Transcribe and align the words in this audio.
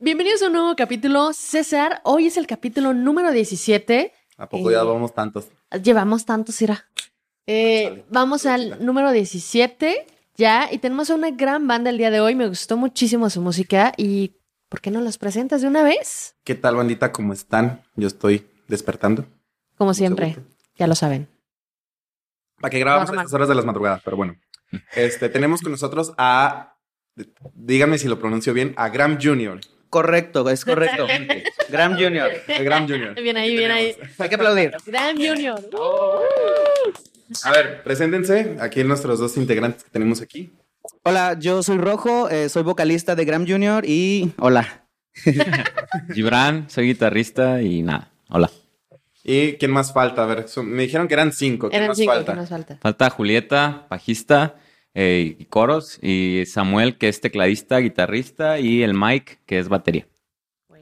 Bienvenidos 0.00 0.40
a 0.42 0.46
un 0.46 0.52
nuevo 0.52 0.76
capítulo. 0.76 1.32
César, 1.32 2.00
hoy 2.04 2.28
es 2.28 2.36
el 2.36 2.46
capítulo 2.46 2.94
número 2.94 3.32
17. 3.32 4.12
¿A 4.36 4.48
poco 4.48 4.70
Eh, 4.70 4.74
ya 4.74 4.84
vamos 4.84 5.12
tantos? 5.12 5.48
Llevamos 5.82 6.24
tantos, 6.24 6.62
Ira. 6.62 6.86
Eh, 7.48 8.04
vamos 8.08 8.46
al 8.46 8.84
número 8.84 9.10
17 9.10 10.06
ya 10.36 10.68
y 10.70 10.78
tenemos 10.78 11.10
a 11.10 11.16
una 11.16 11.32
gran 11.32 11.66
banda 11.66 11.90
el 11.90 11.98
día 11.98 12.12
de 12.12 12.20
hoy. 12.20 12.36
Me 12.36 12.46
gustó 12.46 12.76
muchísimo 12.76 13.28
su 13.28 13.40
música 13.40 13.92
y 13.96 14.36
¿por 14.68 14.80
qué 14.80 14.92
no 14.92 15.00
los 15.00 15.18
presentas 15.18 15.62
de 15.62 15.66
una 15.66 15.82
vez? 15.82 16.36
¿Qué 16.44 16.54
tal, 16.54 16.76
bandita? 16.76 17.10
¿Cómo 17.10 17.32
están? 17.32 17.82
Yo 17.96 18.06
estoy 18.06 18.48
despertando. 18.68 19.26
Como 19.76 19.94
siempre, 19.94 20.36
ya 20.76 20.86
lo 20.86 20.94
saben. 20.94 21.26
Para 22.60 22.70
que 22.70 22.78
grabamos 22.78 23.10
a 23.10 23.14
estas 23.14 23.32
horas 23.32 23.48
de 23.48 23.56
las 23.56 23.64
madrugadas, 23.64 24.00
pero 24.04 24.16
bueno. 24.16 24.36
Este, 24.94 25.28
tenemos 25.28 25.60
con 25.60 25.72
nosotros 25.72 26.12
a, 26.18 26.76
díganme 27.54 27.98
si 27.98 28.06
lo 28.06 28.20
pronuncio 28.20 28.54
bien, 28.54 28.74
a 28.76 28.90
Graham 28.90 29.18
Jr. 29.20 29.58
Correcto, 29.90 30.48
es 30.50 30.64
correcto. 30.64 31.06
Graham 31.70 31.94
Junior. 31.98 32.30
A 32.48 32.62
Graham 32.62 32.86
Jr. 32.88 33.14
Bien 33.22 33.36
ahí, 33.36 33.56
bien 33.56 33.70
ahí. 33.70 33.96
Hay 34.18 34.28
que 34.28 34.34
aplaudir. 34.34 34.72
Gran 34.86 35.16
Junior. 35.16 35.60
A 37.44 37.50
ver, 37.52 37.82
preséntense. 37.82 38.56
Aquí 38.60 38.84
nuestros 38.84 39.18
dos 39.18 39.36
integrantes 39.36 39.84
que 39.84 39.90
tenemos 39.90 40.20
aquí. 40.20 40.52
Hola, 41.02 41.36
yo 41.38 41.62
soy 41.62 41.78
Rojo, 41.78 42.28
eh, 42.30 42.48
soy 42.48 42.62
vocalista 42.62 43.14
de 43.14 43.24
Graham 43.24 43.46
Junior 43.48 43.84
y 43.86 44.32
hola. 44.38 44.84
Gibran, 46.14 46.68
soy 46.70 46.86
guitarrista 46.86 47.60
y 47.62 47.82
nada. 47.82 48.10
Hola. 48.28 48.50
¿Y 49.24 49.54
quién 49.54 49.70
más 49.72 49.92
falta? 49.92 50.22
A 50.22 50.26
ver, 50.26 50.48
son- 50.48 50.68
me 50.70 50.82
dijeron 50.82 51.08
que 51.08 51.14
eran 51.14 51.32
cinco. 51.32 51.68
¿Quién 51.68 51.78
Eran 51.82 51.88
más 51.88 51.98
cinco, 51.98 52.12
falta? 52.14 52.32
¿qué 52.32 52.40
nos 52.40 52.48
falta? 52.48 52.78
Falta 52.80 53.10
Julieta, 53.10 53.86
bajista 53.90 54.56
eh, 54.94 55.36
y 55.38 55.44
coros, 55.46 55.98
y 56.02 56.44
Samuel, 56.46 56.98
que 56.98 57.08
es 57.08 57.20
tecladista, 57.20 57.78
guitarrista, 57.78 58.58
y 58.58 58.82
el 58.82 58.94
Mike, 58.94 59.38
que 59.46 59.58
es 59.58 59.68
batería. 59.68 60.06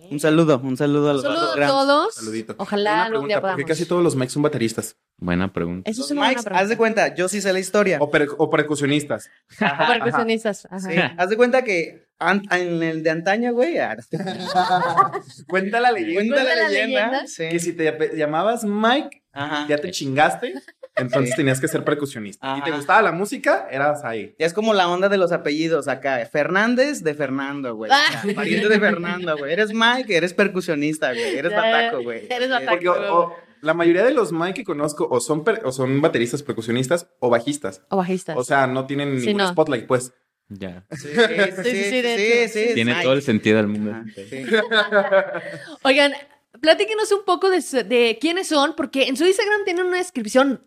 Un 0.09 0.20
saludo, 0.20 0.60
un 0.62 0.77
saludo 0.77 1.10
a 1.10 1.15
los 1.15 1.24
a 1.24 1.29
Grahams. 1.56 1.66
todos. 1.73 2.15
Saludito. 2.15 2.54
Ojalá 2.59 2.93
Una 2.93 3.04
algún 3.07 3.26
día 3.26 3.37
pregunta, 3.38 3.40
¿por 3.40 3.57
qué 3.57 3.63
podamos. 3.65 3.68
casi 3.68 3.87
todos 3.88 4.04
los 4.04 4.15
Mikes 4.15 4.30
son 4.35 4.43
bateristas? 4.45 4.96
Buena 5.18 5.52
pregunta. 5.52 5.90
Eso 5.90 6.04
es 6.04 6.10
una 6.13 6.21
buena 6.21 6.30
Mikes, 6.30 6.43
pregunta. 6.45 6.63
haz 6.63 6.68
de 6.68 6.76
cuenta, 6.76 7.15
yo 7.16 7.29
sí 7.29 7.40
sé 7.40 7.52
la 7.52 7.59
historia. 7.59 7.98
O, 8.01 8.09
per- 8.09 8.29
o 8.38 8.48
percusionistas. 8.48 9.29
O 9.60 9.87
percusionistas. 9.88 10.66
Ajá. 10.70 10.79
Sí, 10.91 10.96
haz 11.18 11.29
de 11.29 11.37
cuenta 11.37 11.65
que 11.65 12.07
an- 12.20 12.43
en 12.52 12.85
el 12.85 13.02
de 13.02 13.10
antaño, 13.10 13.52
güey. 13.52 13.79
ah, 13.79 13.96
Cuenta 15.48 15.80
la 15.80 15.91
leyenda. 15.91 16.37
Cuenta 16.37 16.45
la 16.45 16.68
leyenda. 16.68 17.07
leyenda. 17.09 17.26
Sí. 17.26 17.48
Que 17.48 17.59
si 17.59 17.73
te 17.73 18.16
llamabas 18.16 18.63
Mike, 18.65 19.24
Ajá. 19.32 19.66
ya 19.68 19.79
te 19.79 19.91
chingaste, 19.91 20.54
entonces 20.96 21.36
tenías 21.36 21.60
que 21.60 21.68
ser 21.68 21.84
percusionista. 21.84 22.56
Y 22.58 22.62
te 22.62 22.70
gustaba 22.72 23.02
la 23.02 23.12
música, 23.12 23.68
eras 23.70 24.04
ahí. 24.04 24.34
Ya 24.38 24.46
es 24.46 24.52
como 24.54 24.74
la 24.74 24.88
onda 24.88 25.08
de 25.08 25.18
los 25.18 25.32
apellidos 25.32 25.88
acá. 25.88 26.24
Fernández 26.30 27.02
de 27.02 27.14
Fernando, 27.14 27.74
güey. 27.74 27.90
Ah. 27.92 28.02
O 28.08 28.22
sea, 28.26 28.34
Pariente 28.34 28.68
de 28.68 28.80
Fernando, 28.80 29.36
güey. 29.36 29.52
Eres 29.52 29.72
Mike, 29.72 30.16
eres 30.16 30.32
percusionista, 30.34 31.12
güey. 31.12 31.36
Eres 31.38 31.52
bataco, 31.52 32.02
güey. 32.02 32.26
eres 32.30 32.48
bataco. 32.50 32.70
Porque 32.70 32.88
o- 32.88 33.18
o 33.24 33.36
la 33.62 33.74
mayoría 33.74 34.04
de 34.04 34.12
los 34.12 34.32
Mike 34.32 34.54
que 34.54 34.64
conozco 34.64 35.08
o 35.10 35.18
son, 35.20 35.42
per- 35.44 35.62
o 35.64 35.72
son 35.72 36.00
bateristas 36.00 36.42
percusionistas 36.42 37.08
o 37.18 37.30
bajistas. 37.30 37.82
O 37.88 37.96
bajistas. 37.96 38.36
O 38.36 38.44
sea, 38.44 38.66
no 38.66 38.86
tienen 38.86 39.18
Sí, 39.20 39.26
ningún 39.28 39.42
no. 39.42 39.48
spotlight, 39.48 39.86
pues. 39.86 40.12
Ya. 40.48 40.84
Sí, 40.92 41.08
sí, 41.08 41.62
sí, 41.64 42.48
sí, 42.48 42.74
Tiene 42.74 43.02
todo 43.02 43.14
el 43.14 43.22
sentido 43.22 43.56
del 43.56 43.66
mundo. 43.66 43.90
Ajá, 43.90 44.04
sí. 44.14 44.44
Oigan, 45.82 46.12
platíquenos 46.60 47.10
un 47.12 47.24
poco 47.24 47.50
de, 47.50 47.60
de 47.84 48.18
quiénes 48.20 48.48
son, 48.48 48.74
porque 48.76 49.04
en 49.08 49.16
su 49.16 49.24
Instagram 49.26 49.64
tienen 49.64 49.86
una 49.86 49.98
descripción 49.98 50.62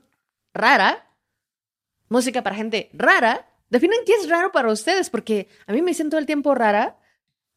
rara. 0.53 1.05
Música 2.09 2.41
para 2.43 2.55
gente 2.55 2.89
rara. 2.93 3.47
Definen 3.69 3.99
qué 4.05 4.13
es 4.13 4.27
raro 4.29 4.51
para 4.51 4.71
ustedes, 4.71 5.09
porque 5.09 5.47
a 5.67 5.73
mí 5.73 5.81
me 5.81 5.91
dicen 5.91 6.09
todo 6.09 6.19
el 6.19 6.25
tiempo 6.25 6.55
rara, 6.55 6.97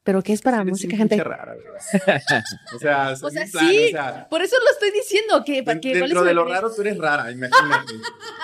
pero 0.03 0.21
qué 0.23 0.35
es 0.35 0.43
para 0.43 0.63
música 0.63 0.95
gente. 0.97 1.17
rara, 1.25 1.55
o 1.55 1.81
sea, 1.81 2.45
O 2.75 2.79
sea, 2.79 3.15
plan, 3.31 3.49
sí, 3.49 3.87
o 3.87 3.91
sea, 3.93 4.29
por 4.29 4.43
eso 4.43 4.57
lo 4.63 4.71
estoy 4.73 4.91
diciendo, 4.91 5.43
que, 5.43 5.63
den- 5.63 5.81
que 5.81 5.93
¿cuál 5.93 6.03
es 6.03 6.09
dentro 6.11 6.25
de 6.25 6.35
lo 6.35 6.45
raro 6.45 6.71
tú 6.75 6.83
eres 6.83 6.99
rara, 6.99 7.31
imagínate. 7.31 7.95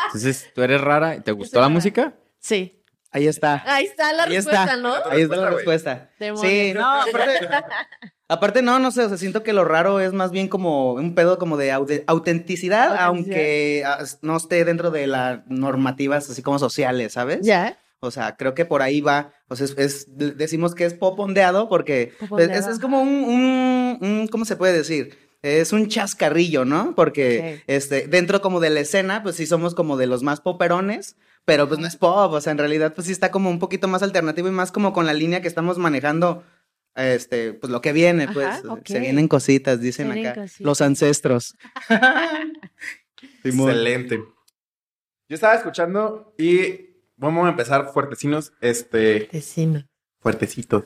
Entonces, 0.06 0.50
¿tú 0.54 0.62
eres 0.62 0.80
rara? 0.80 1.16
y 1.16 1.20
¿Te 1.20 1.32
gustó 1.32 1.58
la 1.58 1.66
rara. 1.66 1.74
música? 1.74 2.14
Sí. 2.38 2.82
Ahí 3.10 3.26
está. 3.26 3.62
Ahí 3.66 3.84
está 3.84 4.12
la 4.14 4.22
Ahí 4.24 4.36
respuesta, 4.36 4.62
está. 4.64 4.76
¿no? 4.76 4.94
Ahí 5.10 5.22
está 5.22 5.36
la 5.36 5.50
respuesta, 5.50 5.94
respuesta. 5.94 6.10
Demonios. 6.18 6.50
Sí, 6.50 6.72
no, 6.74 7.02
aparte, 7.02 7.48
aparte 8.28 8.62
no, 8.62 8.78
no 8.78 8.90
sé, 8.90 9.02
o 9.02 9.08
sea, 9.08 9.18
siento 9.18 9.42
que 9.42 9.52
lo 9.52 9.64
raro 9.64 10.00
es 10.00 10.12
más 10.12 10.30
bien 10.30 10.48
como 10.48 10.92
un 10.94 11.14
pedo 11.14 11.38
como 11.38 11.56
de 11.56 11.72
autenticidad, 12.06 12.96
aunque 12.98 13.82
ah, 13.86 14.04
no 14.22 14.36
esté 14.36 14.64
dentro 14.64 14.90
de 14.90 15.06
las 15.06 15.40
normativas 15.48 16.28
así 16.30 16.42
como 16.42 16.58
sociales, 16.58 17.12
¿sabes? 17.14 17.40
Ya. 17.42 17.78
O 18.00 18.10
sea, 18.12 18.36
creo 18.36 18.54
que 18.54 18.64
por 18.64 18.82
ahí 18.82 19.00
va. 19.00 19.32
O 19.48 19.56
sea, 19.56 19.64
es, 19.64 19.74
es- 19.76 20.16
de- 20.16 20.30
decimos 20.32 20.74
que 20.74 20.84
es 20.84 20.94
pop 20.94 21.18
ondeado 21.18 21.68
porque 21.68 22.12
Pop 22.20 22.28
pues, 22.30 22.44
ondeado. 22.46 22.68
es, 22.68 22.74
es 22.76 22.80
como 22.80 23.00
un, 23.00 23.08
un- 23.08 23.98
un- 24.00 24.28
¿cómo 24.28 24.44
se 24.44 24.56
puede 24.56 24.72
decir? 24.72 25.18
Es 25.42 25.72
un 25.72 25.88
chascarrillo, 25.88 26.64
¿no? 26.64 26.94
Porque 26.96 27.62
este, 27.68 28.06
dentro 28.08 28.40
como 28.40 28.60
de 28.60 28.70
la 28.70 28.80
escena, 28.80 29.22
pues 29.22 29.36
sí 29.36 29.46
somos 29.46 29.74
como 29.74 29.96
de 29.96 30.06
los 30.06 30.22
más 30.22 30.40
poperones, 30.40 31.16
pero 31.44 31.66
pues 31.68 31.78
no 31.80 31.86
es 31.86 31.96
pop, 31.96 32.32
o 32.32 32.40
sea, 32.40 32.50
en 32.52 32.58
realidad 32.58 32.92
pues 32.94 33.06
sí 33.06 33.12
está 33.12 33.30
como 33.30 33.48
un 33.48 33.58
poquito 33.60 33.86
más 33.88 34.02
alternativo 34.02 34.48
y 34.48 34.52
más 34.52 34.70
como 34.72 34.92
con 34.92 35.06
la 35.06 35.12
línea 35.14 35.40
que 35.40 35.48
estamos 35.48 35.78
manejando, 35.78 36.42
este, 36.94 37.52
pues 37.54 37.70
lo 37.70 37.80
que 37.80 37.92
viene, 37.92 38.24
Ajá, 38.24 38.32
pues 38.32 38.80
se 38.84 38.98
vienen 39.00 39.28
cositas, 39.28 39.80
dicen 39.80 40.10
vienen 40.12 40.32
acá, 40.32 40.42
cositas. 40.42 40.60
los 40.60 40.80
ancestros. 40.80 41.54
Excelente. 43.44 44.16
Yo 45.28 45.34
estaba 45.34 45.54
escuchando 45.54 46.34
y 46.38 46.80
vamos 47.16 47.46
a 47.46 47.50
empezar 47.50 47.90
fuertecinos, 47.92 48.52
este, 48.60 49.28
Vecino. 49.32 49.86
fuertecitos, 50.20 50.84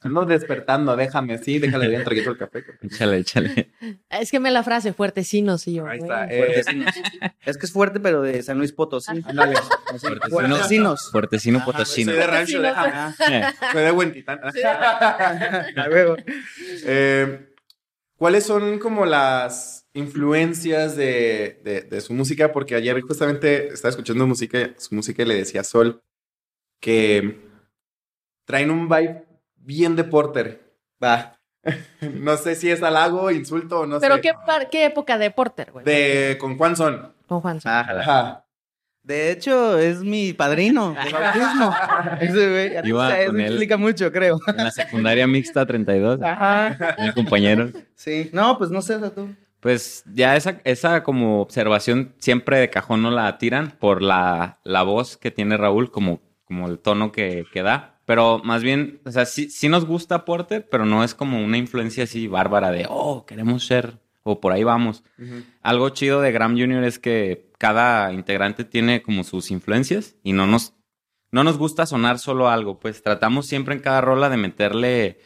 Ando 0.00 0.24
despertando, 0.24 0.96
déjame, 0.96 1.38
sí, 1.38 1.58
déjale 1.58 1.88
bien, 1.88 2.04
traguito 2.04 2.30
el 2.30 2.38
café. 2.38 2.64
Échale, 2.82 3.18
échale. 3.18 3.70
Es 4.10 4.30
que 4.30 4.40
me 4.40 4.50
la 4.50 4.62
frase, 4.62 4.92
fuertecinos, 4.92 5.66
y 5.68 5.74
yo. 5.74 5.86
Ahí 5.86 5.98
está, 6.00 6.26
eh, 6.26 6.38
Fuertecinos. 6.38 6.94
es 7.46 7.58
que 7.58 7.66
es 7.66 7.72
fuerte, 7.72 8.00
pero 8.00 8.22
de 8.22 8.42
San 8.42 8.58
Luis 8.58 8.72
Potosí. 8.72 9.12
ándale. 9.24 9.54
Fuertecinos. 10.30 11.10
Fuertecino 11.10 11.58
Soy 11.60 11.66
potosino. 11.72 12.12
de 12.12 12.26
rancho, 12.26 12.60
déjame. 12.62 13.14
Soy 13.72 13.82
de 13.82 13.90
Huentitán. 13.92 14.40
Eh, 16.84 17.48
¿Cuáles 18.16 18.44
son 18.44 18.78
como 18.78 19.04
las 19.04 19.88
influencias 19.94 20.96
de, 20.96 21.60
de- 21.64 21.82
de 21.82 22.00
su 22.00 22.12
música? 22.14 22.52
Porque 22.52 22.74
ayer 22.76 23.00
justamente 23.00 23.68
estaba 23.68 23.90
escuchando 23.90 24.26
música, 24.26 24.70
su 24.78 24.94
música 24.94 25.22
y 25.22 25.26
le 25.26 25.34
decía 25.34 25.62
a 25.62 25.64
Sol 25.64 26.02
que 26.80 27.40
traen 28.46 28.70
un 28.70 28.88
vibe 28.88 29.24
bien 29.62 29.96
de 29.96 30.04
Porter. 30.04 30.60
Va. 31.02 31.38
No 32.14 32.36
sé 32.36 32.56
si 32.56 32.70
es 32.70 32.82
halago, 32.82 33.30
insulto 33.30 33.80
o 33.80 33.86
no 33.86 34.00
Pero 34.00 34.16
sé. 34.16 34.20
¿qué, 34.20 34.32
par- 34.46 34.68
qué 34.68 34.86
época 34.86 35.16
de 35.18 35.30
Porter, 35.30 35.70
güey. 35.70 35.84
De 35.84 36.36
con 36.40 36.58
Juan 36.58 36.74
Son. 36.76 37.12
Con 37.28 37.40
Juan. 37.40 37.60
Ah, 37.64 37.86
Ajá. 38.00 38.44
De 39.04 39.30
hecho, 39.32 39.78
es 39.78 39.98
mi 40.02 40.32
padrino 40.32 40.94
de 41.04 41.12
bautismo. 41.12 41.74
Ese 42.20 42.50
güey. 42.50 42.88
Iba 42.88 43.06
o 43.06 43.10
sea, 43.10 43.22
eso 43.22 43.36
explica 43.36 43.76
mucho, 43.76 44.10
creo. 44.12 44.38
en 44.46 44.56
la 44.56 44.70
secundaria 44.70 45.26
mixta 45.26 45.64
32, 45.66 46.20
Ajá. 46.22 46.96
mi 47.00 47.12
compañero. 47.12 47.70
Sí. 47.94 48.30
No, 48.32 48.58
pues 48.58 48.70
no 48.70 48.80
sé, 48.82 48.98
tú. 49.10 49.28
Pues 49.60 50.02
ya 50.12 50.34
esa, 50.36 50.60
esa 50.64 51.02
como 51.04 51.40
observación 51.42 52.14
siempre 52.18 52.58
de 52.58 52.70
cajón 52.70 53.02
no 53.02 53.10
la 53.12 53.38
tiran 53.38 53.70
por 53.78 54.02
la, 54.02 54.58
la 54.64 54.82
voz 54.82 55.16
que 55.16 55.30
tiene 55.30 55.56
Raúl, 55.56 55.90
como, 55.92 56.20
como 56.44 56.68
el 56.68 56.78
tono 56.80 57.12
que, 57.12 57.44
que 57.52 57.62
da. 57.62 57.91
Pero 58.12 58.42
más 58.44 58.62
bien, 58.62 59.00
o 59.06 59.10
sea, 59.10 59.24
sí, 59.24 59.48
sí 59.48 59.70
nos 59.70 59.86
gusta 59.86 60.26
Porter, 60.26 60.68
pero 60.68 60.84
no 60.84 61.02
es 61.02 61.14
como 61.14 61.42
una 61.42 61.56
influencia 61.56 62.04
así 62.04 62.26
bárbara 62.26 62.70
de, 62.70 62.84
oh, 62.86 63.24
queremos 63.24 63.64
ser, 63.64 64.00
o 64.22 64.38
por 64.38 64.52
ahí 64.52 64.64
vamos. 64.64 65.02
Algo 65.62 65.88
chido 65.88 66.20
de 66.20 66.30
Graham 66.30 66.58
Jr. 66.58 66.84
es 66.84 66.98
que 66.98 67.48
cada 67.56 68.12
integrante 68.12 68.64
tiene 68.64 69.00
como 69.00 69.24
sus 69.24 69.50
influencias 69.50 70.14
y 70.22 70.34
no 70.34 70.46
nos, 70.46 70.74
no 71.30 71.42
nos 71.42 71.56
gusta 71.56 71.86
sonar 71.86 72.18
solo 72.18 72.50
algo, 72.50 72.78
pues 72.78 73.02
tratamos 73.02 73.46
siempre 73.46 73.74
en 73.74 73.80
cada 73.80 74.02
rola 74.02 74.28
de 74.28 74.36
meterle, 74.36 75.18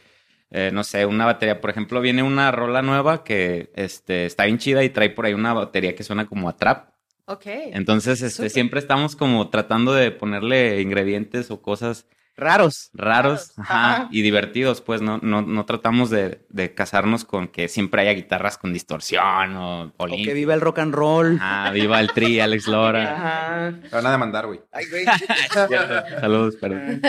eh, 0.52 0.70
no 0.72 0.84
sé, 0.84 1.06
una 1.06 1.26
batería. 1.26 1.60
Por 1.60 1.70
ejemplo, 1.70 2.00
viene 2.00 2.22
una 2.22 2.52
rola 2.52 2.82
nueva 2.82 3.24
que 3.24 3.72
este, 3.74 4.26
está 4.26 4.44
bien 4.44 4.58
chida 4.58 4.84
y 4.84 4.90
trae 4.90 5.10
por 5.10 5.26
ahí 5.26 5.34
una 5.34 5.52
batería 5.54 5.96
que 5.96 6.04
suena 6.04 6.26
como 6.26 6.48
a 6.48 6.56
trap. 6.56 6.90
Ok. 7.24 7.46
Entonces, 7.46 8.22
este, 8.22 8.48
siempre 8.48 8.78
estamos 8.78 9.16
como 9.16 9.48
tratando 9.50 9.92
de 9.92 10.12
ponerle 10.12 10.80
ingredientes 10.80 11.50
o 11.50 11.60
cosas 11.60 12.06
Raros. 12.36 12.90
raros 12.92 13.52
ajá, 13.58 13.92
Ajá. 13.94 14.08
y 14.10 14.20
divertidos, 14.22 14.82
pues 14.82 15.00
no, 15.00 15.18
no, 15.22 15.40
no 15.42 15.64
tratamos 15.64 16.10
de, 16.10 16.44
de 16.50 16.74
casarnos 16.74 17.24
con 17.24 17.48
que 17.48 17.68
siempre 17.68 18.02
haya 18.02 18.12
guitarras 18.12 18.58
con 18.58 18.72
distorsión 18.74 19.56
o, 19.56 19.84
o 19.84 19.92
O 19.96 20.06
que 20.06 20.34
viva 20.34 20.52
el 20.54 20.60
rock 20.60 20.80
and 20.80 20.94
roll. 20.94 21.38
Ah, 21.40 21.70
viva 21.72 21.98
el 22.00 22.12
tri, 22.12 22.40
Alex 22.40 22.66
Lora. 22.66 23.12
Ajá. 23.70 23.80
Te 23.80 23.88
van 23.88 24.06
a 24.06 24.10
demandar, 24.10 24.46
güey. 24.46 24.60
Ay, 24.72 24.84
güey. 24.90 25.04
Saludos, 26.20 26.56
perdón. 26.56 27.00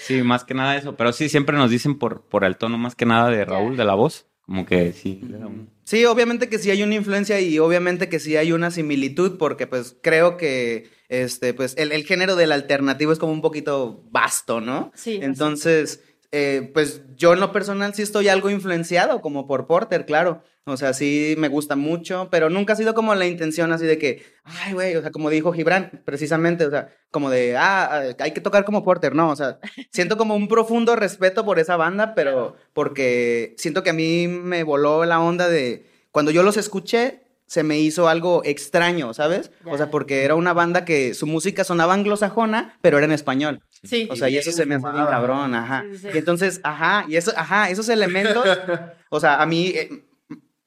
Sí, 0.00 0.22
más 0.22 0.44
que 0.44 0.54
nada 0.54 0.76
eso. 0.76 0.96
Pero 0.96 1.12
sí, 1.12 1.28
siempre 1.28 1.56
nos 1.56 1.70
dicen 1.70 1.98
por, 1.98 2.22
por 2.28 2.44
el 2.44 2.56
tono 2.56 2.78
más 2.78 2.94
que 2.94 3.06
nada 3.06 3.30
de 3.30 3.44
Raúl, 3.44 3.76
de 3.76 3.84
la 3.84 3.94
voz. 3.94 4.26
Como 4.42 4.64
que 4.66 4.92
sí. 4.92 5.20
le 5.28 5.38
da 5.38 5.46
un- 5.46 5.70
Sí, 5.86 6.04
obviamente 6.04 6.48
que 6.48 6.58
sí 6.58 6.72
hay 6.72 6.82
una 6.82 6.96
influencia 6.96 7.40
y 7.40 7.60
obviamente 7.60 8.08
que 8.08 8.18
sí 8.18 8.36
hay 8.36 8.50
una 8.50 8.72
similitud 8.72 9.38
porque 9.38 9.68
pues 9.68 9.96
creo 10.02 10.36
que 10.36 10.90
este 11.08 11.54
pues 11.54 11.74
el, 11.78 11.92
el 11.92 12.04
género 12.04 12.34
del 12.34 12.50
alternativo 12.50 13.12
es 13.12 13.20
como 13.20 13.32
un 13.32 13.40
poquito 13.40 14.02
vasto, 14.10 14.60
¿no? 14.60 14.90
Sí. 14.96 15.20
Entonces, 15.22 16.02
eh, 16.32 16.72
pues 16.74 17.02
yo 17.14 17.34
en 17.34 17.38
lo 17.38 17.52
personal 17.52 17.94
sí 17.94 18.02
estoy 18.02 18.26
algo 18.26 18.50
influenciado 18.50 19.20
como 19.20 19.46
por 19.46 19.68
Porter, 19.68 20.06
claro. 20.06 20.42
O 20.68 20.76
sea, 20.76 20.92
sí 20.94 21.36
me 21.38 21.46
gusta 21.46 21.76
mucho, 21.76 22.26
pero 22.28 22.50
nunca 22.50 22.72
ha 22.72 22.76
sido 22.76 22.92
como 22.92 23.14
la 23.14 23.26
intención 23.26 23.72
así 23.72 23.86
de 23.86 23.98
que, 23.98 24.24
ay, 24.42 24.72
güey, 24.72 24.96
o 24.96 25.00
sea, 25.00 25.12
como 25.12 25.30
dijo 25.30 25.52
Gibran, 25.52 26.02
precisamente, 26.04 26.66
o 26.66 26.70
sea, 26.70 26.88
como 27.12 27.30
de, 27.30 27.56
ah, 27.56 28.14
hay 28.18 28.32
que 28.32 28.40
tocar 28.40 28.64
como 28.64 28.82
Porter, 28.82 29.14
no, 29.14 29.30
o 29.30 29.36
sea, 29.36 29.60
siento 29.92 30.16
como 30.16 30.34
un 30.34 30.48
profundo 30.48 30.96
respeto 30.96 31.44
por 31.44 31.60
esa 31.60 31.76
banda, 31.76 32.16
pero 32.16 32.56
porque 32.72 33.54
siento 33.58 33.84
que 33.84 33.90
a 33.90 33.92
mí 33.92 34.26
me 34.26 34.64
voló 34.64 35.04
la 35.04 35.20
onda 35.20 35.48
de, 35.48 35.86
cuando 36.10 36.32
yo 36.32 36.42
los 36.42 36.56
escuché, 36.56 37.22
se 37.46 37.62
me 37.62 37.78
hizo 37.78 38.08
algo 38.08 38.42
extraño, 38.44 39.14
¿sabes? 39.14 39.52
O 39.66 39.76
sea, 39.76 39.88
porque 39.88 40.24
era 40.24 40.34
una 40.34 40.52
banda 40.52 40.84
que 40.84 41.14
su 41.14 41.28
música 41.28 41.62
sonaba 41.62 41.94
anglosajona, 41.94 42.76
pero 42.82 42.98
era 42.98 43.06
en 43.06 43.12
español. 43.12 43.62
Sí. 43.84 44.08
O 44.10 44.16
sea, 44.16 44.28
y 44.28 44.36
eso 44.36 44.50
se 44.50 44.66
me 44.66 44.74
hace 44.74 44.90
bien 44.90 45.06
cabrón, 45.06 45.54
ajá. 45.54 45.84
Sí, 45.92 45.96
sí, 45.96 46.02
sí. 46.02 46.08
Y 46.12 46.18
entonces, 46.18 46.60
ajá, 46.64 47.04
y 47.08 47.14
eso, 47.14 47.32
ajá, 47.36 47.70
esos 47.70 47.88
elementos, 47.88 48.44
o 49.10 49.20
sea, 49.20 49.40
a 49.40 49.46
mí, 49.46 49.68
eh, 49.68 50.06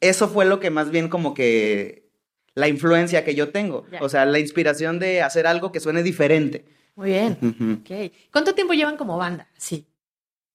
eso 0.02 0.28
fue 0.28 0.46
lo 0.46 0.60
que 0.60 0.70
más 0.70 0.90
bien 0.92 1.10
como 1.10 1.34
que 1.34 2.10
la 2.56 2.68
influencia 2.68 3.24
que 3.24 3.36
yo 3.36 3.50
tengo. 3.50 3.86
Ya. 3.92 4.00
O 4.02 4.10
sea, 4.10 4.26
la 4.26 4.40
inspiración 4.40 5.00
de 5.00 5.22
hacer 5.22 5.48
algo 5.48 5.72
que 5.72 5.80
suene 5.80 6.04
diferente. 6.04 6.66
Muy 6.96 7.12
bien. 7.12 7.38
Ujú. 7.42 7.80
Ok. 7.82 8.12
¿Cuánto 8.32 8.54
tiempo 8.56 8.74
llevan 8.74 8.98
como 8.98 9.18
banda? 9.18 9.48
Sí. 9.58 9.86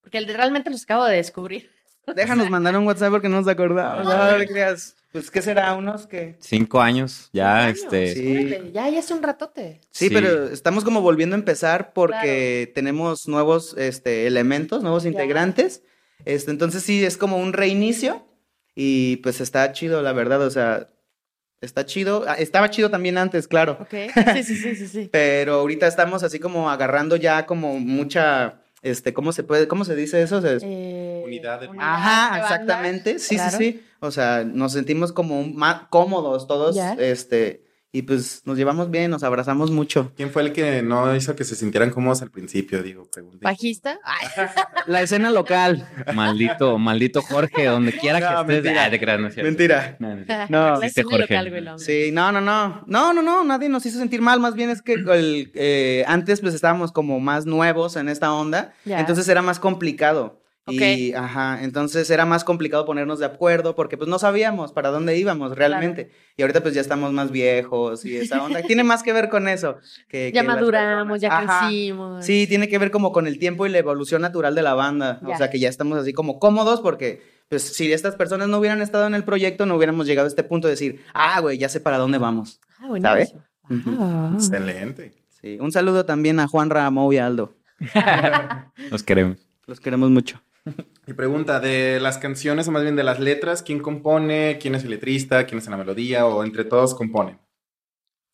Porque 0.02 0.18
el 0.18 0.26
de- 0.26 0.34
realmente 0.36 0.68
los 0.70 0.82
acabo 0.82 1.04
de 1.06 1.16
descubrir. 1.16 1.70
Déjanos 2.14 2.50
mandar 2.50 2.76
un 2.76 2.86
WhatsApp 2.86 3.10
porque 3.12 3.30
no 3.30 3.38
nos 3.38 3.48
acordamos. 3.48 4.04
No, 4.04 4.38
no 4.38 4.44
creas. 4.44 4.94
Pues, 5.10 5.30
¿qué 5.30 5.40
será? 5.40 5.74
Unos 5.74 6.06
que... 6.06 6.36
Cinco 6.40 6.80
años, 6.82 7.30
ya, 7.32 7.64
Años. 7.66 7.78
este. 7.78 8.14
Sí. 8.14 8.70
Ya, 8.74 8.88
ya 8.90 8.98
es 8.98 9.10
un 9.10 9.22
ratote. 9.22 9.80
Sí, 9.90 10.08
Sí. 10.08 10.14
pero 10.14 10.48
estamos 10.50 10.84
como 10.84 11.00
volviendo 11.00 11.34
a 11.36 11.38
empezar 11.38 11.92
porque 11.94 12.70
tenemos 12.74 13.26
nuevos 13.28 13.74
este, 13.78 14.26
elementos, 14.26 14.82
nuevos 14.82 15.04
Ya. 15.04 15.10
integrantes. 15.10 15.82
Este, 16.26 16.50
entonces 16.50 16.82
sí, 16.82 17.02
es 17.02 17.16
como 17.16 17.38
un 17.38 17.52
reinicio 17.54 18.26
y 18.74 19.16
pues 19.18 19.40
está 19.40 19.72
chido, 19.72 20.02
la 20.02 20.12
verdad, 20.12 20.42
o 20.42 20.50
sea, 20.50 20.88
está 21.60 21.86
chido. 21.86 22.24
Ah, 22.28 22.34
Estaba 22.34 22.70
chido 22.70 22.90
también 22.90 23.18
antes, 23.18 23.48
claro, 23.48 23.78
Ok. 23.80 23.94
Sí, 24.34 24.42
sí, 24.42 24.56
sí, 24.56 24.74
sí, 24.76 24.88
sí. 24.88 25.08
pero 25.12 25.54
ahorita 25.54 25.86
estamos 25.86 26.22
así 26.22 26.38
como 26.38 26.70
agarrando 26.70 27.16
ya 27.16 27.46
como 27.46 27.78
mucha, 27.78 28.60
este, 28.82 29.12
¿cómo 29.14 29.32
se 29.32 29.42
puede, 29.44 29.66
cómo 29.68 29.84
se 29.84 29.94
dice 29.96 30.22
eso? 30.22 30.40
Se- 30.42 30.58
Eh, 30.62 31.22
Unidad 31.24 31.60
de- 31.60 31.70
Ajá, 31.78 32.34
de 32.36 32.40
banda. 32.40 32.54
exactamente, 32.54 33.18
sí, 33.18 33.36
Claro. 33.36 33.56
sí, 33.58 33.72
sí. 33.72 33.82
O 34.00 34.10
sea, 34.10 34.44
nos 34.44 34.72
sentimos 34.72 35.12
como 35.12 35.42
más 35.44 35.84
cómodos 35.88 36.46
todos, 36.46 36.74
Ya. 36.76 36.92
este, 36.94 37.63
y 37.94 38.02
pues 38.02 38.42
nos 38.44 38.58
llevamos 38.58 38.90
bien, 38.90 39.08
nos 39.10 39.22
abrazamos 39.22 39.70
mucho. 39.70 40.10
¿Quién 40.16 40.30
fue 40.30 40.42
el 40.42 40.52
que 40.52 40.82
no 40.82 41.14
hizo 41.14 41.36
que 41.36 41.44
se 41.44 41.54
sintieran 41.54 41.90
cómodos 41.90 42.22
al 42.22 42.30
principio? 42.30 42.82
Digo, 42.82 43.08
pregunté. 43.12 43.38
Bajista. 43.40 44.00
Ay, 44.02 44.26
La 44.86 45.00
escena 45.00 45.30
local. 45.30 45.88
Maldito, 46.12 46.76
maldito 46.76 47.22
Jorge, 47.22 47.66
donde 47.66 47.92
quiera 47.92 48.18
que 48.18 48.24
No, 48.24 48.40
estés. 48.40 48.62
mentira. 48.64 48.84
Ah, 48.84 48.90
te 48.90 48.98
creas, 49.00 49.20
no 49.20 49.28
es 49.28 49.34
cierto. 49.34 49.48
Mentira. 49.48 49.96
No, 50.00 50.16
no. 50.16 50.24
No. 50.48 50.80
la 50.80 50.86
escena 50.86 51.08
Jorge. 51.08 51.20
local, 51.34 51.50
güey. 51.50 51.64
Sí, 51.78 52.10
no, 52.12 52.32
no, 52.32 52.40
no. 52.40 52.82
No, 52.88 53.12
no, 53.12 53.22
no, 53.22 53.44
nadie 53.44 53.68
nos 53.68 53.86
hizo 53.86 53.98
sentir 53.98 54.20
mal. 54.20 54.40
Más 54.40 54.54
bien 54.56 54.70
es 54.70 54.82
que 54.82 54.94
el, 54.94 55.52
eh, 55.54 56.04
antes 56.08 56.40
pues 56.40 56.52
estábamos 56.52 56.90
como 56.90 57.20
más 57.20 57.46
nuevos 57.46 57.94
en 57.94 58.08
esta 58.08 58.32
onda. 58.32 58.74
Ya. 58.84 58.98
Entonces 58.98 59.28
era 59.28 59.40
más 59.40 59.60
complicado. 59.60 60.42
Y, 60.66 61.12
ajá, 61.12 61.62
entonces 61.62 62.08
era 62.08 62.24
más 62.24 62.42
complicado 62.42 62.86
ponernos 62.86 63.18
de 63.18 63.26
acuerdo 63.26 63.74
porque 63.74 63.98
pues 63.98 64.08
no 64.08 64.18
sabíamos 64.18 64.72
para 64.72 64.88
dónde 64.90 65.18
íbamos 65.18 65.54
realmente. 65.54 66.10
Y 66.38 66.42
ahorita 66.42 66.62
pues 66.62 66.72
ya 66.72 66.80
estamos 66.80 67.12
más 67.12 67.30
viejos 67.30 68.04
y 68.06 68.16
esa 68.16 68.42
onda. 68.42 68.62
tiene 68.62 68.82
más 68.82 69.02
que 69.02 69.12
ver 69.12 69.28
con 69.28 69.46
eso. 69.46 69.76
Que, 70.08 70.32
Ya 70.32 70.40
que 70.40 70.46
maduramos, 70.46 71.20
ya 71.20 71.44
crecimos. 71.60 72.24
Sí, 72.24 72.46
tiene 72.46 72.68
que 72.68 72.78
ver 72.78 72.90
como 72.90 73.12
con 73.12 73.26
el 73.26 73.38
tiempo 73.38 73.66
y 73.66 73.68
la 73.68 73.78
evolución 73.78 74.22
natural 74.22 74.54
de 74.54 74.62
la 74.62 74.72
banda. 74.72 75.20
Ya. 75.26 75.34
O 75.34 75.36
sea, 75.36 75.50
que 75.50 75.58
ya 75.58 75.68
estamos 75.68 75.98
así 75.98 76.14
como 76.14 76.38
cómodos 76.38 76.80
porque, 76.80 77.22
pues, 77.50 77.62
si 77.62 77.92
estas 77.92 78.16
personas 78.16 78.48
no 78.48 78.58
hubieran 78.58 78.80
estado 78.80 79.06
en 79.06 79.14
el 79.14 79.24
proyecto, 79.24 79.66
no 79.66 79.76
hubiéramos 79.76 80.06
llegado 80.06 80.26
a 80.26 80.28
este 80.28 80.44
punto 80.44 80.66
de 80.66 80.72
decir, 80.72 81.04
ah, 81.12 81.40
güey, 81.40 81.58
ya 81.58 81.68
sé 81.68 81.80
para 81.80 81.98
dónde 81.98 82.16
vamos. 82.16 82.60
Ah, 82.78 82.86
buenísimo. 82.88 83.42
Ujú. 83.68 83.96
Ah. 84.00 84.30
Excelente. 84.34 85.12
Sí, 85.28 85.58
un 85.60 85.72
saludo 85.72 86.06
también 86.06 86.40
a 86.40 86.48
Juan 86.48 86.70
Ramón 86.70 87.12
y 87.12 87.18
Aldo. 87.18 87.54
Los 88.90 89.02
queremos. 89.02 89.38
Los 89.66 89.78
queremos 89.80 90.10
mucho. 90.10 90.40
Y 91.06 91.12
pregunta, 91.12 91.60
de 91.60 92.00
las 92.00 92.18
canciones 92.18 92.66
o 92.68 92.72
más 92.72 92.82
bien 92.82 92.96
de 92.96 93.04
las 93.04 93.20
letras, 93.20 93.62
¿quién 93.62 93.80
compone? 93.80 94.58
¿Quién 94.60 94.74
es 94.74 94.84
el 94.84 94.90
letrista? 94.90 95.44
¿Quién 95.46 95.58
es 95.58 95.68
la 95.68 95.76
melodía? 95.76 96.26
¿O 96.26 96.42
entre 96.44 96.64
todos 96.64 96.94
componen? 96.94 97.38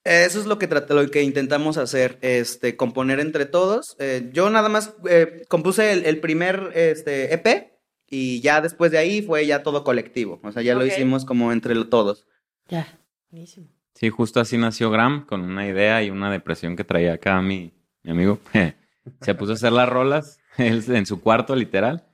Eso 0.04 0.40
es 0.40 0.46
lo 0.46 0.58
que 0.58 0.66
lo 0.66 1.10
que 1.10 1.22
intentamos 1.22 1.76
hacer, 1.76 2.18
este, 2.22 2.76
componer 2.76 3.20
entre 3.20 3.44
todos. 3.44 3.96
Eh, 3.98 4.30
yo 4.32 4.48
nada 4.48 4.68
más 4.68 4.94
eh, 5.08 5.42
compuse 5.48 5.92
el, 5.92 6.06
el 6.06 6.20
primer 6.20 6.70
este, 6.74 7.34
EP 7.34 7.72
y 8.08 8.40
ya 8.40 8.60
después 8.60 8.90
de 8.92 8.98
ahí 8.98 9.20
fue 9.20 9.46
ya 9.46 9.62
todo 9.62 9.84
colectivo. 9.84 10.40
O 10.42 10.52
sea, 10.52 10.62
ya 10.62 10.74
lo 10.74 10.86
hicimos 10.86 11.24
como 11.24 11.52
entre 11.52 11.74
todos. 11.84 12.26
Ya. 12.68 12.98
Buenísimo. 13.30 13.68
Sí, 13.94 14.08
justo 14.08 14.40
así 14.40 14.56
nació 14.56 14.90
Gram, 14.90 15.26
con 15.26 15.42
una 15.42 15.66
idea 15.66 16.02
y 16.02 16.10
una 16.10 16.30
depresión 16.30 16.76
que 16.76 16.84
traía 16.84 17.14
acá 17.14 17.42
mi, 17.42 17.72
mi 18.02 18.12
amigo. 18.12 18.40
Se 19.20 19.34
puso 19.34 19.52
a 19.52 19.54
hacer 19.54 19.72
las 19.72 19.88
rolas 19.88 20.38
en 20.58 21.04
su 21.04 21.20
cuarto, 21.20 21.54
literal. 21.54 22.09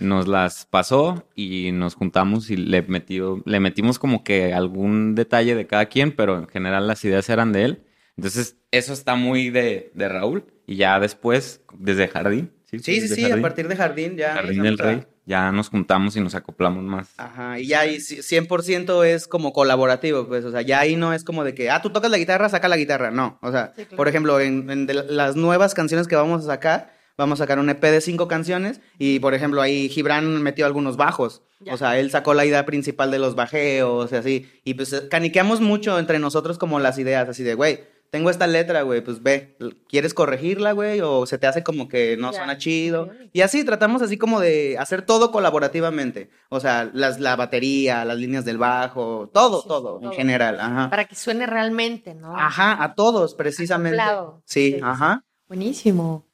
Nos 0.00 0.26
las 0.28 0.66
pasó 0.66 1.28
y 1.34 1.70
nos 1.72 1.94
juntamos 1.94 2.50
y 2.50 2.56
le, 2.56 2.82
metió, 2.82 3.42
le 3.44 3.60
metimos 3.60 3.98
como 3.98 4.24
que 4.24 4.52
algún 4.54 5.14
detalle 5.14 5.54
de 5.54 5.66
cada 5.66 5.86
quien, 5.86 6.12
pero 6.12 6.38
en 6.38 6.48
general 6.48 6.86
las 6.86 7.04
ideas 7.04 7.28
eran 7.28 7.52
de 7.52 7.64
él. 7.64 7.84
Entonces, 8.16 8.56
eso 8.70 8.92
está 8.92 9.14
muy 9.14 9.50
de, 9.50 9.92
de 9.94 10.08
Raúl. 10.08 10.44
Y 10.66 10.76
ya 10.76 10.98
después, 11.00 11.62
desde 11.78 12.08
Jardín. 12.08 12.52
Sí, 12.70 12.78
sí, 12.78 13.08
sí, 13.08 13.24
a 13.30 13.40
partir 13.42 13.66
de 13.68 13.76
Jardín 13.76 14.16
ya. 14.16 14.34
Jardín 14.34 14.62
del 14.62 14.78
Rey. 14.78 15.04
Ya 15.26 15.52
nos 15.52 15.68
juntamos 15.68 16.16
y 16.16 16.20
nos 16.20 16.34
acoplamos 16.34 16.82
más. 16.82 17.12
Ajá, 17.16 17.58
y 17.60 17.66
ya 17.68 17.80
ahí 17.80 17.96
ci- 17.96 18.22
100% 18.22 19.04
es 19.04 19.28
como 19.28 19.52
colaborativo, 19.52 20.26
pues, 20.26 20.44
o 20.44 20.50
sea, 20.50 20.62
ya 20.62 20.80
ahí 20.80 20.96
no 20.96 21.12
es 21.12 21.22
como 21.24 21.44
de 21.44 21.54
que, 21.54 21.70
ah, 21.70 21.82
tú 21.82 21.90
tocas 21.90 22.10
la 22.10 22.16
guitarra, 22.18 22.48
saca 22.48 22.66
la 22.68 22.76
guitarra, 22.76 23.10
no, 23.12 23.38
o 23.42 23.52
sea, 23.52 23.72
Sí, 23.76 23.82
claro. 23.84 23.96
por 23.96 24.08
ejemplo, 24.08 24.40
en, 24.40 24.68
en 24.70 24.86
de 24.86 24.94
las 24.94 25.36
nuevas 25.36 25.74
canciones 25.74 26.08
que 26.08 26.16
vamos 26.16 26.42
a 26.42 26.46
sacar, 26.46 26.92
vamos 27.20 27.40
a 27.40 27.44
sacar 27.44 27.58
un 27.58 27.68
EP 27.70 27.80
de 27.82 28.00
cinco 28.00 28.26
canciones 28.26 28.80
y, 28.98 29.20
por 29.20 29.34
ejemplo, 29.34 29.62
ahí 29.62 29.88
Gibran 29.88 30.42
metió 30.42 30.66
algunos 30.66 30.96
bajos, 30.96 31.42
Ya. 31.60 31.74
o 31.74 31.76
sea, 31.76 31.98
él 31.98 32.10
sacó 32.10 32.34
la 32.34 32.44
idea 32.46 32.66
principal 32.66 33.10
de 33.10 33.18
los 33.18 33.34
bajeos 33.36 34.10
y 34.10 34.16
así, 34.16 34.48
y 34.64 34.74
pues 34.74 35.02
caniqueamos 35.10 35.60
mucho 35.60 35.98
entre 35.98 36.18
nosotros 36.18 36.58
como 36.58 36.80
las 36.80 36.98
ideas, 36.98 37.28
así 37.28 37.42
de, 37.44 37.54
güey, 37.54 37.80
tengo 38.10 38.28
esta 38.28 38.48
letra, 38.48 38.82
güey, 38.82 39.02
pues 39.02 39.22
ve, 39.22 39.56
¿quieres 39.88 40.14
corregirla, 40.14 40.72
güey? 40.72 41.00
O 41.00 41.26
se 41.26 41.38
te 41.38 41.46
hace 41.46 41.62
como 41.62 41.86
que 41.86 42.16
no 42.16 42.32
suena 42.32 42.58
chido. 42.58 43.08
Y 43.32 43.42
así 43.42 43.62
tratamos 43.62 44.02
así 44.02 44.18
como 44.18 44.40
de 44.40 44.76
hacer 44.80 45.02
todo 45.02 45.30
colaborativamente. 45.30 46.28
O 46.48 46.58
sea, 46.58 46.90
las, 46.92 47.20
la 47.20 47.36
batería, 47.36 48.04
las 48.04 48.18
líneas 48.18 48.44
del 48.44 48.58
bajo, 48.58 49.30
todo, 49.32 49.62
Sí, 49.62 49.68
todo, 49.68 49.96
en 49.98 50.02
todo. 50.02 50.12
general. 50.12 50.58
Ajá. 50.58 50.90
Para 50.90 51.04
que 51.04 51.14
suene 51.14 51.46
realmente, 51.46 52.14
¿no? 52.16 52.36
Ajá, 52.36 52.82
a 52.82 52.96
todos, 52.96 53.34
precisamente. 53.36 54.00
Acoplado. 54.00 54.42
Sí, 54.44 54.72
sí, 54.72 54.80
ajá. 54.82 55.22
Buenísimo. 55.46 56.26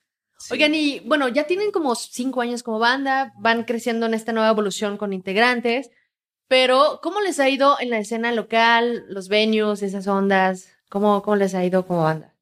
Oigan, 0.50 0.74
y 0.74 1.00
bueno, 1.00 1.28
ya 1.28 1.44
tienen 1.44 1.72
como 1.72 1.94
cinco 1.94 2.40
años 2.40 2.62
como 2.62 2.78
banda, 2.78 3.32
van 3.38 3.64
creciendo 3.64 4.06
en 4.06 4.14
esta 4.14 4.32
nueva 4.32 4.50
evolución 4.50 4.96
con 4.96 5.12
integrantes, 5.12 5.90
pero 6.48 7.00
¿cómo 7.02 7.20
les 7.20 7.40
ha 7.40 7.48
ido 7.48 7.76
en 7.80 7.90
la 7.90 7.98
escena 7.98 8.32
local, 8.32 9.04
los 9.08 9.28
venues, 9.28 9.82
esas 9.82 10.06
ondas? 10.06 10.68
¿Cómo, 10.88 11.22
cómo 11.22 11.36
les 11.36 11.54
ha 11.54 11.64
ido 11.64 11.86
como 11.86 12.02
banda? 12.04 12.35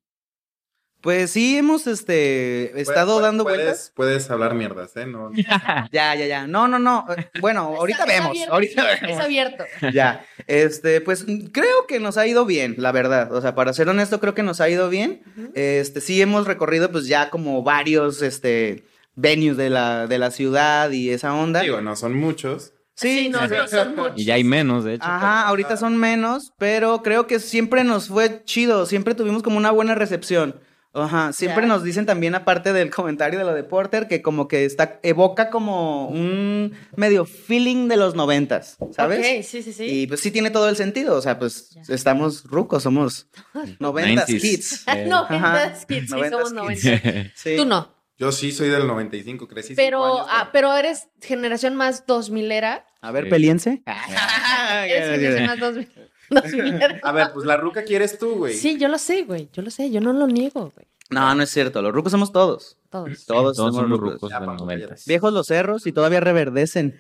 Pues 1.05 1.33
sí, 1.33 1.59
hemos 1.59 1.87
este, 1.87 2.81
estado 2.81 3.13
Puedes- 3.19 3.23
dando 3.23 3.45
puedes, 3.45 3.59
vueltas. 3.61 3.93
Puedes 3.95 4.31
hablar 4.31 4.55
mierdas, 4.55 4.97
¿eh? 4.97 5.05
No, 5.05 5.31
Ya, 5.93 6.15
ya, 6.15 6.27
ya. 6.27 6.47
No, 6.47 6.67
no, 6.67 6.79
no. 6.79 7.05
Bueno, 7.43 7.61
ahorita 7.79 8.07
vemos. 8.07 8.31
abierto, 8.31 8.53
ahorita 8.55 8.93
Es 8.95 9.19
abierto. 9.21 9.65
Ya, 9.93 10.25
este, 10.47 11.03
pues 11.03 11.27
creo 11.53 11.87
que 11.87 12.01
nos 12.01 12.17
ha 12.17 12.27
ido 12.27 12.47
bien, 12.47 12.77
la 12.79 12.91
verdad. 12.91 13.31
O 13.35 13.43
sea, 13.43 13.55
para 13.55 13.75
ser 13.75 13.87
honesto, 13.91 14.19
creo 14.19 14.35
que 14.35 14.43
nos 14.43 14.63
ha 14.63 14.71
ido 14.71 14.89
bien. 14.89 15.23
Este, 15.55 16.01
sí 16.01 16.23
hemos 16.23 16.47
recorrido 16.47 16.91
pues 16.91 17.07
ya 17.07 17.29
como 17.29 17.63
varios, 17.63 18.23
este, 18.23 18.85
venues 19.15 19.59
de 19.59 19.69
la, 19.69 20.07
de 20.07 20.17
la 20.19 20.31
ciudad 20.31 20.91
y 20.91 21.11
esa 21.11 21.35
onda. 21.35 21.61
digo, 21.61 21.83
no 21.83 21.97
son 21.97 22.15
muchos. 22.15 22.73
Sí, 22.95 23.29
no, 23.29 23.47
no 23.47 23.69
son 23.69 23.95
muchos. 23.97 24.13
Y 24.19 24.25
ya 24.25 24.35
hay 24.35 24.45
menos, 24.45 24.85
de 24.85 24.95
hecho. 24.95 25.05
Ajá, 25.05 25.43
ahorita 25.49 25.77
son 25.77 25.99
menos, 25.99 26.53
pero 26.59 27.03
creo 27.03 27.27
que 27.27 27.41
siempre 27.41 27.85
nos 27.85 28.09
fue 28.09 28.43
chido, 28.45 28.87
siempre 28.87 29.15
tuvimos 29.15 29.43
como 29.43 29.59
una 29.59 29.71
buena 29.71 29.95
recepción. 29.95 30.61
Ajá, 30.95 31.33
siempre 31.33 31.63
Ya. 31.65 31.69
nos 31.69 31.83
dicen 31.83 32.07
también, 32.07 32.35
aparte 32.37 32.73
del 32.73 32.89
comentario 32.91 33.39
de 33.41 33.45
lo 33.45 33.53
de 33.53 33.65
Porter, 33.65 34.07
que 34.07 34.23
como 34.23 34.47
que 34.47 34.65
está, 34.65 35.01
evoca 35.03 35.51
como 35.51 36.07
un 36.09 36.73
medio 36.97 37.25
feeling 37.25 37.89
de 37.89 37.97
los 37.97 38.15
noventas, 38.15 38.77
¿sabes? 38.93 39.19
Ok, 39.19 39.45
sí, 39.45 39.63
sí, 39.63 39.73
sí. 39.73 39.85
Y 39.87 40.07
pues 40.07 40.21
sí 40.21 40.31
tiene 40.31 40.51
todo 40.51 40.69
el 40.69 40.77
sentido, 40.77 41.17
o 41.17 41.21
sea, 41.21 41.39
pues 41.39 41.71
Ya. 41.71 41.95
estamos 41.95 42.45
rucos, 42.45 42.85
somos 42.85 43.27
noventas 43.81 44.29
90s. 44.29 44.41
kids. 44.41 44.85
No, 45.09 45.27
Ajá. 45.29 45.73
kids, 45.89 46.07
sí, 46.09 46.15
90s 46.15 46.31
somos 46.31 46.69
kids. 46.69 46.85
90. 46.85 47.31
Sí. 47.35 47.57
Tú 47.57 47.65
no, 47.65 47.93
Yo 48.17 48.31
sí 48.31 48.53
soy 48.53 48.69
del 48.69 48.87
95, 48.87 49.49
crecí 49.49 49.69
cinco 49.71 49.77
pero, 49.77 50.05
años, 50.05 50.27
ah, 50.31 50.51
pero 50.53 50.73
eres 50.77 51.09
generación 51.21 51.75
más 51.75 52.07
2000 52.07 52.53
era. 52.53 52.87
A 53.01 53.11
ver, 53.11 53.25
Sí. 53.25 53.31
peliense. 53.31 53.83
Eres 53.87 55.11
generación 55.11 55.47
más 55.47 55.59
2000 55.59 55.89
2000 56.31 56.75
era. 56.83 57.01
A 57.03 57.13
ver, 57.13 57.29
pues 57.33 57.47
la 57.47 57.57
ruca 57.57 57.85
quieres 57.85 58.19
tú, 58.19 58.37
güey. 58.37 58.55
Sí, 58.55 58.79
yo 58.79 58.89
lo 58.89 58.99
sé, 58.99 59.23
güey. 59.25 59.49
Yo 59.53 59.63
lo 59.63 59.71
sé, 59.71 59.91
yo 59.91 60.01
no 60.01 60.13
lo 60.13 60.27
niego, 60.27 60.73
güey. 60.75 60.87
No, 61.11 61.35
no 61.35 61.43
es 61.43 61.51
cierto. 61.51 61.83
Los 61.83 61.93
rucos 61.93 62.11
somos 62.13 62.33
todos. 62.33 62.79
Todos. 62.91 63.27
Todos, 63.27 63.27
Todos 63.27 63.57
somos 63.57 63.75
somos 63.75 63.91
rucos. 63.91 64.15
rucos 64.15 64.31
Ya, 64.31 64.41
de 64.41 64.47
los 64.47 64.55
Paco, 64.55 64.65
noventas. 64.65 65.05
Viejos 65.07 65.33
los 65.33 65.47
cerros 65.47 65.87
y 65.87 65.93
todavía 65.93 66.21
reverdecen. 66.21 66.97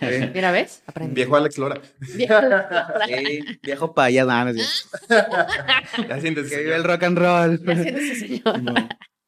Eh, 0.00 0.30
Mira, 0.34 0.50
¿ves? 0.50 0.82
Aprende. 0.86 1.14
Viejo 1.14 1.36
Alex 1.36 1.58
Lora. 1.58 1.80
Sí, 2.02 2.26
viejo 3.62 3.94
payas, 3.94 4.26
no, 4.26 4.44
no 4.44 4.50
es 4.50 4.88
cierto. 5.08 5.36
Ya 6.08 6.20
sientes. 6.20 6.50
Que 6.50 6.56
vive 6.58 6.74
el 6.74 6.84
rock 6.84 7.02
and 7.04 7.18
roll. 7.18 7.64
Ya 7.64 7.82
sientes 7.82 8.04
ese 8.10 8.14
señor. 8.26 8.62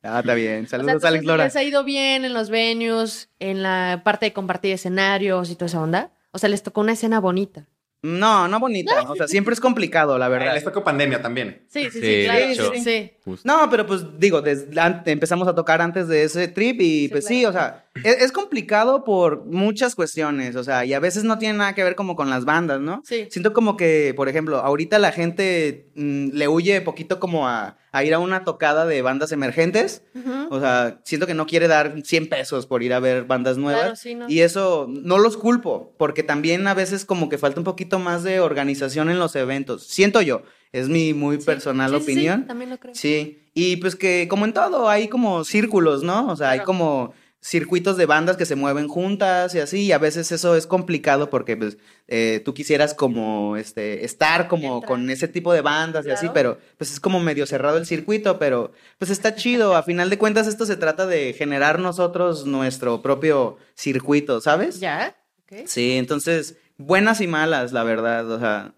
Ah, 0.02 0.20
está 0.20 0.34
bien. 0.34 0.64
O 0.64 0.68
sea, 0.68 0.78
Saludos, 0.78 1.04
Alex 1.04 1.04
entonces, 1.04 1.24
Lora. 1.26 1.44
¿Les 1.44 1.56
ha 1.56 1.62
ido 1.62 1.84
bien 1.84 2.24
en 2.24 2.32
los 2.34 2.48
venues, 2.50 3.28
en 3.38 3.62
la 3.62 4.00
parte 4.04 4.26
de 4.26 4.32
compartir 4.32 4.72
escenarios 4.72 5.50
y 5.50 5.54
toda 5.54 5.66
esa 5.66 5.80
onda? 5.80 6.10
O 6.32 6.38
sea, 6.38 6.48
les 6.48 6.62
tocó 6.62 6.80
una 6.80 6.92
escena 6.92 7.20
bonita. 7.20 7.66
No, 8.02 8.48
no 8.48 8.58
bonita. 8.58 9.02
O 9.08 9.14
sea, 9.14 9.28
siempre 9.28 9.52
es 9.52 9.60
complicado, 9.60 10.16
la 10.16 10.28
verdad. 10.28 10.54
Les 10.54 10.64
tocó 10.64 10.82
pandemia 10.82 11.20
también. 11.20 11.62
Sí, 11.68 11.90
sí, 11.90 12.00
sí, 12.00 12.24
claro. 12.24 12.44
hecho. 12.46 12.72
Sí. 12.82 13.12
No, 13.44 13.68
pero 13.70 13.86
pues 13.86 14.18
digo, 14.18 14.40
desde 14.40 14.68
empezamos 15.06 15.46
a 15.46 15.54
tocar 15.54 15.82
antes 15.82 16.08
de 16.08 16.24
ese 16.24 16.48
trip 16.48 16.80
y 16.80 17.02
Sí, 17.02 17.08
pues 17.08 17.26
claro. 17.26 17.40
sí, 17.40 17.44
o 17.46 17.52
sea, 17.52 17.84
es, 18.04 18.22
es 18.22 18.32
complicado 18.32 19.04
por 19.04 19.44
muchas 19.46 19.94
cuestiones, 19.94 20.56
o 20.56 20.64
sea, 20.64 20.84
y 20.84 20.92
a 20.94 21.00
veces 21.00 21.24
no 21.24 21.38
tiene 21.38 21.58
nada 21.58 21.74
que 21.74 21.84
ver 21.84 21.94
como 21.94 22.16
con 22.16 22.30
las 22.30 22.44
bandas, 22.44 22.80
¿no? 22.80 23.02
Sí. 23.04 23.26
Siento 23.30 23.52
como 23.52 23.76
que, 23.76 24.12
por 24.16 24.28
ejemplo, 24.28 24.58
ahorita 24.58 24.98
la 24.98 25.12
gente 25.12 25.88
mm, 25.94 26.28
le 26.32 26.48
huye 26.48 26.80
poquito 26.80 27.20
como 27.20 27.48
a, 27.48 27.76
a 27.92 28.04
ir 28.04 28.14
a 28.14 28.18
una 28.18 28.44
tocada 28.44 28.86
de 28.86 29.02
bandas 29.02 29.32
emergentes, 29.32 30.02
o 30.50 30.60
sea, 30.60 31.00
siento 31.04 31.26
que 31.26 31.34
no 31.34 31.46
quiere 31.46 31.68
dar 31.68 31.94
100 32.04 32.28
pesos 32.28 32.66
por 32.66 32.82
ir 32.82 32.92
a 32.92 33.00
ver 33.00 33.24
bandas 33.24 33.56
nuevas. 33.58 33.80
Claro, 33.82 33.96
sí, 33.96 34.14
no. 34.14 34.28
Y 34.28 34.40
eso 34.40 34.86
no 34.88 35.18
los 35.18 35.36
culpo, 35.36 35.94
porque 35.98 36.22
también 36.22 36.66
a 36.66 36.74
veces 36.74 37.04
como 37.04 37.28
que 37.28 37.38
falta 37.38 37.60
un 37.60 37.64
poquito 37.64 37.98
más 37.98 38.22
de 38.22 38.40
organización 38.40 39.10
en 39.10 39.18
los 39.18 39.34
eventos. 39.36 39.86
Siento 39.86 40.20
yo, 40.22 40.42
es 40.72 40.88
mi 40.88 41.14
muy 41.14 41.38
Sí. 41.40 41.46
personal 41.46 41.90
Sí, 41.90 41.96
sí, 41.98 42.04
sí, 42.04 42.10
opinión. 42.12 42.46
también 42.46 42.70
lo 42.70 42.78
creo. 42.78 42.94
Sí, 42.94 43.38
y 43.54 43.76
pues 43.78 43.96
que 43.96 44.28
como 44.28 44.44
en 44.44 44.52
todo 44.52 44.88
hay 44.88 45.08
como 45.08 45.42
círculos, 45.44 46.02
¿no? 46.04 46.28
O 46.28 46.36
sea, 46.36 46.50
hay 46.50 46.60
como 46.60 47.12
circuitos 47.42 47.96
de 47.96 48.04
bandas 48.04 48.36
que 48.36 48.44
se 48.44 48.54
mueven 48.54 48.86
juntas 48.86 49.54
y 49.54 49.60
así, 49.60 49.84
y 49.84 49.92
a 49.92 49.98
veces 49.98 50.30
eso 50.30 50.56
es 50.56 50.66
complicado 50.66 51.30
porque 51.30 51.56
pues 51.56 51.78
eh, 52.06 52.42
tú 52.44 52.52
quisieras 52.52 52.92
como 52.92 53.56
este 53.56 54.04
estar 54.04 54.46
como 54.46 54.82
con 54.82 55.08
ese 55.08 55.26
tipo 55.26 55.52
de 55.52 55.62
bandas 55.62 56.06
y 56.06 56.10
así, 56.10 56.28
pero 56.34 56.58
pues 56.76 56.92
es 56.92 57.00
como 57.00 57.18
medio 57.18 57.46
cerrado 57.46 57.78
el 57.78 57.86
circuito, 57.86 58.38
pero 58.38 58.72
pues 58.98 59.10
está 59.10 59.34
chido, 59.34 59.74
a 59.74 59.82
final 59.82 60.10
de 60.10 60.18
cuentas 60.18 60.46
esto 60.46 60.66
se 60.66 60.76
trata 60.76 61.06
de 61.06 61.32
generar 61.32 61.78
nosotros 61.78 62.44
nuestro 62.44 63.00
propio 63.00 63.56
circuito, 63.74 64.42
¿sabes? 64.42 64.78
¿Ya? 64.78 65.16
Ok. 65.44 65.66
Sí, 65.66 65.92
entonces 65.96 66.56
buenas 66.76 67.22
y 67.22 67.26
malas, 67.26 67.72
la 67.72 67.84
verdad, 67.84 68.30
o 68.30 68.38
sea, 68.38 68.74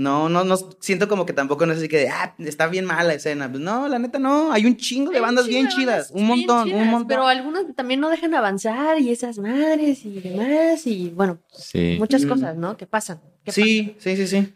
no, 0.00 0.28
no, 0.28 0.44
no 0.44 0.56
siento 0.80 1.08
como 1.08 1.26
que 1.26 1.32
tampoco 1.32 1.66
no 1.66 1.72
es 1.72 1.78
así 1.78 1.88
que, 1.88 2.08
ah, 2.08 2.34
está 2.38 2.66
bien 2.66 2.84
mala 2.84 3.04
la 3.04 3.14
escena. 3.14 3.48
Pues 3.50 3.60
no, 3.62 3.86
la 3.88 3.98
neta 3.98 4.18
no, 4.18 4.50
hay 4.52 4.64
un 4.66 4.76
chingo 4.76 5.10
de 5.10 5.18
Hay 5.18 5.22
bandas 5.22 5.46
bien 5.46 5.68
chidas, 5.68 6.10
bandas 6.10 6.10
un 6.12 6.16
bien 6.26 6.28
montón, 6.46 6.64
chidas, 6.68 6.82
un 6.82 6.88
montón. 6.88 7.08
Pero 7.08 7.26
algunos 7.26 7.74
también 7.76 8.00
no 8.00 8.08
dejan 8.08 8.34
avanzar 8.34 8.98
y 8.98 9.10
esas 9.10 9.38
madres 9.38 10.04
y 10.04 10.20
demás 10.20 10.86
y 10.86 11.10
bueno, 11.10 11.38
Sí. 11.52 11.96
muchas 11.98 12.24
Mm. 12.24 12.28
cosas, 12.28 12.56
¿no? 12.56 12.76
Que 12.76 12.86
pasan. 12.86 13.20
que 13.44 13.52
Sí, 13.52 13.94
sí, 13.98 14.16
sí, 14.16 14.26
sí. 14.26 14.54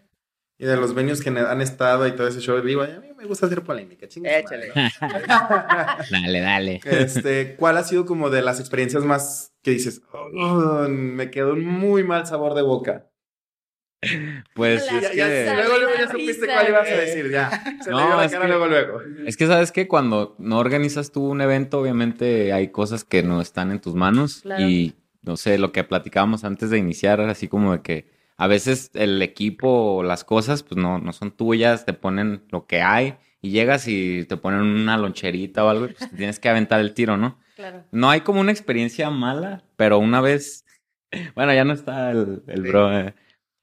Y 0.57 0.67
de 0.67 0.77
los 0.77 0.95
venues 0.95 1.21
que 1.21 1.31
han 1.31 1.61
estado 1.61 2.07
y 2.07 2.13
todo 2.13 2.29
ese 2.29 2.41
show, 2.41 2.61
digo, 2.61 2.83
a 2.83 2.87
mí 2.87 3.09
me 3.17 3.25
gusta 3.27 3.47
hacer 3.47 3.63
polémica. 3.63 4.07
chingue 4.07 4.31
su 4.31 4.55
Échale. 4.55 4.73
Dale, 6.11 6.41
dale. 6.41 6.81
Este, 6.85 7.57
¿cuál 7.57 7.77
ha 7.77 7.85
sido 7.85 8.07
como 8.07 8.31
de 8.31 8.43
las 8.43 8.61
experiencias 8.61 9.03
más 9.05 9.53
que 9.63 9.73
dices, 9.73 10.03
"Oh, 10.13 10.87
me 10.89 11.31
quedó 11.31 11.53
un 11.55 11.65
muy 11.67 12.05
mal 12.05 12.27
sabor 12.27 12.55
de 12.55 12.63
boca? 12.63 13.11
Pues 14.55 14.83
es 14.83 14.91
Ya, 14.91 15.01
ya, 15.15 15.27
que, 15.29 15.53
luego, 15.55 15.79
luego 15.79 15.93
ya 15.99 16.11
supiste 16.11 16.47
cuál 16.47 16.69
ibas 16.69 16.89
a 16.89 16.95
decir, 16.95 17.31
ya. 17.31 17.51
Se 17.83 17.91
No, 17.91 18.17
la 18.17 18.25
es 18.25 18.33
cara 18.33 18.45
que- 18.45 18.49
luego, 18.49 18.67
luego. 18.67 19.01
es 19.27 19.37
que 19.37 19.47
sabes 19.47 19.73
que 19.73 19.89
cuando 19.89 20.35
no 20.39 20.59
organizas 20.59 21.13
tú 21.13 21.27
un 21.29 21.41
evento, 21.41 21.81
obviamente 21.81 22.53
hay 22.53 22.69
cosas 22.69 23.05
que 23.05 23.23
no 23.23 23.41
están 23.41 23.71
en 23.71 23.81
tus 23.81 23.95
manos 23.95 24.41
Claro. 24.43 24.63
y 24.69 24.95
no 25.23 25.37
sé, 25.37 25.59
lo 25.59 25.73
que 25.73 25.85
platicábamos 25.85 26.45
antes 26.45 26.71
de 26.71 26.79
iniciar, 26.79 27.21
así 27.23 27.49
como 27.49 27.73
de 27.73 27.83
que 27.83 28.11
a 28.37 28.47
veces 28.47 28.91
el 28.95 29.23
equipo 29.23 29.69
o 29.97 30.03
las 30.03 30.25
cosas 30.25 30.63
pues 30.63 30.77
no, 30.77 30.99
no 30.99 31.13
son 31.13 31.31
tuyas, 31.31 31.85
te 31.87 31.93
ponen 31.93 32.43
lo 32.51 32.67
que 32.67 32.83
hay 32.83 33.15
y 33.41 33.51
llegas 33.51 33.87
y 33.89 34.25
te 34.25 34.37
ponen 34.37 34.61
una 34.61 34.97
loncherita 34.99 35.65
o 35.65 35.69
algo, 35.69 35.87
y, 35.87 35.89
pues 35.89 36.11
te 36.11 36.17
tienes 36.17 36.39
que 36.41 36.49
aventar 36.49 36.81
el 36.81 36.95
tiro, 36.95 37.17
¿no? 37.17 37.39
Claro. 37.57 37.85
No 37.93 38.11
hay 38.11 38.23
como 38.23 38.41
una 38.41 38.51
experiencia 38.53 39.09
mala, 39.11 39.63
pero 39.77 39.99
una 39.99 40.21
vez, 40.21 40.65
bueno, 41.35 41.55
ya 41.55 41.65
no 41.65 41.73
está 41.75 42.11
el, 42.11 42.43
el 42.49 42.63
bro. 42.63 42.99
eh. 42.99 43.15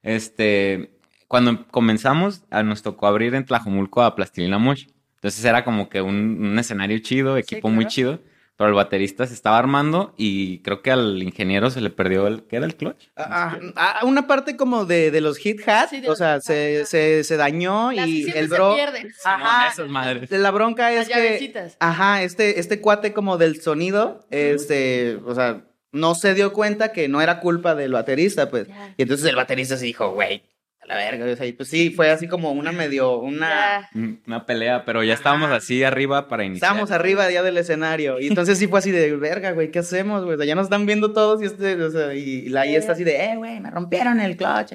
Este, 0.03 0.91
cuando 1.27 1.65
comenzamos, 1.67 2.43
a- 2.49 2.63
nos 2.63 2.81
tocó 2.81 3.07
abrir 3.07 3.35
en 3.35 3.45
Tlajomulco 3.45 4.01
a 4.01 4.15
Plastilina 4.15 4.57
Mosh. 4.57 4.87
Entonces 5.15 5.43
era 5.45 5.63
como 5.63 5.87
que 5.89 6.01
un, 6.01 6.43
un 6.43 6.59
escenario 6.59 6.97
chido, 6.99 7.37
equipo 7.37 7.69
muy 7.69 7.85
claro. 7.85 7.89
chido, 7.91 8.19
pero 8.57 8.69
el 8.69 8.73
baterista 8.75 9.25
se 9.27 9.33
estaba 9.35 9.57
armando 9.59 10.13
y 10.17 10.59
creo 10.59 10.81
que 10.81 10.91
al 10.91 11.21
ingeniero 11.21 11.69
se 11.69 11.79
le 11.81 11.89
perdió 11.91 12.25
el, 12.27 12.43
¿qué 12.43 12.55
era 12.57 12.65
el 12.65 12.75
clutch? 12.75 13.05
Ah, 13.15 13.57
ah, 13.75 13.99
ah, 14.01 14.05
una 14.05 14.25
parte 14.27 14.55
como 14.57 14.85
de, 14.85 15.11
de 15.11 15.21
los 15.21 15.37
hit 15.37 15.61
hats, 15.67 15.91
Sí, 15.91 16.03
o 16.07 16.15
sea, 16.15 16.35
hit 16.35 16.43
se, 16.43 16.85
se, 16.85 17.23
se 17.23 17.37
dañó 17.37 17.91
Las 17.91 18.05
que 18.05 18.11
y 18.11 18.23
el 18.31 18.49
se 18.49 18.55
bro... 18.55 18.73
pierden. 18.75 19.11
Ajá. 19.23 19.67
Esas 19.69 19.89
madres. 19.89 20.29
La 20.31 20.49
bronca 20.51 20.89
Las 20.91 21.07
es 21.07 21.13
que... 21.15 21.23
llavecitas. 21.23 21.77
Ajá, 21.79 22.23
este, 22.23 22.59
este 22.59 22.81
cuate 22.81 23.13
como 23.13 23.37
del 23.37 23.61
sonido, 23.61 24.25
este, 24.31 25.17
o 25.25 25.33
sea, 25.35 25.63
no 25.91 26.15
se 26.15 26.33
dio 26.33 26.53
cuenta 26.53 26.91
que 26.91 27.07
no 27.07 27.21
era 27.21 27.39
culpa 27.39 27.75
del 27.75 27.91
baterista, 27.91 28.49
pues. 28.49 28.67
Y 28.97 29.01
entonces 29.01 29.27
el 29.27 29.35
baterista 29.35 29.77
se 29.77 29.85
dijo, 29.85 30.11
güey, 30.11 30.43
a 30.81 30.87
la 30.87 30.95
verga, 30.95 31.25
o 31.31 31.35
sea, 31.35 31.45
y 31.45 31.51
pues 31.53 31.69
sí, 31.69 31.91
fue 31.91 32.09
así 32.09 32.27
como 32.27 32.51
una 32.51 32.71
medio, 32.71 33.19
una... 33.19 33.87
Mm, 33.93 34.13
Una 34.25 34.45
pelea, 34.45 34.83
pero 34.83 35.03
ya 35.03 35.13
estábamos 35.13 35.51
así 35.51 35.83
arriba 35.83 36.27
para 36.27 36.43
iniciar. 36.43 36.69
Estábamos 36.69 36.91
arriba 36.91 37.29
ya 37.29 37.43
del 37.43 37.57
escenario. 37.57 38.19
Y 38.19 38.27
entonces 38.27 38.57
sí 38.57 38.67
fue 38.67 38.79
así 38.79 38.91
de, 38.91 39.15
verga, 39.17 39.51
güey, 39.51 39.69
¿qué 39.69 39.79
hacemos, 39.79 40.23
güey? 40.23 40.35
O 40.35 40.37
sea, 40.37 40.45
ya 40.45 40.55
nos 40.55 40.65
están 40.65 40.85
viendo 40.85 41.13
todos 41.13 41.41
y 41.41 41.45
este, 41.45 41.75
o 41.81 41.91
sea, 41.91 42.13
y 42.15 42.49
la 42.49 42.61
ahí 42.61 42.75
está 42.75 42.93
así 42.93 43.03
de, 43.03 43.23
eh, 43.23 43.35
güey, 43.35 43.59
me 43.59 43.69
rompieron 43.69 44.19
el 44.19 44.35
clutch. 44.37 44.73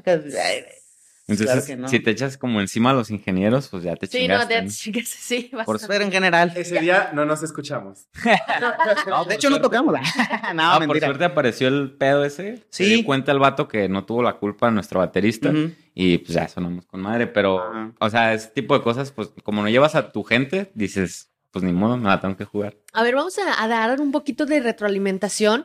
Entonces, 1.29 1.47
Claro 1.47 1.67
que 1.67 1.77
no. 1.77 1.89
si 1.89 1.99
te 1.99 2.13
echas 2.13 2.39
como 2.39 2.61
encima 2.61 2.91
a 2.91 2.93
los 2.95 3.11
ingenieros, 3.11 3.67
pues 3.69 3.83
ya 3.83 3.97
te 3.97 4.07
Sí, 4.07 4.29
no, 4.29 4.35
chingaste. 4.35 4.55
te 4.55 4.63
¿no? 4.63 4.71
chingas, 4.71 5.09
sí. 5.09 5.49
Por 5.51 5.59
bastante. 5.59 5.87
suerte 5.87 6.05
en 6.05 6.13
general. 6.13 6.53
Ese 6.55 6.81
día 6.81 7.11
no 7.15 7.25
nos 7.25 7.43
escuchamos. 7.43 8.07
de 9.29 9.35
hecho, 9.35 9.51
no 9.51 9.61
tocamos. 9.61 9.95
no, 10.55 10.63
Ah, 10.73 10.81
por 10.87 10.99
suerte 10.99 11.25
apareció 11.25 11.69
el 11.69 11.93
pedo 11.97 12.25
ese. 12.25 12.65
Se 12.71 12.85
Sí. 12.85 12.95
dio 12.95 13.05
cuenta 13.05 13.33
el 13.33 13.39
vato 13.39 13.67
que 13.69 13.89
no 13.89 14.05
tuvo 14.05 14.23
la 14.23 14.35
culpa 14.35 14.71
nuestro 14.71 15.01
baterista. 15.01 15.53
Y 15.95 16.19
pues 16.19 16.35
ya 16.35 16.47
sonamos 16.49 16.87
con 16.87 17.01
madre. 17.01 17.27
Pero, 17.27 17.63
o 17.99 18.11
sea, 18.11 18.33
ese 18.35 18.49
tipo 18.49 18.77
de 18.77 18.83
cosas, 18.85 19.11
pues 19.13 19.31
como 19.43 19.63
no 19.63 19.69
llevas 19.69 19.95
a 19.95 20.13
tu 20.13 20.23
gente, 20.23 20.71
dices, 20.75 21.31
pues 21.51 21.65
ni 21.65 21.73
modo, 21.73 21.97
me 21.97 22.09
la 22.09 22.21
tengo 22.21 22.37
que 22.37 22.45
jugar. 22.45 22.77
A 22.93 23.03
ver, 23.03 23.15
vamos 23.17 23.37
a, 23.39 23.63
a 23.63 23.67
dar 23.69 24.01
un 24.01 24.13
poquito 24.13 24.47
de 24.47 24.61
retroalimentación, 24.61 25.65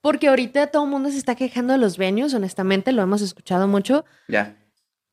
porque 0.00 0.28
ahorita 0.28 0.68
todo 0.68 0.84
el 0.84 0.90
mundo 0.90 1.10
se 1.10 1.18
está 1.18 1.34
quejando 1.34 1.72
de 1.74 1.78
los 1.78 1.98
venues, 1.98 2.32
honestamente, 2.34 2.92
lo 2.92 3.02
hemos 3.02 3.20
escuchado 3.22 3.68
mucho. 3.68 4.04
Ya. 4.28 4.56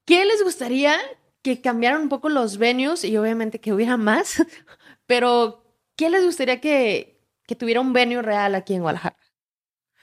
¿Qué 0.09 0.25
les 0.25 0.43
gustaría 0.43 0.97
que 1.43 1.61
cambiaran 1.61 2.01
un 2.01 2.09
poco 2.09 2.29
los 2.29 2.57
venues 2.57 3.03
y 3.03 3.15
obviamente 3.15 3.61
que 3.61 3.73
hubiera 3.73 3.95
más? 3.95 4.37
Pero, 5.05 5.63
¿qué 5.95 6.09
les 6.09 6.25
gustaría 6.25 6.59
que, 6.59 7.21
que 7.45 7.53
tuviera 7.53 7.79
un 7.79 7.93
venue 7.93 8.23
real 8.23 8.55
aquí 8.55 8.73
en 8.73 8.81
Guadalajara 8.81 9.19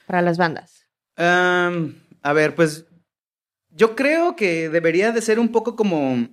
para 0.05 0.21
las 0.21 0.37
bandas? 0.37 0.85
A 2.21 2.31
ver, 2.31 2.55
pues 2.55 2.85
yo 3.71 3.97
creo 3.97 4.37
que 4.37 4.69
debería 4.69 5.11
de 5.11 5.21
ser 5.21 5.41
un 5.41 5.49
poco 5.49 5.75
como... 5.75 6.29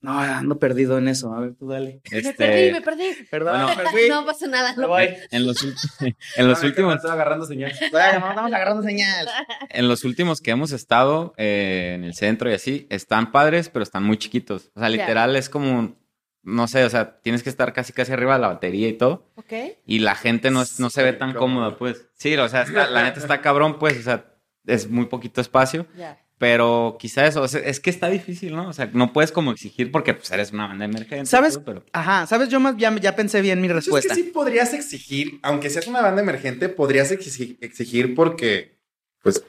No, 0.00 0.16
ando 0.18 0.58
perdido 0.60 0.96
en 0.98 1.08
eso. 1.08 1.34
A 1.34 1.40
ver, 1.40 1.54
tú 1.54 1.66
dale. 1.68 2.00
Me 2.12 2.18
Este, 2.18 2.32
perdí, 2.34 2.70
me 2.72 2.80
perdí. 2.82 3.04
Perdón, 3.30 3.62
Bueno, 3.62 3.82
me 3.82 3.90
fui. 3.90 4.08
No 4.08 4.24
pasa 4.24 4.46
nada. 4.46 4.72
Me 4.76 4.82
lo- 4.82 4.88
voy. 4.88 5.08
En 5.32 5.46
los, 5.46 5.62
en 6.36 6.48
los 6.48 6.62
me 6.62 6.68
últimos, 6.68 6.94
Estaba 6.96 7.14
agarrando 7.14 7.46
señal. 7.46 7.72
No 7.92 7.98
estamos 7.98 8.52
agarrando 8.52 8.82
señal. 8.84 9.28
en 9.70 9.88
los 9.88 10.04
últimos 10.04 10.40
que 10.40 10.52
hemos 10.52 10.70
estado 10.72 11.34
eh, 11.36 11.92
en 11.96 12.04
el 12.04 12.14
centro 12.14 12.48
y 12.50 12.54
así, 12.54 12.86
están 12.90 13.32
padres, 13.32 13.68
pero 13.70 13.82
están 13.82 14.04
muy 14.04 14.18
chiquitos. 14.18 14.70
O 14.76 14.80
sea, 14.80 14.88
literal 14.88 15.34
es 15.34 15.48
como, 15.48 15.96
no 16.44 16.68
sé, 16.68 16.84
o 16.84 16.90
sea, 16.90 17.18
tienes 17.20 17.42
que 17.42 17.50
estar 17.50 17.72
casi 17.72 17.92
casi 17.92 18.12
arriba 18.12 18.34
de 18.34 18.40
la 18.40 18.48
batería 18.48 18.88
y 18.88 18.92
todo. 18.92 19.28
Ok. 19.34 19.52
Y 19.84 19.98
la 19.98 20.14
gente 20.14 20.52
no, 20.52 20.62
es- 20.62 20.78
no 20.78 20.90
se 20.90 21.02
ve 21.02 21.12
tan 21.12 21.34
cómoda, 21.34 21.76
pues. 21.76 22.06
Sí, 22.14 22.36
o 22.36 22.48
sea, 22.48 22.62
está- 22.62 22.88
la 22.88 23.02
neta 23.02 23.18
está 23.18 23.40
cabrón, 23.40 23.80
pues, 23.80 23.98
o 23.98 24.02
sea, 24.02 24.26
es 24.64 24.88
muy 24.88 25.06
poquito 25.06 25.40
espacio. 25.40 25.86
Ya. 25.96 26.18
Pero 26.38 26.96
quizá 27.00 27.26
eso, 27.26 27.42
o 27.42 27.48
sea, 27.48 27.60
es 27.60 27.80
que 27.80 27.90
está 27.90 28.08
difícil, 28.08 28.54
¿no? 28.54 28.68
O 28.68 28.72
sea, 28.72 28.88
no 28.92 29.12
puedes 29.12 29.32
como 29.32 29.50
exigir 29.50 29.90
porque 29.90 30.14
pues 30.14 30.30
eres 30.30 30.52
una 30.52 30.68
banda 30.68 30.84
emergente. 30.84 31.26
¿Sabes? 31.26 31.58
pero- 31.58 31.84
Ajá, 31.92 32.26
¿sabes? 32.26 32.48
Yo 32.48 32.60
más 32.60 32.76
ya, 32.76 32.94
ya 33.00 33.16
pensé 33.16 33.40
bien 33.40 33.60
mi 33.60 33.66
Pues 33.66 33.84
respuesta. 33.86 34.12
Es 34.12 34.18
que 34.18 34.24
sí 34.24 34.30
podrías 34.30 34.72
exigir, 34.72 35.40
aunque 35.42 35.68
seas 35.68 35.88
una 35.88 36.00
banda 36.00 36.22
emergente, 36.22 36.68
podrías 36.68 37.10
exigir, 37.10 37.58
exigir 37.60 38.14
porque, 38.14 38.78
pues, 39.22 39.44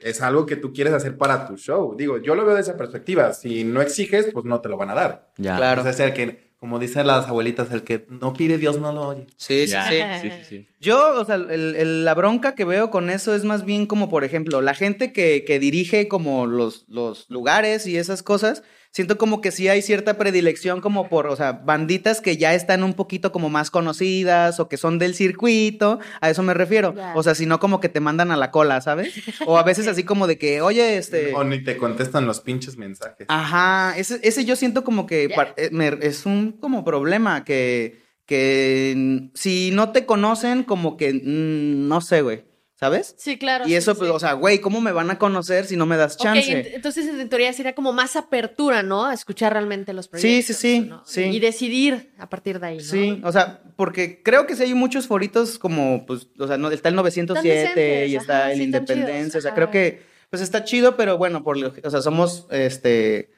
es 0.00 0.20
algo 0.22 0.44
que 0.44 0.56
tú 0.56 0.72
quieres 0.72 0.92
hacer 0.92 1.16
para 1.16 1.46
tu 1.46 1.56
show. 1.56 1.94
Digo, 1.96 2.18
yo 2.18 2.34
lo 2.34 2.44
veo 2.44 2.56
de 2.56 2.62
esa 2.62 2.76
perspectiva. 2.76 3.32
Si 3.32 3.62
no 3.62 3.80
exiges, 3.80 4.26
pues 4.32 4.44
no 4.44 4.60
te 4.60 4.68
lo 4.68 4.76
van 4.76 4.90
a 4.90 4.94
dar. 4.94 5.32
Ya. 5.38 5.56
Claro. 5.56 5.82
O 5.88 5.92
sea, 5.92 6.12
que, 6.12 6.53
como 6.64 6.78
dicen 6.78 7.06
las 7.06 7.28
abuelitas, 7.28 7.70
el 7.72 7.82
que 7.84 8.06
no 8.08 8.32
pide 8.32 8.56
Dios 8.56 8.80
no 8.80 8.90
lo 8.90 9.08
oye. 9.08 9.26
Sí, 9.36 9.66
sí, 9.66 9.74
sí. 9.90 9.98
Sí, 10.22 10.30
sí, 10.30 10.44
sí. 10.48 10.68
Yo, 10.80 11.20
o 11.20 11.24
sea, 11.26 11.34
el- 11.34 11.76
el- 11.76 12.04
la 12.06 12.14
bronca 12.14 12.54
que 12.54 12.64
veo 12.64 12.88
con 12.88 13.10
eso 13.10 13.34
es 13.34 13.44
más 13.44 13.66
bien 13.66 13.84
como, 13.84 14.08
por 14.08 14.24
ejemplo, 14.24 14.62
la 14.62 14.72
gente 14.72 15.12
que, 15.12 15.44
que 15.46 15.58
dirige 15.58 16.08
como 16.08 16.46
los, 16.46 16.86
los 16.88 17.28
lugares 17.28 17.86
y 17.86 17.98
esas 17.98 18.22
cosas, 18.22 18.62
siento 18.94 19.18
como 19.18 19.40
que 19.40 19.50
sí 19.50 19.66
hay 19.68 19.82
cierta 19.82 20.16
predilección 20.16 20.80
como 20.80 21.08
por, 21.08 21.26
o 21.26 21.34
sea, 21.34 21.50
banditas 21.52 22.20
que 22.20 22.36
ya 22.36 22.54
están 22.54 22.84
un 22.84 22.94
poquito 22.94 23.32
como 23.32 23.50
más 23.50 23.72
conocidas 23.72 24.60
o 24.60 24.68
que 24.68 24.76
son 24.76 25.00
del 25.00 25.16
circuito, 25.16 25.98
a 26.20 26.30
eso 26.30 26.44
me 26.44 26.54
refiero. 26.54 26.94
O 27.16 27.22
sea, 27.24 27.34
si 27.34 27.44
no 27.44 27.58
como 27.58 27.80
que 27.80 27.88
te 27.88 27.98
mandan 27.98 28.30
a 28.30 28.36
la 28.36 28.52
cola, 28.52 28.80
¿sabes? 28.80 29.12
O 29.46 29.58
a 29.58 29.64
veces 29.64 29.86
así 29.88 30.04
como 30.04 30.28
de 30.28 30.38
que, 30.38 30.60
oye, 30.60 30.96
este... 30.96 31.34
O 31.34 31.42
ni 31.42 31.62
te 31.64 31.76
contestan 31.76 32.24
los 32.26 32.40
pinches 32.40 32.76
mensajes. 32.78 33.26
Ajá, 33.28 33.98
ese, 33.98 34.20
ese 34.22 34.44
yo 34.44 34.54
siento 34.54 34.84
como 34.84 35.06
que 35.06 35.24
eh, 35.56 35.70
me- 35.72 35.98
es 36.00 36.24
un 36.24 36.52
como 36.52 36.84
problema 36.84 37.44
que, 37.44 38.00
que 38.26 39.30
si 39.34 39.70
no 39.72 39.90
te 39.90 40.06
conocen, 40.06 40.62
como 40.62 40.96
que 40.96 41.12
no 41.24 42.00
sé, 42.00 42.22
güey, 42.22 42.44
¿sabes? 42.74 43.14
Sí, 43.18 43.38
claro. 43.38 43.64
Y 43.64 43.68
sí, 43.68 43.74
eso, 43.76 43.92
sí. 43.94 43.98
pues, 44.00 44.10
o 44.10 44.18
sea, 44.18 44.32
güey, 44.34 44.60
¿cómo 44.60 44.80
me 44.80 44.92
van 44.92 45.10
a 45.10 45.18
conocer 45.18 45.64
si 45.66 45.76
no 45.76 45.86
me 45.86 45.96
das 45.96 46.16
chance? 46.16 46.50
ent- 46.50 46.70
entonces 46.74 47.06
en 47.06 47.28
teoría 47.28 47.52
sería 47.52 47.74
como 47.74 47.92
más 47.92 48.16
apertura, 48.16 48.82
¿no? 48.82 49.04
A 49.06 49.14
escuchar 49.14 49.52
realmente 49.52 49.92
los 49.92 50.06
Sí, 50.06 50.10
proyectos. 50.10 50.56
sí, 50.56 50.80
sí, 50.80 50.80
¿no? 50.80 51.02
sí. 51.06 51.22
Y 51.22 51.38
decidir 51.40 52.12
a 52.18 52.28
partir 52.28 52.58
de 52.60 52.66
ahí, 52.66 52.76
¿no? 52.78 52.82
Sí, 52.82 53.20
o 53.24 53.32
sea, 53.32 53.62
porque 53.76 54.22
creo 54.22 54.46
que 54.46 54.56
sí 54.56 54.64
hay 54.64 54.74
muchos 54.74 55.06
foritos 55.06 55.58
como, 55.58 56.04
pues, 56.06 56.26
o 56.38 56.46
sea, 56.46 56.58
no, 56.58 56.70
está 56.70 56.88
el 56.88 56.96
907 56.96 57.48
decentes, 57.58 58.10
y 58.10 58.16
está 58.16 58.38
ajá, 58.38 58.52
el 58.52 58.58
sí, 58.58 58.64
Independencia, 58.64 59.38
o 59.38 59.40
sea, 59.40 59.50
ajá. 59.52 59.56
creo 59.56 59.70
que, 59.70 60.02
pues, 60.30 60.42
está 60.42 60.64
chido, 60.64 60.96
pero 60.96 61.16
bueno, 61.16 61.42
por, 61.44 61.56
lo- 61.56 61.72
o 61.82 61.90
sea, 61.90 62.02
somos, 62.02 62.46
este, 62.50 63.30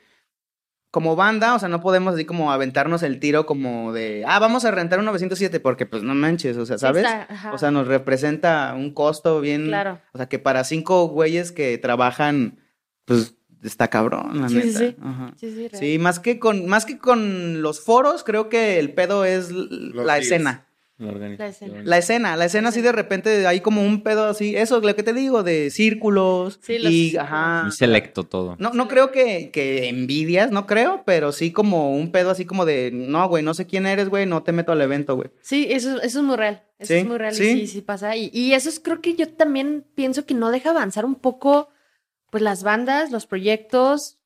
como 0.97 1.15
banda, 1.15 1.55
o 1.55 1.59
sea, 1.59 1.69
no 1.69 1.83
podemos 1.83 2.15
así 2.15 2.25
como 2.25 2.51
aventarnos 2.51 3.03
el 3.03 3.21
tiro 3.21 3.45
como 3.45 3.93
de, 3.93 4.25
ah, 4.27 4.39
vamos 4.39 4.65
a 4.65 4.71
rentar 4.71 4.99
un 4.99 5.05
907, 5.05 5.61
porque, 5.61 5.85
pues, 5.85 6.03
no 6.03 6.15
manches, 6.15 6.57
o 6.57 6.65
sea, 6.65 6.79
¿sabes? 6.79 7.05
está. 7.05 7.53
O 7.53 7.59
sea, 7.59 7.71
nos 7.71 7.87
representa 7.87 8.73
un 8.75 8.95
costo 8.95 9.43
bien, 9.43 9.67
Claro. 9.67 10.01
o 10.15 10.17
sea, 10.17 10.27
que 10.27 10.39
para 10.39 10.65
cinco 10.65 11.07
güeyes 11.09 11.53
que 11.53 11.77
trabajan, 11.77 12.61
pues, 13.05 13.35
está 13.63 13.89
cabrón, 13.89 14.41
la 14.41 14.49
Sí, 14.49 14.63
sí, 14.63 14.67
neta. 14.69 14.79
sí. 14.79 14.97
Ajá. 15.03 15.35
Sí, 15.37 15.51
sí. 15.55 15.69
Sí, 15.77 15.99
más 15.99 16.19
que 16.19 16.39
con, 16.39 16.67
más 16.67 16.87
que 16.87 16.97
con 16.97 17.61
los 17.61 17.83
foros, 17.85 18.25
creo 18.25 18.49
que 18.49 18.79
el 18.79 18.95
pedo 18.95 19.27
es 19.27 19.51
Los 19.51 20.07
la 20.07 20.15
gigs. 20.15 20.27
escena. 20.29 20.66
La 20.99 21.09
organización. 21.11 21.71
escena. 21.71 21.83
La 21.85 21.99
escena, 21.99 22.37
la 22.37 22.45
escena 22.47 22.69
así 22.71 22.81
de 22.81 22.91
repente 22.93 23.47
hay 23.47 23.61
como 23.61 23.83
un 23.83 24.03
pedo 24.03 24.25
así, 24.25 24.57
eso 24.57 24.79
es 24.79 24.83
lo 24.85 24.97
que 24.97 25.03
te 25.03 25.13
digo, 25.13 25.43
de 25.43 25.71
círculos 25.71 26.59
Sí, 26.63 26.79
los 26.79 26.91
y 26.91 27.11
círculos. 27.11 27.25
ajá. 27.27 27.63
Muy 27.65 27.73
selecto 27.73 28.25
todo. 28.25 28.57
No, 28.59 28.71
no 28.71 28.89
creo 28.89 29.13
que, 29.13 29.51
que 29.51 29.89
envidias, 29.91 30.51
no 30.51 30.67
creo, 30.67 31.03
pero 31.05 31.33
sí 31.33 31.53
como 31.53 31.95
un 31.95 32.13
pedo 32.13 32.31
así 32.31 32.47
como 32.47 32.65
de, 32.65 32.91
no, 32.93 33.29
güey, 33.29 33.43
no 33.43 33.53
sé 33.53 33.67
quién 33.67 33.85
eres, 33.87 34.09
güey, 34.09 34.25
no 34.25 34.43
te 34.43 34.53
meto 34.53 34.73
al 34.73 34.81
evento, 34.81 35.17
güey. 35.17 35.29
Sí, 35.43 35.67
eso, 35.71 36.01
eso 36.01 36.21
es 36.21 36.25
muy 36.25 36.37
real. 36.37 36.63
Eso 36.79 36.95
Sí, 36.95 37.01
es 37.01 37.07
muy 37.07 37.19
real 37.19 37.33
y 37.35 37.37
sí. 37.37 37.53
sí, 37.61 37.67
sí 37.67 37.81
pasa. 37.83 38.17
Y, 38.17 38.31
y 38.33 38.53
eso 38.55 38.69
es, 38.71 38.81
creo 38.81 39.01
que 39.03 39.15
yo 39.15 39.29
también 39.33 39.85
pienso 39.95 40.25
que 40.25 40.33
no 40.35 40.51
deja 40.51 40.71
avanzar 40.71 41.05
un 41.05 41.15
poco, 41.17 41.69
pues 42.31 42.43
las 42.43 42.63
bandas, 42.63 43.11
los 43.11 43.27
proyectos. 43.27 44.19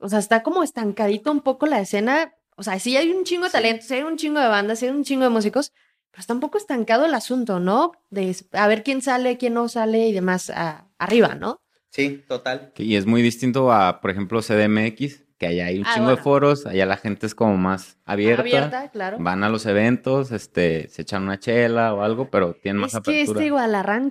O 0.00 0.08
sea, 0.08 0.18
está 0.18 0.42
como 0.42 0.62
estancadito 0.62 1.30
un 1.32 1.40
poco 1.40 1.66
la 1.66 1.80
escena. 1.80 2.34
O 2.58 2.62
sea, 2.62 2.78
sí 2.78 2.96
hay 2.96 3.10
un 3.10 3.24
chingo 3.24 3.44
de 3.44 3.50
talento, 3.50 3.84
sí 3.86 3.94
hay 3.94 4.02
un 4.02 4.16
chingo 4.16 4.40
de 4.40 4.48
bandas, 4.48 4.80
sí 4.80 4.86
hay 4.86 4.90
un 4.92 5.04
chingo 5.04 5.22
de 5.24 5.30
músicos, 5.30 5.72
pero 6.10 6.20
está 6.20 6.34
un 6.34 6.40
poco 6.40 6.58
estancado 6.58 7.06
el 7.06 7.14
asunto, 7.14 7.60
¿no? 7.60 7.92
De 8.10 8.34
a 8.52 8.66
ver 8.68 8.82
quién 8.82 9.00
sale, 9.00 9.38
quién 9.38 9.54
no 9.54 9.68
sale 9.68 10.08
y 10.08 10.12
demás 10.12 10.50
a- 10.50 10.88
arriba, 10.98 11.34
¿no? 11.36 11.60
Sí, 11.90 12.22
total. 12.28 12.72
Y 12.76 12.96
es 12.96 13.06
muy 13.06 13.22
distinto 13.22 13.72
a, 13.72 14.00
por 14.00 14.10
ejemplo, 14.10 14.42
CDMX, 14.42 15.24
que 15.38 15.46
allá 15.46 15.66
hay 15.66 15.78
un 15.78 15.86
Ah, 15.86 15.94
chingo 15.94 16.10
de 16.10 16.16
foros, 16.16 16.66
allá 16.66 16.84
la 16.84 16.96
gente 16.96 17.26
es 17.26 17.34
como 17.34 17.56
más 17.56 17.96
abierta. 18.04 18.42
Abierta, 18.42 18.90
claro. 18.90 19.18
Van 19.20 19.44
a 19.44 19.48
los 19.48 19.64
eventos, 19.64 20.32
este, 20.32 20.88
se 20.88 21.02
echan 21.02 21.22
una 21.22 21.38
chela 21.38 21.94
o 21.94 22.02
algo, 22.02 22.28
pero 22.28 22.54
tienen 22.54 22.80
más 22.80 22.94
Es 22.94 23.00
que 23.00 23.12
apertura. 23.22 23.38
este 23.40 23.50
Guadalajara 23.50 24.02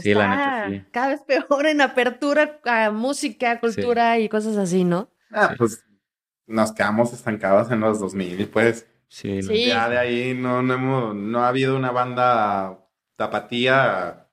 Sí, 0.00 0.14
la 0.14 0.36
está 0.36 0.68
neta, 0.68 0.68
sí. 0.68 0.88
cada 0.92 1.08
vez 1.08 1.20
peor 1.22 1.66
en 1.66 1.80
apertura 1.80 2.60
a 2.64 2.90
música, 2.90 3.58
cultura 3.60 4.18
y 4.18 4.28
cosas 4.28 4.56
así, 4.58 4.84
¿no? 4.84 5.10
Ah, 5.30 5.54
pues 5.58 5.84
nos 6.48 6.72
quedamos 6.72 7.12
estancados 7.12 7.70
en 7.70 7.80
los 7.80 8.00
2000, 8.00 8.48
pues. 8.48 8.86
Sí, 9.06 9.42
Sí. 9.42 9.66
Ya 9.68 9.88
de 9.88 9.98
ahí 9.98 10.34
no, 10.34 10.62
no, 10.62 10.74
hemos, 10.74 11.14
no 11.14 11.44
ha 11.44 11.48
habido 11.48 11.76
una 11.76 11.90
banda 11.92 12.78
tapatía 13.16 14.28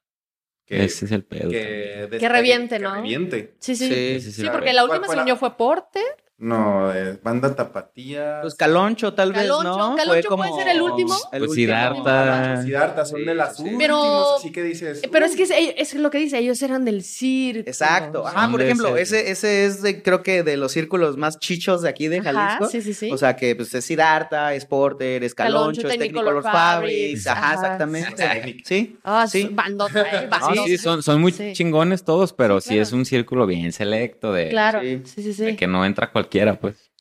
que, 0.65 0.83
Ese 0.83 1.05
es 1.05 1.11
el 1.11 1.23
pedo. 1.23 1.49
que, 1.49 2.07
Que 2.19 2.27
reviente, 2.29 2.79
¿no? 2.79 2.89
Que 2.91 2.95
reviente. 3.01 3.55
Sí, 3.59 3.75
sí. 3.75 3.87
Sí, 3.87 3.93
Sí, 3.93 4.19
sí, 4.19 4.31
sí. 4.31 4.31
sí, 4.33 4.43
la 4.43 4.51
porque 4.51 4.73
la 4.73 4.81
¿Cuál 4.81 4.97
última, 4.99 5.13
según 5.13 5.27
yo, 5.27 5.35
fue 5.37 5.55
Porte. 5.55 6.01
No, 6.37 6.93
eh, 6.93 7.17
banda 7.23 7.55
tapatía. 7.55 8.39
Pues 8.41 8.55
Caloncho 8.55 9.13
tal 9.13 9.31
vez, 9.31 9.43
Caloncho, 9.43 9.77
¿no? 9.77 9.95
Caloncho 9.95 10.35
puede 10.35 10.51
ser 10.53 10.67
el 10.67 10.81
último. 10.81 11.13
el 11.31 11.39
Pues 11.39 11.51
último. 11.51 11.55
Siddhartha. 11.55 12.61
Siddhartha 12.61 13.05
son 13.05 13.19
Sí, 13.21 13.25
de 13.25 13.35
las 13.35 13.55
sí. 13.55 13.61
últimas, 13.63 13.79
Pero- 13.81 14.35
así 14.35 14.51
que 14.51 14.63
dices. 14.63 15.01
Eh, 15.03 15.09
Pero 15.09 15.25
es 15.25 15.35
que 15.37 15.43
es, 15.43 15.51
es 15.53 15.93
lo 15.93 16.11
que 16.11 16.17
dice, 16.17 16.37
ellos 16.37 16.61
eran 16.61 16.83
del 16.83 17.03
circo. 17.03 17.69
Exacto. 17.69 18.27
Ajá, 18.27 18.41
Son 18.41 18.51
por 18.51 18.61
ejemplo, 18.61 18.97
ese- 18.97 19.31
ese, 19.31 19.65
es 19.65 19.81
de, 19.81 20.03
creo 20.03 20.23
que 20.23 20.43
de 20.43 20.57
los 20.57 20.73
círculos 20.73 21.15
más 21.15 21.39
chichos 21.39 21.81
de 21.83 21.87
aquí 21.89 22.09
de 22.09 22.19
Ajá, 22.19 22.33
Jalisco. 22.33 22.67
sí, 22.69 22.81
sí, 22.81 22.93
sí. 22.93 23.11
O 23.13 23.17
sea 23.17 23.37
que 23.37 23.55
pues 23.55 23.73
es 23.73 23.85
Siddhartha, 23.85 24.53
es 24.55 24.65
Porter, 24.65 25.23
es 25.23 25.33
Caloncho, 25.33 25.83
Caloncho, 25.83 25.87
es 25.87 25.97
Technicolor 25.99 26.43
Fabrics. 26.43 27.27
Ajá, 27.27 27.41
ajá. 27.41 27.53
exactamente. 27.53 28.57
Sí. 28.65 28.97
Ah, 29.05 29.25
Sí. 29.25 29.43
sí. 29.43 29.49
bandota, 29.53 30.01
¿eh? 30.01 30.27
No, 30.29 30.29
Bandota. 30.31 30.63
sí, 30.65 30.77
son, 30.77 31.01
son 31.01 31.21
muy 31.21 31.31
Sí. 31.31 31.53
chingones 31.53 32.03
todos, 32.03 32.33
pero 32.33 32.59
sí, 32.59 32.69
claro. 32.71 32.81
es 32.83 32.91
un 32.91 33.05
círculo 33.05 33.45
bien 33.47 33.71
selecto 33.71 34.33
de, 34.33 34.49
Claro, 34.49 34.81
Sí. 34.81 35.01
sí, 35.05 35.23
sí, 35.23 35.33
sí. 35.33 35.45
de 35.45 35.55
que 35.55 35.67
no 35.67 35.85
entra 35.85 36.11
cualquiera, 36.35 36.59
pues. 36.59 36.91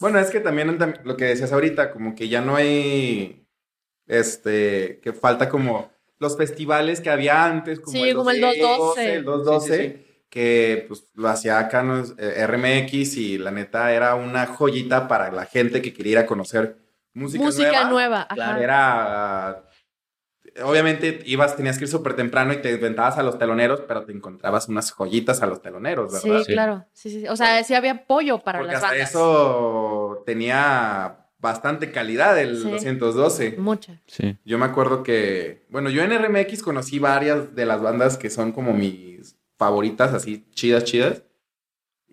Bueno, 0.00 0.18
es 0.18 0.30
que 0.30 0.40
también 0.40 0.78
tam- 0.78 1.00
lo 1.04 1.16
que 1.16 1.26
decías 1.26 1.52
ahorita, 1.52 1.90
como 1.92 2.14
que 2.14 2.28
ya 2.28 2.40
no 2.40 2.56
hay. 2.56 3.46
Este. 4.06 5.00
Que 5.02 5.12
falta 5.12 5.48
como 5.48 5.90
los 6.18 6.36
festivales 6.36 7.00
que 7.00 7.10
había 7.10 7.44
antes, 7.44 7.80
como 7.80 7.96
Sí, 7.96 8.12
como 8.14 8.30
el 8.30 8.40
212. 8.40 9.14
El 9.14 9.24
212, 9.24 9.76
Sí, 9.76 9.82
sí, 9.96 10.24
que 10.28 10.84
pues 10.88 11.04
lo 11.14 11.28
hacía 11.28 11.58
acá 11.58 11.82
¿no? 11.82 12.02
Eh, 12.18 12.46
RMX 12.46 13.16
y 13.16 13.38
la 13.38 13.50
neta 13.50 13.92
era 13.92 14.14
una 14.14 14.46
joyita 14.46 15.08
para 15.08 15.30
la 15.30 15.44
gente 15.46 15.82
que 15.82 15.92
quería 15.92 16.12
ir 16.12 16.18
a 16.18 16.26
conocer 16.26 16.76
música, 17.12 17.44
Música 17.44 17.70
nueva. 17.70 17.88
nueva, 17.90 18.22
ajá. 18.22 18.34
Claro, 18.34 18.62
Era. 18.62 19.64
Obviamente 20.62 21.20
ibas, 21.24 21.56
tenías 21.56 21.78
que 21.78 21.84
ir 21.84 21.88
súper 21.90 22.14
temprano 22.14 22.52
y 22.52 22.58
te 22.60 22.72
inventabas 22.72 23.16
a 23.16 23.22
los 23.22 23.38
teloneros, 23.38 23.82
pero 23.88 24.04
te 24.04 24.12
encontrabas 24.12 24.68
unas 24.68 24.90
joyitas 24.92 25.40
a 25.42 25.46
los 25.46 25.62
teloneros, 25.62 26.20
Sí, 26.20 26.28
¿verdad? 26.28 26.44
claro. 26.46 26.86
Sí, 26.92 27.10
sí. 27.10 27.28
O 27.28 27.36
sea, 27.36 27.62
sí 27.64 27.74
había 27.74 27.92
apoyo 27.92 28.38
para 28.40 28.58
Porque 28.58 28.74
las 28.74 28.82
hasta 28.82 28.94
bandas. 28.94 29.10
eso 29.10 30.22
tenía 30.26 31.18
bastante 31.38 31.90
calidad 31.90 32.38
el 32.38 32.56
Sí. 32.58 32.70
212. 32.70 33.56
Mucha. 33.58 34.00
Sí. 34.06 34.36
Yo 34.44 34.58
me 34.58 34.64
acuerdo 34.66 35.02
que, 35.02 35.64
bueno, 35.70 35.88
yo 35.90 36.02
en 36.02 36.12
RMX 36.12 36.62
conocí 36.62 36.98
varias 36.98 37.54
de 37.54 37.64
las 37.66 37.80
bandas 37.80 38.16
que 38.18 38.28
son 38.30 38.52
como 38.52 38.72
mis 38.74 39.36
favoritas, 39.58 40.12
así 40.12 40.46
chidas, 40.52 40.84
chidas. 40.84 41.22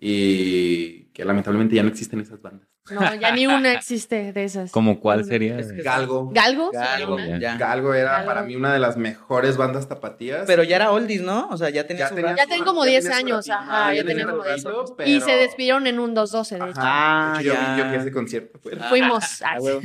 Y 0.02 1.10
que 1.12 1.24
lamentablemente 1.24 1.74
ya 1.76 1.82
no 1.82 1.90
existen 1.90 2.20
esas 2.20 2.40
bandas. 2.40 2.66
No, 2.90 3.14
ya 3.14 3.32
ni 3.32 3.46
una 3.46 3.72
existe 3.74 4.32
de 4.32 4.44
esas. 4.44 4.72
¿Como 4.72 4.98
cuál 5.00 5.24
sería? 5.24 5.58
Es 5.58 5.72
que- 5.72 5.82
Galgo. 5.82 6.30
¿Galgo? 6.32 6.70
Galgo, 6.72 7.18
ya. 7.38 7.56
Galgo 7.56 7.94
era 7.94 8.12
Galgo. 8.12 8.26
para 8.26 8.42
mí 8.42 8.56
una 8.56 8.72
de 8.72 8.78
las 8.80 8.96
mejores 8.96 9.56
bandas 9.56 9.88
tapatías. 9.88 10.44
Pero 10.46 10.64
ya 10.64 10.76
era 10.76 10.90
oldies, 10.90 11.20
¿no? 11.22 11.48
O 11.50 11.56
sea, 11.56 11.70
ya 11.70 11.86
tenía 11.86 12.04
Ya 12.04 12.08
su 12.08 12.14
tenía 12.16 12.30
rato. 12.30 12.42
Ya 12.42 12.46
tienen 12.46 12.64
como 12.64 12.84
Ya 12.84 12.90
10 12.90 13.04
tenía 13.04 13.18
su 13.20 13.24
años, 13.26 13.50
ajá, 13.50 13.90
ya 13.94 13.94
ya 14.02 14.04
tenía 14.06 14.24
como 14.26 14.42
10 14.42 14.48
ratito, 14.64 14.68
años. 14.70 14.94
pero- 14.96 15.08
Y 15.08 15.20
se 15.20 15.30
despidieron 15.32 15.86
en 15.86 16.00
un 16.00 16.14
212, 16.14 16.58
de 16.58 16.70
hecho. 16.70 16.80
Ah, 16.82 17.40
yo, 17.44 17.52
ya. 17.52 17.76
yo 17.78 17.84
fui 17.84 17.94
a 17.96 18.00
ese 18.00 18.12
concierto. 18.12 18.58
pues. 18.60 18.76
Fuimos. 18.88 19.42
Ah, 19.42 19.52
ah, 19.54 19.60
huevo. 19.60 19.80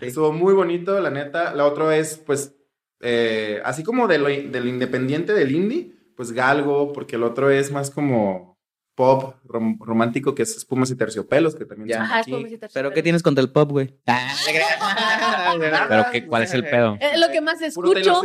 Estuvo 0.00 0.32
muy 0.32 0.54
bonito, 0.54 0.98
la 1.00 1.10
neta. 1.10 1.52
La 1.54 1.66
otra 1.66 1.94
es, 1.96 2.16
pues, 2.18 2.54
eh, 3.00 3.60
así 3.64 3.82
como 3.82 4.08
de 4.08 4.18
lo, 4.18 4.28
de 4.28 4.60
lo 4.60 4.66
independiente 4.68 5.34
del 5.34 5.50
indie, 5.52 5.92
pues 6.16 6.32
Galgo, 6.32 6.92
porque 6.94 7.16
el 7.16 7.22
otro 7.24 7.50
es 7.50 7.70
más 7.70 7.90
como 7.90 8.55
pop 8.96 9.36
rom- 9.46 9.78
romántico, 9.78 10.34
que 10.34 10.42
es 10.42 10.56
Espumas 10.56 10.90
y 10.90 10.96
Terciopelos, 10.96 11.54
que 11.54 11.64
también 11.66 11.88
Ya. 11.90 11.96
son 11.98 12.04
Ajá, 12.06 12.20
es 12.20 12.22
aquí. 12.26 12.30
publicitario. 12.32 12.72
Pero 12.74 12.92
¿qué 12.92 13.02
tienes 13.02 13.22
contra 13.22 13.42
el 13.42 13.52
pop, 13.52 13.70
güey? 13.70 13.94
Pero 15.88 16.04
qué, 16.10 16.26
¿cuál 16.26 16.42
es 16.42 16.54
el 16.54 16.64
pedo? 16.64 16.96
Es 17.00 17.20
lo 17.20 17.28
que 17.28 17.40
más 17.40 17.60
escucho. 17.60 18.22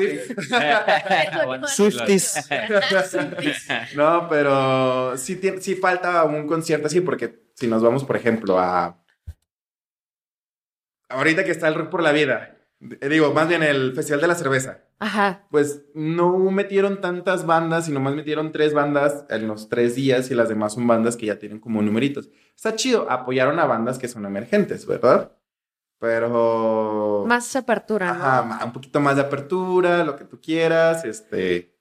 Swifties. 1.67 2.47
no, 3.95 4.27
pero 4.29 5.17
sí, 5.17 5.39
sí 5.59 5.75
falta 5.75 6.23
un 6.23 6.47
concierto 6.47 6.87
así, 6.87 7.01
porque 7.01 7.41
si 7.55 7.67
nos 7.67 7.83
vamos, 7.83 8.03
por 8.03 8.15
ejemplo, 8.15 8.57
a... 8.59 8.97
Ahorita 11.09 11.43
que 11.43 11.51
está 11.51 11.67
el 11.67 11.75
Rock 11.75 11.89
por 11.89 12.01
la 12.01 12.11
Vida, 12.13 12.55
eh, 13.01 13.09
digo, 13.09 13.33
más 13.33 13.47
bien 13.47 13.63
el 13.63 13.93
Festival 13.93 14.21
de 14.21 14.27
la 14.27 14.35
Cerveza. 14.35 14.79
Ajá. 15.01 15.47
pues 15.49 15.81
no 15.95 16.37
metieron 16.51 17.01
tantas 17.01 17.47
bandas 17.47 17.89
y 17.89 17.91
nomás 17.91 18.13
metieron 18.13 18.51
tres 18.51 18.75
bandas 18.75 19.25
en 19.29 19.47
los 19.47 19.67
tres 19.67 19.95
días 19.95 20.29
y 20.29 20.35
las 20.35 20.47
demás 20.47 20.73
son 20.73 20.85
bandas 20.85 21.17
que 21.17 21.25
ya 21.25 21.39
tienen 21.39 21.59
como 21.59 21.81
numeritos. 21.81 22.29
Está 22.55 22.75
chido, 22.75 23.09
apoyaron 23.09 23.57
a 23.57 23.65
bandas 23.65 23.97
que 23.97 24.07
son 24.07 24.27
emergentes, 24.27 24.85
¿verdad? 24.85 25.31
Pero... 25.97 27.25
Más 27.27 27.55
apertura, 27.55 28.13
¿no? 28.13 28.23
Ajá, 28.23 28.63
un 28.63 28.73
poquito 28.73 28.99
más 28.99 29.15
de 29.15 29.23
apertura, 29.23 30.03
lo 30.03 30.15
que 30.15 30.25
tú 30.25 30.39
quieras, 30.39 31.03
este... 31.03 31.75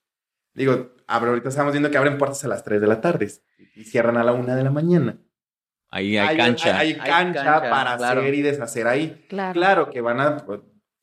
Digo, 0.54 0.94
ahorita 1.06 1.50
estamos 1.50 1.72
viendo 1.72 1.90
que 1.90 1.98
abren 1.98 2.16
puertas 2.16 2.42
a 2.44 2.48
las 2.48 2.64
3 2.64 2.80
de 2.80 2.86
la 2.86 3.02
tarde 3.02 3.30
y 3.76 3.84
cierran 3.84 4.16
a 4.16 4.24
la 4.24 4.32
1 4.32 4.56
de 4.56 4.64
la 4.64 4.70
mañana. 4.70 5.18
Ahí 5.90 6.16
hay 6.16 6.38
cancha. 6.38 6.78
Hay, 6.78 6.92
hay 6.92 6.96
cancha, 6.96 7.44
cancha, 7.44 7.70
para 7.70 7.98
claro. 7.98 8.20
hacer 8.22 8.34
y 8.34 8.40
deshacer 8.40 8.86
ahí. 8.86 9.26
Claro. 9.28 9.52
Claro 9.52 9.90
que 9.90 10.00
van 10.00 10.20
a, 10.20 10.44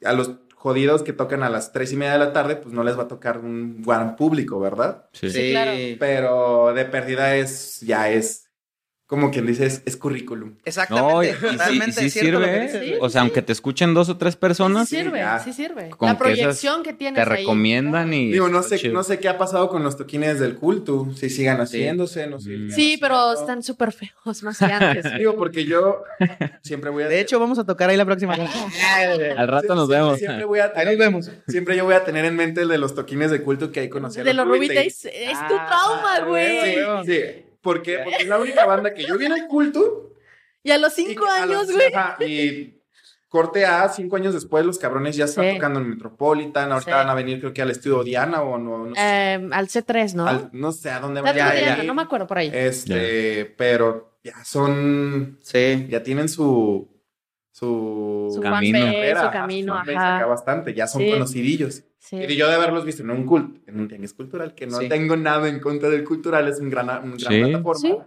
a 0.03 0.13
los 0.13 0.46
jodidos 0.57 1.03
que 1.03 1.13
tocan 1.13 1.43
a 1.43 1.49
las 1.49 1.71
tres 1.71 1.93
y 1.93 1.95
media 1.95 2.13
de 2.13 2.19
la 2.19 2.33
tarde, 2.33 2.55
pues 2.55 2.73
no 2.73 2.83
les 2.83 2.97
va 2.97 3.03
a 3.03 3.07
tocar 3.07 3.37
un 3.37 3.83
gran 3.83 4.15
público, 4.15 4.59
¿verdad? 4.59 5.05
Sí. 5.13 5.29
Sí, 5.29 5.51
claro. 5.51 5.71
Pero 5.99 6.73
de 6.73 6.85
pérdida 6.85 7.35
es, 7.35 7.79
ya 7.81 8.09
es 8.09 8.46
como 9.07 9.31
quien 9.31 9.45
dice, 9.45 9.65
es, 9.65 9.81
es 9.85 9.95
currículum. 9.95 10.55
Exactamente. 10.65 11.13
No, 11.13 11.23
y, 11.23 11.27
sí- 11.27 11.33
sí, 11.33 11.79
es 11.89 11.95
que 11.95 12.09
sirve, 12.09 12.65
¿eh? 12.65 12.97
O 12.99 13.09
sea, 13.09 13.21
aunque 13.21 13.41
te 13.41 13.53
escuchen 13.53 13.93
dos 13.93 14.09
o 14.09 14.17
tres 14.17 14.35
personas, 14.35 14.89
Sí 14.89 14.97
sirve, 14.97 15.19
ya. 15.19 15.39
sí 15.39 15.53
sirve. 15.53 15.89
Con 15.91 16.09
La 16.09 16.17
proyección 16.17 16.83
que 16.83 16.91
tienes 16.91 17.23
te 17.23 17.29
ahí. 17.33 17.37
recomiendan 17.39 18.13
y... 18.13 18.31
Digo, 18.33 18.49
no 18.49 18.61
sé, 18.63 18.77
chido. 18.77 18.93
no 18.93 19.03
sé 19.03 19.19
qué 19.19 19.29
ha 19.29 19.37
pasado 19.37 19.69
con 19.69 19.81
los 19.81 19.95
toquines 19.95 20.39
del 20.41 20.55
culto, 20.55 21.07
si 21.15 21.29
sigan 21.29 21.61
haciéndose, 21.61 22.27
no 22.27 22.39
sé. 22.41 22.49
Mm. 22.57 22.71
Sí, 22.71 22.97
pero 22.99 23.31
están 23.33 23.63
súper 23.63 23.93
feos, 23.93 24.43
más 24.43 24.57
que 24.59 24.65
antes. 24.65 25.05
Digo, 25.17 25.37
porque 25.37 25.63
yo 25.63 26.03
siempre 26.61 26.89
voy 26.89 27.03
a... 27.03 27.07
De 27.07 27.21
hecho, 27.21 27.39
vamos 27.39 27.57
a 27.59 27.63
tocar 27.65 27.89
ahí 27.89 27.95
la 27.95 28.05
próxima. 28.05 28.33
Al 29.37 29.47
rato 29.47 29.73
nos 29.73 29.87
siempre- 29.87 29.97
vemos. 29.97 30.19
Siempre 30.19 30.45
voy 30.45 30.59
a 30.59 30.71
Ahí 30.75 30.85
nos 30.85 30.97
vemos. 30.97 31.31
Siempre 31.47 31.77
yo 31.77 31.85
voy 31.85 31.93
a 31.95 32.03
tener 32.03 32.25
en 32.25 32.35
mente 32.35 32.61
el 32.61 32.67
de 32.67 32.77
los 32.77 32.93
toquines 32.93 33.31
de 33.31 33.41
culto 33.41 33.71
que 33.71 33.79
hay 33.81 33.89
conocer. 33.89 34.23
de 34.25 34.33
los 34.33 34.45
Ruby 34.47 34.67
Days. 34.67 35.05
Es 35.05 35.37
tu 35.47 35.55
Ah, 35.57 35.67
trauma, 35.69 36.27
güey. 36.29 36.75
güey. 36.83 37.05
Sí, 37.05 37.43
¿por 37.61 37.81
qué? 37.81 37.99
Porque 38.03 38.23
es 38.23 38.27
la 38.27 38.39
única 38.39 38.65
banda 38.65 38.93
que 38.93 39.03
yo 39.05 39.17
vi 39.17 39.25
en 39.25 39.33
el 39.33 39.47
culto. 39.47 40.13
Y 40.63 40.71
a 40.71 40.77
los 40.77 40.93
cinco 40.93 41.25
años, 41.25 41.67
güey. 42.19 42.31
y 42.31 42.81
corte 43.29 43.65
A, 43.65 43.87
cinco 43.89 44.15
años 44.15 44.33
después, 44.33 44.65
los 44.65 44.79
cabrones 44.79 45.15
ya 45.15 45.25
están 45.25 45.45
Sí. 45.49 45.53
tocando 45.55 45.79
en 45.79 45.89
Metropolitan. 45.89 46.71
Ahorita 46.71 46.91
Sí. 46.91 46.95
van 46.97 47.09
a 47.09 47.13
venir, 47.13 47.39
creo 47.39 47.53
que 47.53 47.61
al 47.61 47.71
estudio 47.71 48.03
Diana 48.03 48.41
o 48.41 48.57
no, 48.57 48.85
no 48.85 48.95
sé. 48.95 49.01
Eh, 49.01 49.49
al 49.51 49.67
C3, 49.67 50.13
¿no? 50.15 50.27
al- 50.27 50.49
no 50.53 50.71
sé 50.71 50.89
a 50.91 50.99
dónde 50.99 51.21
van 51.21 51.37
a 51.39 51.83
no 51.83 51.93
me 51.93 52.01
acuerdo 52.01 52.27
por 52.27 52.37
ahí. 52.37 52.51
Este, 52.53 53.45
pero 53.57 54.17
ya 54.23 54.43
son. 54.43 55.37
Sí. 55.41 55.87
Ya 55.89 56.03
tienen 56.03 56.27
su. 56.29 56.89
Su. 57.59 58.29
su 58.35 58.39
camino. 58.39 58.77
carrera, 58.79 59.19
su 59.21 59.25
ajá, 59.27 59.39
camino, 59.39 59.73
ajá. 59.73 60.25
bastante, 60.27 60.75
ya 60.75 60.85
son 60.85 61.01
Sí. 61.01 61.09
conocidillos. 61.09 61.83
Sí. 61.97 62.17
Y 62.17 62.35
yo 62.35 62.47
de 62.47 62.53
haberlos 62.53 62.85
visto 62.85 63.01
en 63.01 63.09
un 63.09 63.25
culto, 63.25 63.59
en 63.65 63.79
un 63.79 63.87
tenis 63.87 64.13
cultural, 64.13 64.53
que 64.53 64.67
no 64.67 64.77
Sí. 64.77 64.87
tengo 64.87 65.15
nada 65.17 65.49
en 65.49 65.59
contra 65.59 65.89
del 65.89 66.03
cultural, 66.03 66.47
es 66.47 66.59
un 66.59 66.69
gran, 66.69 66.87
un 67.03 67.17
gran 67.17 67.33
Sí. 67.33 67.39
plataforma. 67.41 67.79
Sí. 67.79 67.97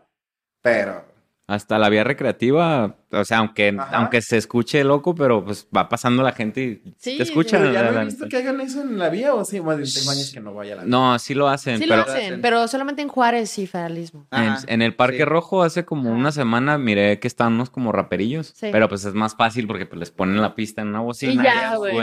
Pero 0.62 1.04
Hasta 1.50 1.78
la 1.80 1.88
vía 1.88 2.04
recreativa, 2.04 2.94
o 3.10 3.24
sea, 3.24 3.38
aunque, 3.38 3.74
Ajá. 3.76 3.96
aunque 3.96 4.22
se 4.22 4.36
escuche 4.36 4.84
loco, 4.84 5.16
pero 5.16 5.44
pues 5.44 5.66
va 5.76 5.88
pasando 5.88 6.22
la 6.22 6.30
gente 6.30 6.60
y 6.84 6.94
Sí, 6.96 7.16
te 7.16 7.24
escuchan. 7.24 7.62
pero 7.62 7.72
ya 7.72 7.90
no 7.90 8.00
he 8.00 8.04
visto 8.04 8.28
que 8.28 8.36
hagan 8.36 8.60
eso 8.60 8.82
en 8.82 8.98
la 8.98 9.08
vía 9.08 9.34
o 9.34 9.44
sí, 9.44 9.60
más 9.60 9.76
tengo 9.92 10.10
años 10.12 10.30
que 10.32 10.38
no 10.40 10.52
voy 10.52 10.70
a 10.70 10.76
la 10.76 10.82
vía. 10.84 10.90
No, 10.90 11.18
sí 11.18 11.34
lo 11.34 11.48
hacen, 11.48 11.78
Sí 11.78 11.86
pero 11.88 12.04
lo 12.06 12.12
hacen, 12.12 12.40
pero 12.40 12.68
solamente 12.68 13.02
en 13.02 13.08
Juárez 13.08 13.58
y 13.58 13.66
Federalismo. 13.66 14.28
en, 14.30 14.80
el 14.82 14.94
Parque 14.94 15.16
Sí. 15.18 15.24
Rojo 15.24 15.62
hace 15.64 15.84
como 15.84 16.10
Ajá. 16.10 16.18
una 16.18 16.30
semana 16.30 16.78
miré 16.78 17.18
que 17.18 17.26
estaban 17.26 17.54
unos 17.54 17.68
como 17.70 17.90
raperillos, 17.90 18.52
Sí. 18.54 18.68
pero 18.70 18.88
pues 18.88 19.04
es 19.04 19.14
más 19.14 19.34
fácil 19.34 19.66
porque 19.66 19.86
pues 19.86 19.98
les 19.98 20.10
ponen 20.12 20.40
la 20.40 20.54
pista 20.54 20.82
en 20.82 20.88
una 20.88 21.00
bocina 21.00 21.32
Y 21.42 21.44
ya, 21.44 21.74
güey, 21.76 21.96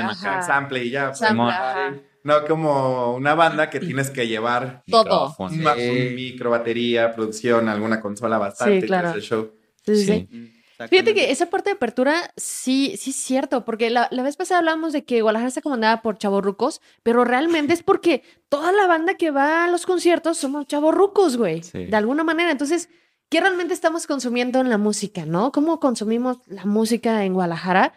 sample 0.45 0.83
y 0.83 0.89
ya. 0.91 1.07
pues, 1.07 1.19
Sample. 1.19 2.03
No 2.27 2.45
como 2.45 3.13
una 3.15 3.33
banda 3.35 3.69
que 3.69 3.79
tienes 3.79 4.09
que 4.09 4.27
llevar 4.27 4.83
Todo. 4.89 5.35
Un, 5.39 5.61
ma- 5.63 5.75
Sí. 5.75 5.89
un 6.09 6.15
micro, 6.15 6.49
batería, 6.49 7.13
producción, 7.15 7.69
alguna 7.69 8.01
consola 8.01 8.37
bastante. 8.37 8.81
Sí, 8.81 8.87
claro. 8.87 9.13
que 9.13 9.19
es 9.19 9.23
el 9.23 9.29
show. 9.29 9.51
Sí, 9.85 10.05
sí. 10.05 10.27
Mm, 10.29 10.87
Fíjate 10.89 11.15
que 11.15 11.31
esa 11.31 11.47
parte 11.49 11.69
de 11.71 11.75
apertura 11.77 12.31
sí, 12.35 12.95
sí 12.97 13.09
es 13.09 13.15
cierto, 13.15 13.65
porque 13.65 13.89
la, 13.89 14.07
la 14.11 14.21
vez 14.21 14.35
pasada 14.35 14.59
hablamos 14.59 14.93
de 14.93 15.05
que 15.05 15.21
Guadalajara 15.23 15.47
está 15.47 15.61
comandada 15.61 16.03
por 16.03 16.19
chavorrucos, 16.19 16.81
pero 17.01 17.23
realmente 17.23 17.73
es 17.73 17.81
porque 17.81 18.21
toda 18.49 18.71
la 18.71 18.85
banda 18.85 19.15
que 19.15 19.31
va 19.31 19.63
a 19.63 19.67
los 19.69 19.87
conciertos 19.87 20.37
somos 20.37 20.67
chavorrucos, 20.67 21.35
güey, 21.37 21.63
Sí. 21.63 21.85
de 21.85 21.95
alguna 21.95 22.23
manera. 22.23 22.51
Entonces, 22.51 22.89
¿qué 23.29 23.41
realmente 23.41 23.73
estamos 23.73 24.05
consumiendo 24.05 24.59
en 24.61 24.69
la 24.69 24.77
música, 24.77 25.25
no? 25.25 25.51
¿Cómo 25.51 25.79
consumimos 25.79 26.37
la 26.45 26.65
música 26.65 27.25
en 27.25 27.33
Guadalajara? 27.33 27.93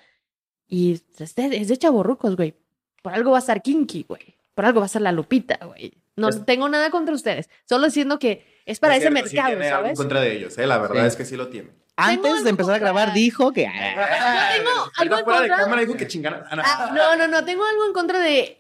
Y 0.67 0.93
es 1.19 1.35
de, 1.35 1.57
es 1.59 1.69
de 1.69 1.77
chavorrucos, 1.77 2.35
güey. 2.37 2.55
Por 3.03 3.15
algo 3.15 3.31
va 3.33 3.39
a 3.39 3.41
estar 3.41 3.63
Kinky, 3.63 4.05
güey. 4.09 4.37
Por 4.55 4.65
algo 4.67 4.81
va 4.81 4.87
a 4.87 4.89
ser 4.89 5.03
La 5.03 5.13
Lupita, 5.13 5.59
güey. 5.65 5.93
No 6.17 6.29
Pues- 6.29 6.45
tengo 6.45 6.69
nada 6.69 6.91
contra 6.91 7.15
ustedes, 7.15 7.49
solo 7.69 7.87
diciendo 7.87 8.19
que 8.19 8.63
es 8.67 8.79
para 8.79 8.95
Es 8.97 9.03
ese 9.05 9.11
cierto, 9.11 9.29
sí 9.31 9.37
mercado, 9.37 9.57
tiene 9.57 9.67
algo 9.69 9.79
En 9.79 9.85
¿sabes? 9.87 9.99
contra 9.99 10.21
de 10.21 10.33
ellos, 10.37 10.59
¿eh? 10.59 10.67
La 10.67 10.79
verdad 10.79 11.03
Sí. 11.03 11.07
es 11.09 11.17
que 11.17 11.25
sí 11.25 11.37
lo 11.37 11.49
tiene. 11.49 11.69
Tengo 11.69 11.81
Antes 11.97 12.31
algo 12.33 12.45
de 12.45 12.51
empezar 12.51 12.75
a 12.75 12.79
grabar, 12.79 13.13
dijo 13.13 13.53
que. 13.53 13.65
Yo 13.65 13.71
tengo 13.71 14.71
algo 14.97 15.15
en 15.15 15.19
de 15.19 15.25
contra- 15.25 15.57
cámara 15.57 15.81
dijo 15.83 15.97
que 15.97 16.07
chingaran. 16.07 16.45
Ah. 16.51 16.63
Ah, 16.65 16.91
no, 16.95 17.17
no, 17.17 17.29
no, 17.29 17.45
tengo 17.45 17.65
algo 17.65 17.87
en 17.87 17.93
contra 17.93 18.19
de 18.21 18.60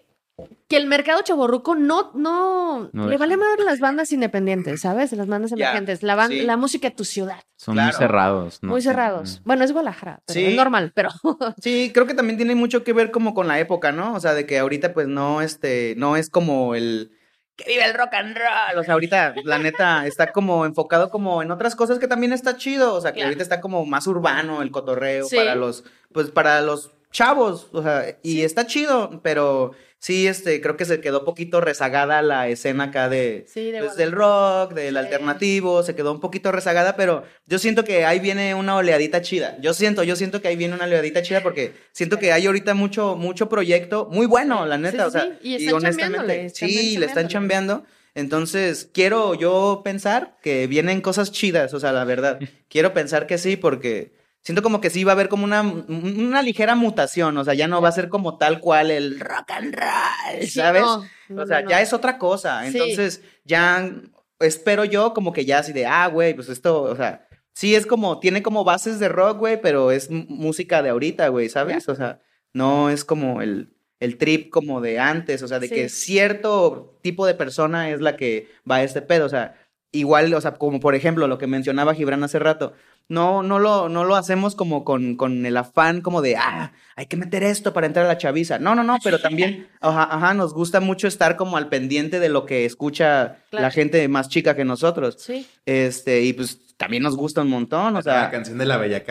que 0.68 0.76
el 0.76 0.87
mercado 0.87 1.22
chaborruco 1.22 1.74
no, 1.74 2.11
no, 2.14 2.88
No 2.92 3.09
le 3.09 3.16
vale 3.16 3.37
madre 3.37 3.64
las 3.64 3.81
bandas 3.81 4.12
independientes, 4.12 4.81
¿sabes? 4.83 5.12
Las 5.12 5.26
bandas 5.26 5.53
emergentes, 5.53 6.03
la, 6.03 6.16
ban- 6.16 6.29
sí. 6.29 6.42
la 6.42 6.57
música 6.57 6.88
de 6.90 6.94
tu 6.96 7.05
ciudad, 7.05 7.42
Son 7.57 7.74
Claro. 7.74 7.88
muy 7.92 7.98
cerrados. 7.98 8.59
¿no? 8.62 8.68
muy 8.70 8.83
cerrados. 8.83 9.42
Bueno, 9.44 9.64
es 9.64 9.72
Guadalajara, 9.72 10.22
pero 10.26 10.38
Sí. 10.40 10.46
es 10.46 10.57
normal, 10.57 10.92
pero 10.94 11.11
Sí, 11.62 11.90
creo 11.92 12.07
que 12.07 12.14
también 12.14 12.37
tiene 12.37 12.55
mucho 12.55 12.85
que 12.85 12.92
ver 12.92 13.11
como 13.11 13.35
con 13.35 13.48
la 13.48 13.59
época, 13.61 13.92
¿no? 13.92 14.14
O 14.14 14.20
sea, 14.20 14.35
de 14.35 14.46
que 14.46 14.59
ahorita 14.59 14.92
pues 14.92 15.07
no, 15.09 15.42
este, 15.42 15.94
no 15.96 16.16
es 16.16 16.31
como 16.31 16.74
el 16.74 17.12
que 17.57 17.64
vive 17.72 17.85
el 17.85 17.92
rock 17.92 18.14
and 18.14 18.35
roll. 18.38 18.79
O 18.79 18.85
sea, 18.85 18.94
ahorita 18.94 19.35
la 19.44 19.59
neta 19.59 20.07
está 20.07 20.33
como 20.33 20.64
enfocado 20.64 21.11
como 21.11 21.42
en 21.42 21.50
otras 21.50 21.76
cosas 21.76 21.98
que 21.98 22.09
también 22.09 22.33
está 22.33 22.57
chido. 22.57 22.94
O 22.94 23.00
sea, 23.03 23.11
que 23.12 23.16
Claro. 23.16 23.29
ahorita 23.29 23.42
está 23.42 23.61
como 23.61 23.85
más 23.85 24.07
urbano 24.07 24.62
el 24.62 24.70
cotorreo 24.70 25.26
Sí. 25.26 25.37
para 25.37 25.55
los, 25.57 25.85
pues 26.11 26.31
para 26.31 26.62
los 26.62 26.92
chavos. 27.12 27.68
O 27.72 27.83
sea, 27.83 28.16
y 28.22 28.42
está 28.42 28.66
chido, 28.66 29.20
pero 29.22 29.72
sí, 30.00 30.26
este, 30.26 30.60
creo 30.60 30.76
que 30.76 30.84
se 30.84 31.00
quedó 31.00 31.24
poquito 31.24 31.60
rezagada 31.60 32.20
la 32.22 32.48
escena 32.48 32.84
acá 32.84 33.08
de, 33.08 33.44
sí, 33.46 33.70
de 33.70 33.78
pues, 33.80 33.96
del 33.96 34.10
rock, 34.12 34.72
del 34.74 34.94
Sí. 34.94 34.98
alternativo, 34.98 35.82
se 35.84 35.94
quedó 35.94 36.10
un 36.12 36.20
poquito 36.20 36.50
rezagada, 36.50 36.96
pero 36.96 37.22
yo 37.46 37.58
siento 37.60 37.84
que 37.84 38.04
ahí 38.04 38.18
viene 38.18 38.54
una 38.56 38.74
oleadita 38.76 39.20
chida. 39.22 39.56
Yo 39.60 39.74
siento, 39.74 40.02
yo 40.02 40.16
siento 40.16 40.40
que 40.42 40.48
ahí 40.48 40.56
viene 40.56 40.74
una 40.74 40.86
oleadita 40.86 41.22
chida 41.22 41.42
porque 41.42 41.74
siento 41.92 42.18
que 42.18 42.32
hay 42.32 42.46
ahorita 42.46 42.74
mucho, 42.74 43.14
mucho 43.14 43.48
proyecto 43.48 44.08
muy 44.10 44.26
bueno, 44.26 44.66
la 44.66 44.78
neta, 44.78 45.04
Sí, 45.04 45.08
o 45.08 45.10
sea, 45.10 45.38
sí, 45.42 45.56
y 45.56 45.68
chambeándole, 45.68 46.46
están 46.46 46.68
sí, 46.68 46.96
le 46.96 47.06
están 47.06 47.28
chambeando. 47.28 47.84
Entonces, 48.14 48.88
quiero 48.92 49.34
yo 49.34 49.82
pensar 49.84 50.36
que 50.42 50.66
vienen 50.66 51.00
cosas 51.00 51.30
chidas, 51.30 51.74
o 51.74 51.80
sea, 51.80 51.92
la 51.92 52.04
verdad. 52.04 52.40
quiero 52.68 52.92
pensar 52.92 53.26
que 53.26 53.38
sí, 53.38 53.56
porque 53.56 54.12
siento 54.42 54.62
como 54.62 54.81
que 54.81 54.90
sí 54.90 55.05
va 55.05 55.12
a 55.12 55.14
haber 55.14 55.29
como 55.29 55.44
una, 55.44 55.62
una 55.62 56.42
ligera 56.42 56.74
mutación, 56.74 57.37
o 57.37 57.44
sea, 57.44 57.55
ya 57.55 57.68
no 57.68 57.81
va 57.83 57.88
a 57.88 57.92
ser 57.92 58.09
como 58.09 58.38
tal 58.38 58.61
cual 58.61 58.90
el 58.90 59.20
rock 59.20 59.50
and 59.50 59.74
roll, 59.74 60.40
Sí, 60.42 60.50
¿sabes? 60.61 60.83
no, 60.83 61.05
no, 61.29 61.42
O 61.42 61.46
sea, 61.46 61.62
no, 61.62 61.70
ya 61.70 61.81
es 61.81 61.92
otra 61.92 62.18
cosa. 62.18 62.62
Sí. 62.62 62.68
Entonces, 62.79 63.22
ya 63.44 63.90
espero 64.38 64.85
yo 64.85 65.12
como 65.14 65.33
que 65.33 65.44
ya 65.44 65.59
así 65.59 65.72
de, 65.72 65.87
ah, 65.87 66.07
güey, 66.09 66.35
pues 66.35 66.48
esto, 66.48 66.83
o 66.83 66.96
sea, 66.96 67.26
sí 67.53 67.74
es 67.74 67.85
como, 67.87 68.18
tiene 68.20 68.42
como 68.42 68.64
bases 68.64 68.98
de 68.98 69.09
rock, 69.09 69.38
güey, 69.38 69.61
pero 69.61 69.90
es 69.90 70.11
música 70.11 70.83
de 70.83 70.88
ahorita, 70.90 71.29
güey, 71.29 71.48
¿sabes? 71.48 71.88
O 71.88 71.94
sea, 71.94 72.20
no 72.55 72.88
es 72.90 73.05
como 73.05 73.42
el, 73.42 73.74
el 74.00 74.16
trip 74.16 74.50
como 74.50 74.81
de 74.81 74.98
antes, 74.98 75.42
o 75.42 75.48
sea, 75.48 75.59
de 75.59 75.68
Sí. 75.68 75.74
que 75.74 75.88
cierto 75.90 76.98
tipo 77.03 77.26
de 77.26 77.35
persona 77.35 77.90
es 77.90 78.00
la 78.00 78.16
que 78.16 78.48
va 78.68 78.76
a 78.76 78.83
este 78.83 79.03
pedo, 79.03 79.26
o 79.26 79.29
sea, 79.29 79.55
igual, 79.92 80.33
o 80.33 80.40
sea, 80.40 80.53
como 80.55 80.81
por 80.81 80.94
ejemplo 80.94 81.26
lo 81.26 81.37
que 81.38 81.46
mencionaba 81.46 81.94
Gibran 81.94 82.22
hace 82.24 82.38
rato, 82.38 82.72
no, 83.11 83.42
no 83.42 83.59
lo, 83.59 83.90
no 83.90 84.05
lo 84.05 84.16
hacemos 84.16 84.55
como 84.55 84.85
con, 84.85 85.16
con 85.16 85.44
el 85.44 85.57
afán 85.59 86.01
como 86.01 86.23
de, 86.23 86.37
ah, 86.37 86.73
hay 86.96 87.07
que 87.07 87.16
meter 87.18 87.42
esto 87.42 87.73
para 87.75 87.87
entrar 87.87 88.07
a 88.07 88.09
la 88.09 88.16
chaviza. 88.18 88.59
No, 88.59 88.75
no, 88.75 88.83
no, 88.83 88.96
pero 89.05 89.18
también, 89.20 89.68
ajá, 89.81 90.05
ajá, 90.11 90.33
nos 90.33 90.55
gusta 90.55 90.81
mucho 90.81 91.07
estar 91.09 91.37
como 91.37 91.59
al 91.59 91.68
pendiente 91.68 92.20
de 92.20 92.29
lo 92.31 92.46
que 92.46 92.64
escucha 92.64 93.37
Claro. 93.51 93.64
la 93.64 93.70
gente 93.70 94.07
más 94.09 94.29
chica 94.29 94.57
que 94.57 94.64
nosotros. 94.64 95.16
Sí. 95.18 95.46
Este, 95.66 96.23
y 96.23 96.33
pues 96.33 96.59
también 96.79 97.03
nos 97.03 97.16
gusta 97.16 97.42
un 97.42 97.51
montón, 97.51 97.88
o 97.96 97.99
la 97.99 98.03
sea. 98.03 98.31
canción 98.31 98.57
de 98.57 98.64
la 98.64 98.77
Bella 98.79 99.05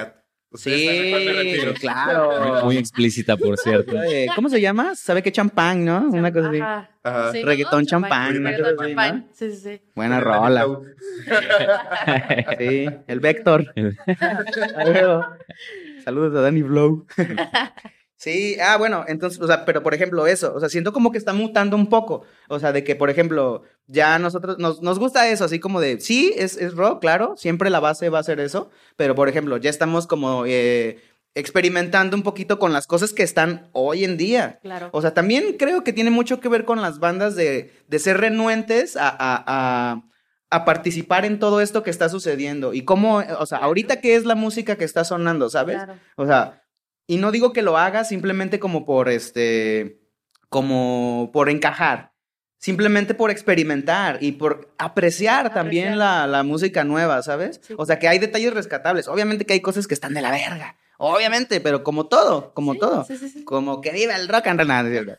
Cat. 0.50 0.52
¿Ustedes 0.52 0.86
saben 0.86 1.14
a 1.14 1.22
cuál 1.34 1.46
me 1.46 1.52
Sí, 1.52 1.60
claro. 1.80 2.66
Muy 2.66 2.78
explícita, 2.78 3.38
por 3.38 3.56
cierto. 3.58 3.96
¿Cómo 4.36 4.50
se 4.50 4.60
llama? 4.60 4.96
¿Sabe 4.96 5.22
qué 5.22 5.32
champán, 5.32 5.86
no? 5.86 6.10
Una 6.10 6.34
cosa 6.34 6.50
así. 6.50 6.60
Ajá. 6.60 6.90
Ajá. 7.04 7.32
Sí, 7.32 7.44
Reggaetón 7.44 7.82
¿no? 7.82 7.86
champán, 7.88 8.44
Reggaetón. 8.44 9.28
Sí, 9.32 9.52
sí, 9.52 9.58
sí. 9.58 9.82
Buena 9.96 10.20
rola. 10.20 10.66
Sí, 12.58 12.90
el 13.08 13.20
Vector. 13.20 13.72
Saludos 16.04 16.36
a 16.36 16.42
Danny 16.42 16.64
Blow. 16.64 17.06
Sí, 18.22 18.58
ah, 18.60 18.76
bueno, 18.78 19.06
entonces, 19.08 19.40
o 19.40 19.48
sea, 19.48 19.64
pero 19.64 19.82
por 19.82 19.94
ejemplo, 19.94 20.28
eso, 20.28 20.54
o 20.54 20.60
sea, 20.60 20.68
siento 20.68 20.92
como 20.92 21.10
que 21.10 21.18
está 21.18 21.32
mutando 21.32 21.78
un 21.78 21.88
poco, 21.88 22.24
o 22.50 22.60
sea, 22.60 22.74
de 22.74 22.84
que, 22.84 22.98
por 22.98 23.10
ejemplo, 23.10 23.64
ya 23.88 24.20
nosotros, 24.20 24.58
nos, 24.60 24.82
nos 24.82 25.00
gusta 25.00 25.30
eso, 25.30 25.46
así 25.46 25.62
como 25.62 25.80
de, 25.80 26.02
sí, 26.02 26.34
es, 26.36 26.58
es 26.58 26.76
rock, 26.76 27.00
claro, 27.00 27.36
siempre 27.38 27.70
la 27.70 27.80
base 27.80 28.10
va 28.10 28.20
a 28.20 28.24
ser 28.24 28.42
eso, 28.42 28.72
pero 28.98 29.16
por 29.16 29.30
ejemplo, 29.30 29.56
ya 29.56 29.70
estamos 29.70 30.06
como 30.06 30.44
eh, 30.46 31.00
experimentando 31.34 32.18
un 32.18 32.24
poquito 32.24 32.60
con 32.60 32.74
las 32.74 32.88
cosas 32.88 33.14
que 33.14 33.24
están 33.24 33.70
hoy 33.72 34.04
en 34.04 34.18
día. 34.18 34.60
Claro. 34.62 34.90
O 34.92 35.02
sea, 35.02 35.14
también 35.14 35.56
creo 35.58 35.86
que 35.86 35.94
tiene 35.94 36.12
mucho 36.12 36.42
que 36.42 36.50
ver 36.50 36.66
con 36.66 36.82
las 36.82 37.00
bandas 37.00 37.38
de, 37.38 37.72
de 37.88 38.00
ser 38.00 38.18
renuentes 38.18 38.98
a, 38.98 39.08
a- 39.08 39.44
a- 39.48 40.04
a 40.52 40.66
participar 40.66 41.26
en 41.26 41.38
todo 41.40 41.62
esto 41.62 41.84
que 41.84 41.92
está 41.92 42.10
sucediendo. 42.10 42.74
Y 42.74 42.84
cómo, 42.84 43.18
o 43.40 43.46
sea, 43.46 43.60
ahorita 43.60 44.02
qué 44.02 44.16
es 44.16 44.26
la 44.26 44.34
música 44.36 44.76
que 44.78 44.84
está 44.84 45.04
sonando, 45.04 45.50
¿sabes? 45.50 45.76
Claro. 45.78 45.94
O 46.18 46.26
sea, 46.26 46.64
y 47.10 47.18
no 47.18 47.32
digo 47.32 47.54
que 47.54 47.64
lo 47.64 47.76
haga 47.76 48.04
simplemente 48.04 48.60
como 48.60 48.86
por 48.86 49.10
este, 49.10 50.00
como 50.48 51.32
por 51.34 51.50
encajar. 51.50 52.14
Simplemente 52.60 53.16
por 53.16 53.32
experimentar 53.32 54.20
y 54.22 54.34
por 54.34 54.76
apreciar, 54.78 55.52
también 55.52 55.98
la, 55.98 56.28
la 56.28 56.44
música 56.44 56.84
nueva, 56.84 57.24
¿sabes? 57.24 57.62
Sí. 57.64 57.74
O 57.80 57.88
sea, 57.88 57.98
que 57.98 58.08
hay 58.08 58.20
detalles 58.20 58.54
rescatables. 58.54 59.08
Obviamente 59.08 59.46
que 59.46 59.54
hay 59.54 59.60
cosas 59.60 59.88
que 59.88 59.96
están 59.96 60.14
de 60.14 60.22
la 60.22 60.30
verga. 60.30 60.76
Obviamente, 61.02 61.62
pero 61.62 61.82
como 61.82 62.08
todo, 62.08 62.54
como 62.54 62.74
Sí, 62.74 62.80
todo. 62.80 63.06
sí, 63.06 63.18
sí, 63.18 63.30
sí. 63.30 63.44
Como 63.46 63.80
que 63.80 63.92
viva 63.92 64.16
el 64.18 64.28
rock 64.28 64.48
and 64.48 64.60
roll. 64.60 65.18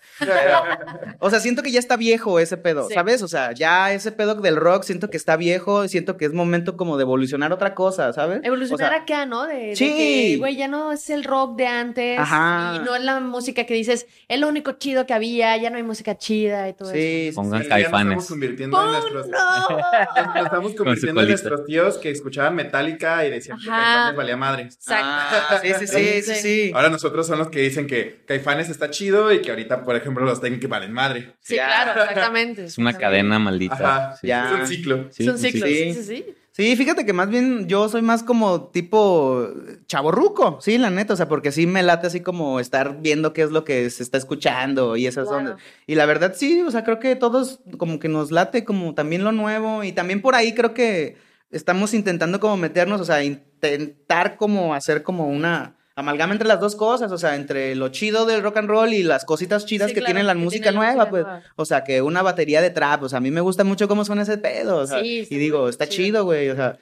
o 1.20 1.30
sea, 1.30 1.40
siento 1.40 1.62
que 1.62 1.70
ya 1.72 1.78
está 1.78 1.96
viejo 1.96 2.38
ese 2.38 2.56
pedo, 2.58 2.86
Sí. 2.88 2.94
¿sabes? 2.94 3.22
O 3.22 3.28
sea, 3.28 3.52
ya 3.52 3.90
ese 3.92 4.12
pedo 4.12 4.34
del 4.34 4.56
rock 4.56 4.82
siento 4.82 5.08
que 5.10 5.16
está 5.16 5.36
viejo, 5.36 5.88
siento 5.88 6.16
que 6.18 6.26
es 6.26 6.32
momento 6.34 6.76
como 6.76 6.96
de 6.98 7.02
evolucionar 7.02 7.52
otra 7.52 7.74
cosa, 7.74 8.12
¿sabes? 8.12 8.40
Evolucionar 8.44 8.88
O 8.88 8.94
sea, 8.94 9.02
acá, 9.02 9.24
¿no? 9.26 9.46
De, 9.46 9.54
de 9.68 9.76
Sí. 9.76 9.86
que, 9.88 10.36
güey, 10.38 10.56
ya 10.56 10.68
no 10.68 10.92
es 10.92 11.08
el 11.10 11.24
rock 11.24 11.56
de 11.56 11.66
antes. 11.66 12.18
Ajá. 12.18 12.74
Y 12.76 12.78
no 12.84 12.94
es 12.94 13.02
la 13.02 13.20
música 13.20 13.64
que 13.64 13.72
dices, 13.74 14.06
es 14.28 14.38
lo 14.38 14.48
único 14.48 14.72
chido 14.72 15.06
que 15.06 15.14
había, 15.14 15.56
ya 15.56 15.70
no 15.70 15.76
hay 15.78 15.82
música 15.82 16.18
chida 16.18 16.68
y 16.68 16.74
todo 16.74 16.90
Sí, 16.92 17.28
eso. 17.28 17.30
sí, 17.30 17.36
Pongan 17.36 17.52
ya 17.52 17.58
nos 17.60 17.68
caifanes. 17.68 18.06
estamos 18.12 18.28
convirtiendo 18.28 18.82
en 18.84 18.90
nuestros... 19.12 19.26
¡Oh, 19.26 19.30
no! 19.30 19.80
Nos 20.34 20.44
estamos 20.44 20.74
convirtiendo 20.74 21.20
en 21.22 21.28
nuestros 21.28 21.64
tíos 21.64 21.96
que 21.98 22.10
escuchaban 22.10 22.54
Metallica 22.54 23.24
y 23.24 23.30
decían 23.30 23.58
que. 23.58 23.66
Caifanes 23.66 24.16
valía 24.16 24.36
madre. 24.36 24.62
Exacto. 24.64 25.06
Ah, 25.08 25.60
sí, 25.78 25.86
sí, 25.86 25.96
sí, 25.96 26.22
sí, 26.22 26.34
sí. 26.34 26.72
Ahora 26.74 26.88
nosotros 26.90 27.26
son 27.26 27.38
los 27.38 27.48
que 27.48 27.60
dicen 27.60 27.86
que 27.86 28.22
Caifanes 28.26 28.68
está 28.68 28.90
chido 28.90 29.32
y 29.32 29.40
que 29.42 29.50
ahorita, 29.50 29.82
por 29.84 29.96
ejemplo, 29.96 30.24
los 30.24 30.40
tienen 30.40 30.60
que 30.60 30.66
valen 30.66 30.92
madre. 30.92 31.32
Sí, 31.40 31.56
Ya. 31.56 31.66
claro, 31.66 32.02
exactamente. 32.02 32.64
Es 32.66 32.78
una 32.78 32.92
cadena 32.96 33.38
maldita. 33.38 33.74
Ajá. 33.74 34.16
Sí. 34.20 34.26
Ya. 34.28 34.52
Es 34.54 34.60
un 34.60 34.66
ciclo. 34.66 35.06
Sí, 35.10 35.24
Son 35.24 35.38
sí, 35.38 35.50
sí. 35.50 35.52
ciclos. 35.52 35.68
sí. 35.70 35.92
Sí, 35.94 36.02
sí, 36.02 36.02
sí. 36.26 36.34
Sí, 36.52 36.76
fíjate 36.76 37.06
que 37.06 37.12
más 37.12 37.30
bien 37.30 37.68
yo 37.68 37.88
soy 37.88 38.02
más 38.02 38.22
como 38.22 38.64
tipo 38.68 39.48
chaborruco, 39.86 40.58
sí, 40.60 40.78
la 40.78 40.90
neta, 40.90 41.14
o 41.14 41.16
sea, 41.16 41.28
porque 41.28 41.52
sí 41.52 41.66
me 41.66 41.82
late 41.82 42.08
así 42.08 42.20
como 42.20 42.60
estar 42.60 43.00
viendo 43.00 43.32
qué 43.32 43.42
es 43.42 43.50
lo 43.50 43.64
que 43.64 43.88
se 43.88 44.02
está 44.02 44.18
escuchando 44.18 44.96
y 44.96 45.06
esas 45.06 45.28
Claro. 45.28 45.38
ondas. 45.50 45.56
Y 45.86 45.94
la 45.94 46.06
verdad 46.06 46.34
sí, 46.36 46.60
o 46.62 46.70
sea, 46.70 46.84
creo 46.84 46.98
que 46.98 47.16
todos 47.16 47.60
como 47.78 47.98
que 47.98 48.08
nos 48.08 48.30
late 48.30 48.64
como 48.64 48.94
también 48.94 49.24
lo 49.24 49.32
nuevo 49.32 49.84
y 49.84 49.92
también 49.92 50.20
por 50.20 50.34
ahí 50.34 50.52
creo 50.52 50.74
que 50.74 51.16
estamos 51.50 51.94
intentando 51.94 52.40
como 52.40 52.56
meternos, 52.56 53.00
o 53.00 53.04
sea, 53.04 53.22
intentar 53.24 54.36
como 54.36 54.74
hacer 54.74 55.02
como 55.02 55.26
una 55.28 55.76
amalgama 55.96 56.32
entre 56.32 56.48
las 56.48 56.60
dos 56.60 56.76
cosas, 56.76 57.12
o 57.12 57.18
sea, 57.18 57.34
entre 57.36 57.74
lo 57.74 57.88
chido 57.88 58.24
del 58.24 58.42
rock 58.42 58.56
and 58.58 58.68
roll 58.70 58.92
y 58.94 59.02
las 59.02 59.24
cositas 59.24 59.66
chidas 59.66 59.88
Sí, 59.88 59.94
que 59.94 60.00
claro, 60.00 60.14
tiene 60.14 60.24
la 60.26 60.32
que 60.32 60.38
música 60.38 60.70
tiene 60.70 60.76
la 60.78 60.94
nueva, 60.94 60.94
música 61.04 61.10
pues. 61.10 61.22
nueva. 61.24 61.42
O 61.56 61.64
sea, 61.66 61.84
que 61.84 62.00
una 62.00 62.22
batería 62.22 62.62
de 62.62 62.70
trap, 62.70 63.02
o 63.02 63.08
sea, 63.08 63.18
a 63.18 63.20
mí 63.20 63.30
me 63.30 63.40
gusta 63.42 63.64
mucho 63.64 63.86
cómo 63.88 64.04
suena 64.04 64.22
ese 64.22 64.38
pedo, 64.38 64.78
o 64.78 64.86
sea, 64.86 65.00
Sí, 65.00 65.26
y 65.28 65.36
digo, 65.36 65.68
está 65.68 65.86
chido. 65.86 66.04
chido, 66.06 66.24
güey, 66.24 66.48
o 66.48 66.56
sea, 66.56 66.78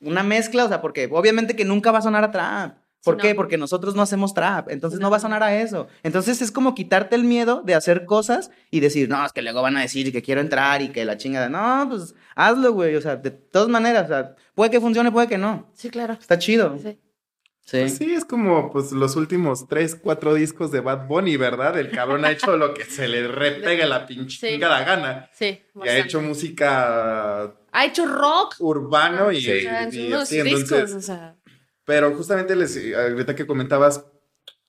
una 0.00 0.22
mezcla, 0.22 0.64
o 0.64 0.68
sea, 0.68 0.80
porque 0.80 1.08
obviamente 1.12 1.54
que 1.56 1.64
nunca 1.66 1.90
va 1.92 1.98
a 1.98 2.02
sonar 2.02 2.24
a 2.24 2.30
trap. 2.30 2.78
¿Por 3.04 3.14
Sí, 3.16 3.20
qué? 3.22 3.28
no. 3.30 3.36
Porque 3.36 3.56
nosotros 3.58 3.94
no 3.94 4.02
hacemos 4.02 4.34
trap, 4.34 4.68
entonces 4.70 4.98
Sí, 4.98 5.00
no 5.02 5.06
no. 5.06 5.10
va 5.10 5.16
a 5.16 5.20
sonar 5.20 5.42
a 5.42 5.56
eso. 5.60 5.88
Entonces 6.02 6.42
es 6.42 6.50
como 6.52 6.74
quitarte 6.74 7.16
el 7.16 7.24
miedo 7.24 7.62
de 7.64 7.74
hacer 7.74 8.04
cosas 8.04 8.50
y 8.70 8.80
decir, 8.80 9.08
no, 9.08 9.24
es 9.24 9.32
que 9.32 9.42
luego 9.42 9.62
van 9.62 9.76
a 9.76 9.80
decir 9.82 10.12
que 10.12 10.22
quiero 10.22 10.40
entrar 10.40 10.82
y 10.82 10.90
que 10.90 11.04
la 11.04 11.16
chingada. 11.16 11.48
No, 11.48 11.88
pues 11.88 12.14
hazlo, 12.34 12.72
güey, 12.72 12.94
o 12.96 13.00
sea, 13.00 13.16
de 13.16 13.30
todas 13.30 13.68
maneras, 13.68 14.04
o 14.04 14.08
sea, 14.08 14.34
puede 14.54 14.70
que 14.70 14.80
funcione, 14.80 15.10
puede 15.10 15.28
que 15.28 15.38
no. 15.38 15.70
Sí, 15.74 15.88
claro. 15.90 16.14
Está 16.20 16.38
chido. 16.38 16.76
Sí. 16.82 16.98
Sí. 17.66 17.76
Pues 17.82 17.96
sí, 17.98 18.12
es 18.12 18.24
como 18.24 18.72
pues 18.72 18.90
los 18.90 19.14
últimos 19.14 19.68
tres, 19.68 19.94
cuatro 19.94 20.34
discos 20.34 20.72
de 20.72 20.80
Bad 20.80 21.06
Bunny, 21.06 21.36
¿verdad? 21.36 21.78
El 21.78 21.90
cabrón 21.92 22.24
ha 22.24 22.32
hecho 22.32 22.56
lo 22.56 22.74
que 22.74 22.84
se 22.84 23.06
le 23.06 23.28
repega 23.28 23.86
la 23.86 24.06
pinche 24.06 24.38
Sí. 24.40 24.54
chingada 24.54 24.82
gana. 24.82 25.30
Sí. 25.34 25.62
Y 25.84 25.88
ha 25.88 25.98
hecho 25.98 26.20
música 26.20 27.54
Ha 27.70 27.84
hecho 27.86 28.06
rock. 28.06 28.56
urbano 28.58 29.30
y, 29.30 29.46
en 29.46 29.94
y 29.94 30.06
unos 30.08 30.22
así, 30.22 30.42
discos, 30.42 30.62
entonces... 30.72 30.94
o 30.96 31.00
sea. 31.00 31.36
Pero 31.90 32.14
justamente 32.14 32.54
les, 32.54 32.78
ahorita 32.94 33.34
que 33.34 33.48
comentabas, 33.48 34.06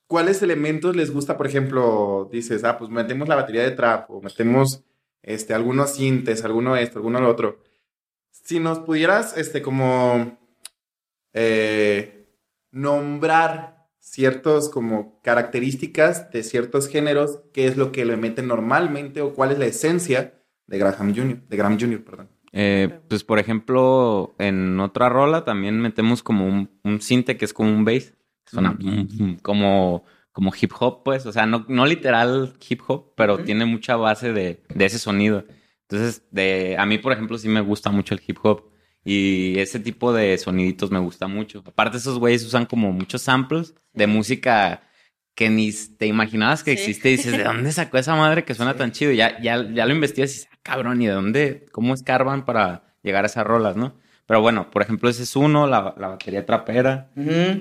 ¿cuáles 0.08 0.42
elementos 0.42 0.96
les 0.96 1.14
gusta? 1.14 1.38
Por 1.38 1.46
ejemplo, 1.46 2.28
dices, 2.32 2.64
ah, 2.64 2.80
pues 2.80 2.90
metemos 2.90 3.28
la 3.28 3.36
batería 3.36 3.62
de 3.62 3.70
trap 3.70 4.10
metemos 4.24 4.84
este, 5.22 5.54
algunos 5.54 5.92
sintes, 5.92 6.44
alguno 6.44 6.76
esto, 6.76 6.98
alguno 6.98 7.22
lo 7.22 7.30
otro. 7.30 7.60
Si 8.32 8.60
nos 8.60 8.80
pudieras, 8.80 9.38
este, 9.38 9.62
como 9.62 10.36
eh, 11.34 12.26
nombrar 12.72 13.88
ciertos 14.00 14.70
como 14.70 15.22
características 15.22 16.32
de 16.32 16.42
ciertos 16.42 16.88
géneros, 16.88 17.42
qué 17.54 17.68
es 17.68 17.78
lo 17.78 17.92
que 17.92 18.04
le 18.04 18.18
meten 18.18 18.48
normalmente 18.48 19.22
o 19.22 19.36
cuál 19.36 19.52
es 19.52 19.60
la 19.60 19.68
esencia 19.68 20.42
de 20.66 20.80
Graham 20.80 21.14
Jr., 21.16 21.48
de 21.48 21.56
Graham 21.56 21.80
Jr., 21.80 22.04
perdón. 22.04 22.40
Eh, 22.54 23.00
pues, 23.08 23.24
por 23.24 23.40
ejemplo, 23.40 24.36
en 24.38 24.80
otra 24.80 25.10
rola 25.10 25.46
también 25.46 25.80
metemos 25.80 26.22
como 26.24 26.46
un, 26.46 26.70
un 26.84 27.02
sinte 27.02 27.38
que 27.38 27.46
es 27.46 27.54
como 27.54 27.70
un 27.70 27.86
bass. 27.86 28.14
Suena 28.46 28.78
como, 29.42 30.04
como 30.32 30.52
hip 30.60 30.72
hop, 30.80 31.04
pues. 31.04 31.26
O 31.26 31.32
sea, 31.32 31.46
no, 31.46 31.66
no 31.70 31.86
literal 31.86 32.54
hip 32.68 32.82
hop, 32.88 33.14
pero 33.16 33.40
tiene 33.40 33.66
mucha 33.66 33.96
base 33.96 34.34
de, 34.34 34.64
de 34.74 34.86
ese 34.86 35.00
sonido. 35.00 35.46
Entonces, 35.84 36.24
de, 36.32 36.76
a 36.78 36.86
mí, 36.86 36.98
por 36.98 37.14
ejemplo, 37.14 37.38
sí 37.38 37.48
me 37.48 37.62
gusta 37.62 37.92
mucho 37.92 38.14
el 38.14 38.22
hip 38.26 38.38
hop. 38.44 38.70
Y 39.04 39.58
ese 39.58 39.80
tipo 39.80 40.14
de 40.14 40.38
soniditos 40.38 40.92
me 40.92 41.00
gusta 41.00 41.28
mucho. 41.28 41.64
Aparte, 41.66 41.98
esos 41.98 42.20
güeyes 42.20 42.46
usan 42.46 42.66
como 42.66 42.92
muchos 42.92 43.22
samples 43.24 43.74
de 43.94 44.08
música 44.08 44.84
que 45.36 45.50
ni 45.50 45.72
te 45.72 46.06
imaginabas 46.08 46.63
que 46.63 46.72
Sí. 46.76 46.78
existe. 46.82 47.10
Y 47.10 47.17
dices, 47.17 47.38
¿de 47.38 47.44
dónde 47.44 47.72
sacó 47.72 47.98
esa 47.98 48.15
madre 48.15 48.44
que 48.44 48.54
suena 48.54 48.74
Sí. 48.74 48.78
tan 48.80 48.91
chido? 48.91 49.12
Ya, 49.12 49.39
ya, 49.41 49.65
ya 49.74 49.86
lo 49.86 49.94
investigas 49.94 50.30
y 50.32 50.34
dices, 50.34 50.50
ah, 50.54 50.58
cabrón, 50.63 51.02
¿y 51.02 51.08
de 51.08 51.13
dónde? 51.13 51.65
¿Cómo 51.72 51.94
escarban 51.94 52.46
para 52.46 52.84
llegar 53.04 53.24
a 53.24 53.28
esas 53.28 53.46
rolas, 53.46 53.76
no? 53.76 53.96
Pero 54.26 54.41
bueno, 54.41 54.70
por 54.72 54.82
ejemplo, 54.82 55.10
ese 55.10 55.24
es 55.24 55.36
uno, 55.36 55.67
la, 55.67 55.94
la 55.98 56.08
batería 56.10 56.46
trapera. 56.46 57.10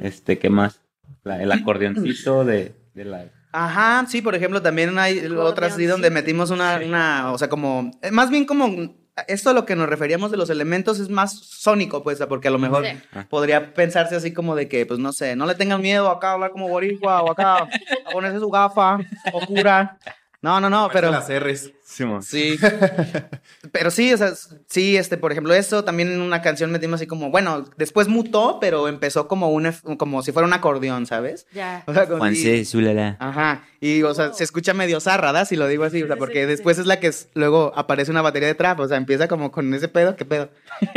Este, 0.02 0.38
¿qué 0.38 0.50
más? 0.50 0.82
La- 1.24 1.42
el 1.42 1.50
acordeoncito 1.52 2.44
de, 2.44 2.74
de 2.94 3.04
la... 3.04 3.24
Ajá, 3.52 4.06
sí, 4.08 4.22
por 4.22 4.34
ejemplo, 4.36 4.62
también 4.62 4.96
hay 4.98 5.18
otras 5.26 5.72
así 5.72 5.84
donde 5.86 6.08
sí. 6.08 6.14
metimos 6.14 6.50
una, 6.50 6.78
Sí. 6.78 6.84
una, 6.84 7.32
o 7.32 7.38
sea, 7.38 7.48
como, 7.48 7.90
eh, 8.02 8.10
más 8.12 8.30
bien 8.30 8.44
como, 8.44 8.94
esto 9.28 9.50
a 9.50 9.52
lo 9.52 9.64
que 9.66 9.76
nos 9.76 9.88
referíamos 9.88 10.30
de 10.30 10.36
los 10.36 10.50
elementos 10.50 10.98
es 11.00 11.08
más 11.08 11.32
sónico, 11.38 12.02
pues, 12.02 12.18
porque 12.28 12.48
a 12.48 12.50
lo 12.50 12.58
mejor 12.58 12.84
Sí. 12.86 12.92
podría 13.28 13.74
pensarse 13.74 14.16
así 14.16 14.32
como 14.32 14.54
de 14.56 14.68
que, 14.68 14.86
pues, 14.86 14.98
no 14.98 15.12
sé, 15.12 15.36
no 15.36 15.46
le 15.46 15.54
tengan 15.54 15.80
miedo 15.82 16.10
acá 16.10 16.30
a 16.30 16.32
hablar 16.34 16.50
como 16.50 16.68
boricua 16.68 17.22
o 17.22 17.30
acá 17.32 17.56
a 17.58 18.10
ponerse 18.12 18.38
su 18.38 18.50
gafa 18.50 18.98
o 19.32 19.40
cura. 19.46 19.98
No, 20.42 20.58
no, 20.60 20.70
no, 20.70 20.88
pero... 20.92 21.10
Las 21.10 21.28
R's. 21.28 21.70
Simón. 21.84 22.22
Sí. 22.22 22.56
pero 23.72 23.90
sí, 23.90 24.12
o 24.12 24.16
sea, 24.16 24.32
sí, 24.68 24.96
este, 24.96 25.16
por 25.16 25.32
ejemplo, 25.32 25.52
eso 25.54 25.84
también 25.84 26.10
en 26.12 26.20
una 26.20 26.40
canción 26.40 26.70
metimos 26.70 26.96
así 27.00 27.06
como, 27.06 27.30
bueno, 27.30 27.64
después 27.76 28.08
mutó, 28.08 28.58
pero 28.60 28.88
empezó 28.88 29.28
como 29.28 29.50
un, 29.50 29.70
como 29.98 30.22
si 30.22 30.32
fuera 30.32 30.46
un 30.46 30.52
acordeón, 30.54 31.06
¿sabes? 31.06 31.46
Ya. 31.52 31.82
O 31.90 31.92
sea, 31.92 32.06
como 32.06 32.18
Juanse, 32.18 32.64
Zulala. 32.64 33.16
Ajá, 33.18 33.64
y 33.80 34.02
o 34.02 34.14
sea, 34.14 34.28
Oh. 34.30 34.32
se 34.32 34.44
escucha 34.44 34.72
medio 34.72 35.00
zarra, 35.00 35.44
Si 35.44 35.56
lo 35.56 35.66
digo 35.66 35.84
así, 35.84 36.02
o 36.02 36.06
sea, 36.06 36.16
porque 36.16 36.42
sí, 36.42 36.46
después 36.46 36.76
sí. 36.76 36.82
es 36.82 36.86
la 36.86 37.00
que 37.00 37.08
es- 37.08 37.28
luego 37.34 37.72
aparece 37.74 38.10
una 38.10 38.22
batería 38.22 38.48
de 38.48 38.54
trap, 38.54 38.78
o 38.80 38.88
sea, 38.88 38.96
empieza 38.96 39.28
como 39.28 39.50
con 39.50 39.72
ese 39.74 39.88
pedo, 39.88 40.14
¿qué 40.16 40.24
pedo? 40.24 40.50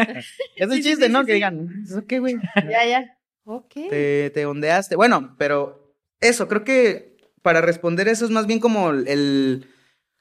es 0.56 0.70
sí, 0.70 0.82
chiste, 0.84 1.08
sí, 1.08 1.12
¿no? 1.12 1.22
sí, 1.22 1.26
que 1.26 1.32
sí. 1.32 1.36
digan, 1.36 1.84
¿eso 1.84 2.04
qué, 2.08 2.20
güey? 2.20 2.36
Ya, 2.70 2.86
ya. 2.86 3.18
Ok. 3.46 3.74
Te, 3.90 4.30
te 4.30 4.46
ondeaste. 4.46 4.96
Bueno, 4.96 5.36
pero 5.38 5.96
eso, 6.22 6.48
creo 6.48 6.64
que 6.64 7.13
para 7.44 7.62
responder 7.62 8.08
eso 8.08 8.26
es 8.26 8.32
más 8.32 8.48
bien 8.48 8.60
como 8.60 8.90
el... 8.90 9.68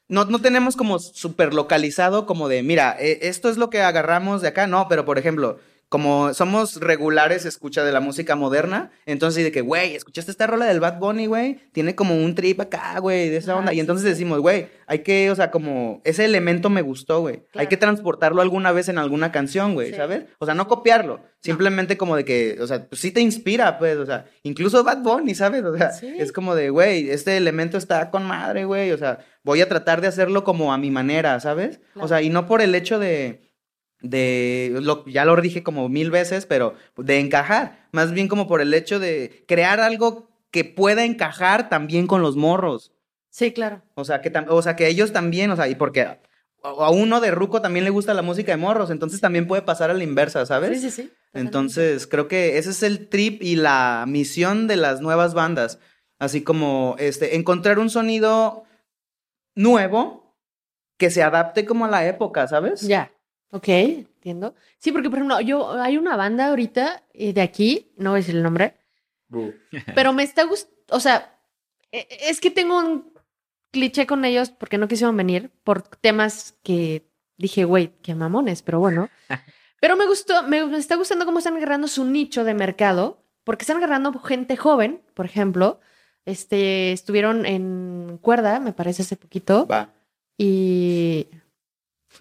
no, 0.09 0.27
no 0.27 0.41
tenemos 0.41 0.77
como 0.77 0.99
súper 0.99 1.55
localizado 1.55 2.27
como 2.27 2.49
de, 2.49 2.63
mira, 2.63 2.95
eh, 3.01 3.21
esto 3.23 3.49
es 3.49 3.57
lo 3.57 3.71
que 3.71 3.81
agarramos 3.81 4.43
de 4.43 4.49
acá, 4.49 4.67
no, 4.67 4.87
pero 4.89 5.07
por 5.07 5.19
ejemplo, 5.19 5.59
como 5.93 6.33
somos 6.33 6.81
regulares 6.81 7.45
escucha 7.45 7.85
de 7.85 7.93
la 7.93 8.01
música 8.01 8.35
moderna, 8.35 8.91
entonces 9.05 9.45
de 9.45 9.53
que, 9.53 9.61
güey, 9.61 9.95
¿escuchaste 9.95 10.31
esta 10.31 10.47
rola 10.47 10.65
del 10.65 10.81
Bad 10.81 10.99
Bunny, 10.99 11.27
güey? 11.27 11.59
Tiene 11.73 11.95
como 11.95 12.17
un 12.17 12.35
trip 12.35 12.59
acá, 12.63 12.99
güey, 12.99 13.29
de 13.29 13.37
esa 13.37 13.55
onda. 13.57 13.75
Y 13.75 13.81
entonces 13.81 14.03
decimos, 14.07 14.41
güey, 14.41 14.69
hay 14.87 15.01
que, 15.01 15.31
o 15.31 15.35
sea, 15.35 15.51
como, 15.51 16.01
ese 16.05 16.25
elemento 16.25 16.71
me 16.71 16.81
gustó, 16.81 17.21
güey. 17.21 17.43
Hay 17.55 17.67
que 17.67 17.77
transportarlo 17.77 18.41
alguna 18.41 18.73
vez 18.73 18.89
en 18.89 18.97
alguna 18.97 19.31
canción, 19.33 19.75
güey, 19.75 19.91
Sí. 19.91 19.97
¿sabes? 19.97 20.25
O 20.39 20.47
sea, 20.47 20.55
no 20.55 20.67
copiarlo, 20.67 21.21
simplemente 21.41 21.99
como 21.99 22.17
de 22.17 22.25
que, 22.25 22.57
o 22.59 22.67
sea, 22.67 22.89
pues 22.89 22.99
sí 22.99 23.11
te 23.11 23.21
inspira, 23.21 23.79
pues, 23.79 23.99
o 23.99 24.07
sea, 24.07 24.25
incluso 24.45 24.83
Bad 24.85 25.03
Bunny, 25.03 25.35
¿sabes? 25.35 25.63
O 25.63 25.77
sea, 25.77 25.93
Sí. 25.93 26.11
es 26.17 26.33
como 26.33 26.55
de, 26.55 26.71
güey, 26.71 27.11
este 27.11 27.37
elemento 27.37 27.77
está 27.77 28.11
con 28.11 28.25
madre, 28.25 28.65
güey, 28.65 28.93
o 28.93 28.97
sea, 28.97 29.19
voy 29.45 29.61
a 29.61 29.69
tratar 29.69 30.01
de 30.01 30.07
hacerlo 30.09 30.43
como 30.43 30.73
a 30.73 30.79
mi 30.79 30.91
manera, 30.91 31.39
¿sabes? 31.39 31.81
Claro. 31.93 32.07
O 32.07 32.09
sea, 32.09 32.23
y 32.23 32.31
no 32.31 32.47
por 32.47 32.63
el 32.63 32.75
hecho 32.75 32.99
de, 32.99 33.52
de, 34.03 34.79
lo, 34.83 35.05
ya 35.07 35.25
lo 35.25 35.41
dije 35.41 35.63
como 35.63 35.89
mil 35.89 36.11
veces, 36.11 36.47
pero 36.47 36.75
de 36.97 37.19
encajar, 37.19 37.87
más 37.93 38.13
bien 38.13 38.29
como 38.29 38.47
por 38.47 38.61
el 38.61 38.75
hecho 38.75 38.99
de 38.99 39.45
crear 39.47 39.81
algo 39.81 40.29
que 40.51 40.65
pueda 40.65 41.05
encajar 41.05 41.69
también 41.69 42.07
con 42.07 42.23
los 42.23 42.37
morros. 42.37 42.93
Sí, 43.31 43.53
claro. 43.53 43.83
O 43.95 44.05
sea, 44.05 44.21
que, 44.21 44.33
o 44.49 44.63
sea, 44.63 44.77
que 44.77 44.89
ellos 44.89 45.13
también, 45.13 45.51
o 45.51 45.57
sea, 45.57 45.69
y 45.69 45.75
porque 45.75 46.19
a, 46.63 46.91
uno 46.91 47.21
de 47.21 47.31
Ruco 47.31 47.63
también 47.63 47.85
le 47.85 47.91
gusta 47.91 48.13
la 48.13 48.23
música 48.23 48.53
de 48.53 48.59
morros, 48.59 48.91
entonces 48.91 49.21
también 49.21 49.47
puede 49.47 49.63
pasar 49.63 49.91
a 49.91 49.95
la 49.95 50.05
inversa, 50.05 50.45
¿sabes? 50.45 50.81
Sí, 50.81 50.91
sí, 50.91 51.03
sí. 51.03 51.13
Entonces, 51.33 52.07
creo 52.07 52.29
que 52.29 52.59
ese 52.59 52.71
es 52.71 52.83
el 52.83 53.09
trip 53.09 53.43
y 53.43 53.57
la 53.57 54.05
misión 54.07 54.67
de 54.67 54.77
las 54.77 55.01
nuevas 55.01 55.33
bandas. 55.33 55.79
Así 56.19 56.43
como 56.43 56.95
este, 56.99 57.37
encontrar 57.37 57.79
un 57.79 57.89
sonido 57.89 58.65
nuevo 59.55 60.37
que 60.99 61.11
se 61.11 61.23
adapte 61.23 61.65
como 61.65 61.87
a 61.87 61.91
la 61.91 62.07
época, 62.07 62.47
¿sabes? 62.47 62.83
Ya. 62.83 63.11
Ok, 63.55 63.69
entiendo. 63.69 64.55
Sí, 64.79 64.93
porque 64.93 65.09
por 65.11 65.19
ejemplo, 65.19 65.41
yo 65.41 65.73
hay 65.81 65.97
una 65.99 66.17
banda 66.17 66.49
ahorita 66.49 67.05
eh, 67.13 67.33
de 67.33 67.41
aquí, 67.43 67.93
no 67.97 68.11
voy 68.11 68.19
a 68.19 68.21
decir 68.23 68.35
el 68.37 68.43
nombre, 68.43 68.75
pero 69.95 70.13
me 70.13 70.23
está 70.23 70.45
gustando, 70.45 70.77
o 70.91 71.01
sea, 71.01 71.39
e- 71.91 72.07
es 72.29 72.41
que 72.41 72.51
tengo 72.51 72.79
un 72.79 73.13
cliché 73.71 74.07
con 74.07 74.25
ellos 74.25 74.51
porque 74.51 74.79
no 74.79 74.89
quisieron 74.89 75.17
venir 75.17 75.51
por 75.65 75.83
temas 75.83 76.55
que 76.63 77.09
dije, 77.39 77.65
güey, 77.65 77.93
qué 78.03 78.15
mamones, 78.15 78.63
pero 78.63 78.81
bueno. 78.81 79.09
Pero 79.81 79.97
me 79.97 80.07
gustó, 80.07 80.45
me, 80.45 80.65
me 80.65 80.79
está 80.79 80.95
gustando 80.95 81.25
cómo 81.27 81.39
están 81.39 81.57
agarrando 81.57 81.89
su 81.89 82.05
nicho 82.05 82.45
de 82.45 82.55
mercado 82.55 83.25
porque 83.43 83.65
están 83.65 83.79
agarrando 83.79 84.13
gente 84.21 84.57
joven, 84.57 85.03
por 85.13 85.27
ejemplo. 85.27 85.81
Este, 86.25 86.93
estuvieron 86.93 87.47
en 87.47 88.17
cuerda, 88.23 88.61
me 88.61 88.73
parece, 88.73 89.03
hace 89.03 89.17
poquito. 89.17 89.67
Va. 89.67 89.93
Y. 90.39 91.27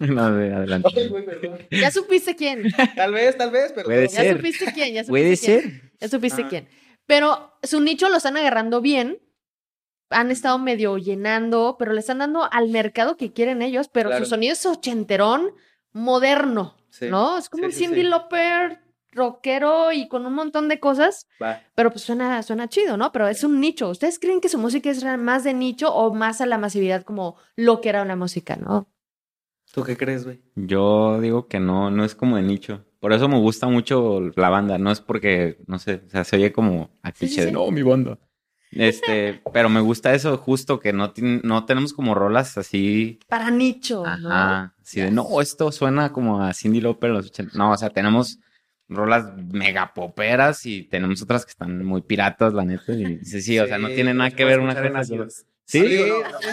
No, 0.00 0.32
de 0.34 0.52
adelante. 0.54 0.88
Ay, 0.96 1.08
güey. 1.08 1.24
Ya 1.70 1.90
supiste 1.90 2.34
quién. 2.36 2.64
Tal 2.96 3.12
vez, 3.12 3.36
tal 3.36 3.50
vez, 3.50 3.72
pero. 3.72 3.84
Puede 3.86 4.08
Ya 4.08 4.20
ser. 4.22 4.36
supiste 4.36 4.72
quién. 4.72 4.94
Ya 4.94 5.04
supiste 5.04 5.10
Puede 5.10 5.36
quién. 5.36 5.36
ser. 5.36 5.92
Ya 6.00 6.08
supiste 6.08 6.42
Ah. 6.42 6.48
quién. 6.48 6.68
Pero 7.06 7.52
su 7.62 7.80
nicho 7.80 8.08
lo 8.08 8.16
están 8.16 8.36
agarrando 8.36 8.80
bien. 8.80 9.18
Han 10.10 10.30
estado 10.30 10.58
medio 10.58 10.98
llenando, 10.98 11.76
pero 11.78 11.92
le 11.92 12.00
están 12.00 12.18
dando 12.18 12.46
al 12.52 12.68
mercado 12.68 13.16
que 13.16 13.32
quieren 13.32 13.62
ellos. 13.62 13.88
Pero 13.88 14.10
Claro. 14.10 14.24
su 14.24 14.30
sonido 14.30 14.52
es 14.52 14.64
ochenterón 14.66 15.52
moderno, 15.92 16.76
Sí. 16.90 17.08
¿no? 17.08 17.38
Es 17.38 17.48
como 17.48 17.62
Sí, 17.64 17.66
un 17.66 17.72
Cindy 17.72 18.02
sí. 18.02 18.06
Lauper 18.08 18.80
rockero 19.14 19.92
y 19.92 20.08
con 20.08 20.24
un 20.26 20.32
montón 20.34 20.68
de 20.68 20.80
cosas. 20.80 21.26
Va. 21.42 21.60
Pero 21.74 21.90
pues 21.90 22.02
suena, 22.02 22.42
suena 22.42 22.68
chido, 22.68 22.96
¿no? 22.96 23.12
Pero 23.12 23.28
es 23.28 23.44
un 23.44 23.60
nicho. 23.60 23.90
¿Ustedes 23.90 24.18
creen 24.18 24.40
que 24.40 24.48
su 24.48 24.58
música 24.58 24.90
es 24.90 25.04
más 25.18 25.44
de 25.44 25.52
nicho 25.54 25.92
o 25.94 26.14
más 26.14 26.40
a 26.40 26.46
la 26.46 26.56
masividad 26.58 27.02
como 27.04 27.36
lo 27.56 27.80
que 27.80 27.90
era 27.90 28.04
la 28.04 28.16
música, 28.16 28.56
no? 28.56 28.88
¿Tú 29.72 29.82
qué 29.82 29.96
crees, 29.96 30.24
güey? 30.24 30.40
Yo 30.54 31.18
digo 31.20 31.48
que 31.48 31.58
no, 31.58 31.90
no 31.90 32.04
es 32.04 32.14
como 32.14 32.36
de 32.36 32.42
nicho. 32.42 32.84
Por 33.00 33.12
eso 33.14 33.26
me 33.28 33.38
gusta 33.38 33.66
mucho 33.68 34.20
la 34.36 34.50
banda. 34.50 34.76
No 34.78 34.92
es 34.92 35.00
porque, 35.00 35.58
no 35.66 35.78
sé, 35.78 36.02
o 36.06 36.10
sea, 36.10 36.24
se 36.24 36.36
oye 36.36 36.52
como 36.52 36.90
a 37.02 37.12
Sí, 37.12 37.34
de 37.34 37.50
no, 37.50 37.70
mi 37.70 37.82
banda. 37.82 38.18
Este, 38.70 39.42
pero 39.52 39.68
me 39.68 39.80
gusta 39.80 40.14
eso 40.14 40.36
justo 40.38 40.78
que 40.78 40.92
no, 40.92 41.12
no 41.42 41.64
tenemos 41.64 41.92
como 41.92 42.14
rolas 42.14 42.56
así. 42.58 43.18
Para 43.28 43.50
nicho, 43.50 44.02
¿no? 44.18 44.30
Ajá. 44.30 44.74
Así 44.80 45.00
de 45.00 45.10
no, 45.10 45.40
esto 45.40 45.72
suena 45.72 46.12
como 46.12 46.42
a 46.42 46.52
Cindy 46.54 46.80
Lauper 46.80 47.10
los 47.10 47.26
80. 47.26 47.56
No, 47.56 47.72
o 47.72 47.76
sea, 47.76 47.90
tenemos 47.90 48.38
rolas 48.88 49.26
mega 49.52 49.92
poperas 49.94 50.66
y 50.66 50.82
tenemos 50.82 51.22
otras 51.22 51.44
que 51.44 51.50
están 51.50 51.84
muy 51.84 52.02
piratas, 52.02 52.52
la 52.52 52.64
neta. 52.64 52.92
Y 52.92 53.24
sí, 53.24 53.42
sí, 53.42 53.58
o 53.58 53.66
sea, 53.66 53.78
no 53.78 53.88
tiene 53.88 54.12
nada 54.14 54.30
que 54.30 54.44
ver 54.44 54.60
una 54.60 54.74
con-. 54.74 55.30
Sí, 55.64 55.98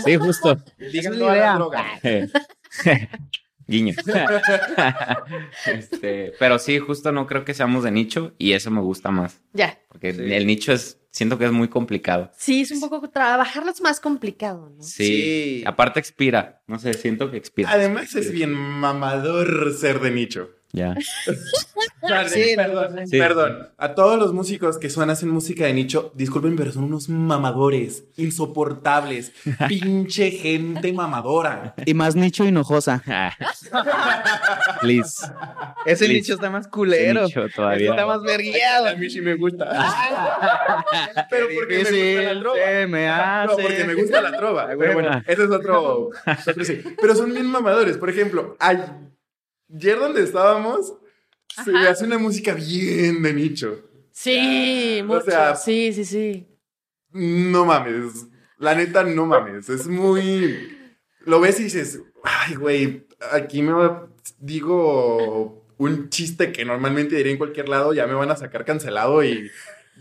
sí, 0.06 0.16
justo. 0.16 0.58
Díganlo 0.78 1.30
a 1.30 1.36
la 1.36 1.54
droga. 1.56 1.86
Guiño. 3.68 3.94
este, 5.68 6.34
pero 6.40 6.58
sí, 6.60 6.80
justo 6.80 7.12
no 7.12 7.28
creo 7.28 7.46
que 7.46 7.54
seamos 7.54 7.84
de 7.84 7.92
nicho 7.92 8.34
y 8.38 8.54
eso 8.54 8.72
me 8.72 8.82
gusta 8.82 9.12
más. 9.12 9.42
Ya. 9.54 9.80
Porque 9.90 10.14
Sí. 10.14 10.34
el 10.34 10.48
nicho 10.48 10.74
es, 10.74 11.00
siento 11.12 11.38
que 11.38 11.46
es 11.46 11.52
muy 11.52 11.68
complicado. 11.68 12.32
Sí, 12.36 12.62
es 12.62 12.72
un 12.72 12.80
poco 12.80 13.08
trabajarlo 13.10 13.70
es 13.72 13.82
más 13.82 14.00
complicado, 14.00 14.74
¿no? 14.76 14.82
Sí. 14.82 15.06
Sí. 15.06 15.64
Aparte 15.68 16.00
expira. 16.00 16.64
No 16.66 16.80
sé, 16.80 16.94
siento 16.96 17.30
que 17.30 17.38
expira. 17.38 17.70
Además 17.72 18.16
es 18.16 18.32
bien 18.32 18.54
mamador 18.54 19.74
ser 19.74 20.00
de 20.00 20.12
nicho. 20.12 20.50
Ya. 20.72 20.96
Sí, 22.30 22.54
perdón, 22.56 23.08
Sí. 23.08 23.18
perdón. 23.20 23.70
A 23.78 23.94
todos 23.94 24.18
los 24.18 24.34
músicos 24.34 24.78
que 24.78 24.90
son 24.90 25.10
hacen 25.10 25.30
música 25.30 25.66
de 25.66 25.74
nicho, 25.74 26.12
disculpen, 26.16 26.56
pero 26.56 26.72
son 26.72 26.86
unos 26.86 27.10
mamadores, 27.10 28.06
insoportables, 28.16 29.32
pinche 29.68 30.32
gente 30.32 30.94
mamadora. 30.94 31.74
Y 31.86 31.94
más 31.94 32.16
nicho 32.16 32.46
hinojosa. 32.46 33.04
Please. 34.82 35.26
Ese 35.86 36.06
Please. 36.06 36.14
nicho 36.14 36.34
está 36.36 36.50
más 36.50 36.68
culero. 36.68 37.26
Ese 37.26 37.40
nicho 37.40 37.54
todavía. 37.56 37.92
Está 37.92 38.06
más 38.06 38.22
vergueado. 38.22 38.88
A 38.88 38.96
mí 38.96 39.10
sí 39.10 39.22
me 39.22 39.36
gusta. 39.36 39.68
pero 41.30 41.48
porque 41.54 41.78
me 41.84 41.92
gusta 41.92 42.34
la 42.34 42.40
trova. 42.40 42.58
me 42.88 43.08
No, 43.08 43.14
hace. 43.14 43.62
porque 43.62 43.84
me 43.86 43.94
gusta 43.96 44.22
la 44.22 44.38
trova. 44.38 44.68
Pero 44.78 44.94
bueno. 44.94 45.22
ese 45.28 45.44
es 45.44 45.50
otro. 45.50 46.10
otro 46.48 46.64
sí. 46.64 46.82
Pero 47.00 47.16
son 47.16 47.34
bien 47.34 47.48
mamadores. 47.48 47.98
Por 47.98 48.10
ejemplo, 48.10 48.56
ayer 49.74 49.98
donde 50.00 50.24
estábamos, 50.24 50.94
se 51.64 51.72
Ajá. 51.76 51.90
hace 51.92 52.06
una 52.06 52.18
música 52.18 52.54
bien 52.54 53.22
de 53.22 53.34
nicho. 53.34 53.84
Sí, 54.12 55.02
mucho. 55.06 55.22
sea- 55.22 55.56
sí, 55.56 55.94
sí, 55.94 56.06
sí. 56.06 56.48
No 57.12 57.66
mames. 57.66 58.28
La 58.58 58.76
neta, 58.76 59.04
no 59.04 59.26
mames. 59.26 59.70
Es 59.70 59.88
muy. 59.88 60.78
Lo 61.26 61.40
ves 61.40 61.60
y 61.60 61.64
dices, 61.64 62.02
ay, 62.24 62.56
güey, 62.56 63.08
aquí 63.32 63.62
me 63.62 63.72
digo 64.40 65.66
un 65.78 66.10
chiste 66.10 66.52
que 66.52 66.66
normalmente 66.66 67.16
diría 67.16 67.32
en 67.32 67.38
cualquier 67.38 67.70
lado, 67.70 67.94
ya 67.94 68.06
me 68.08 68.14
van 68.14 68.32
a 68.32 68.36
sacar 68.36 68.66
cancelado 68.66 69.24
y, 69.24 69.50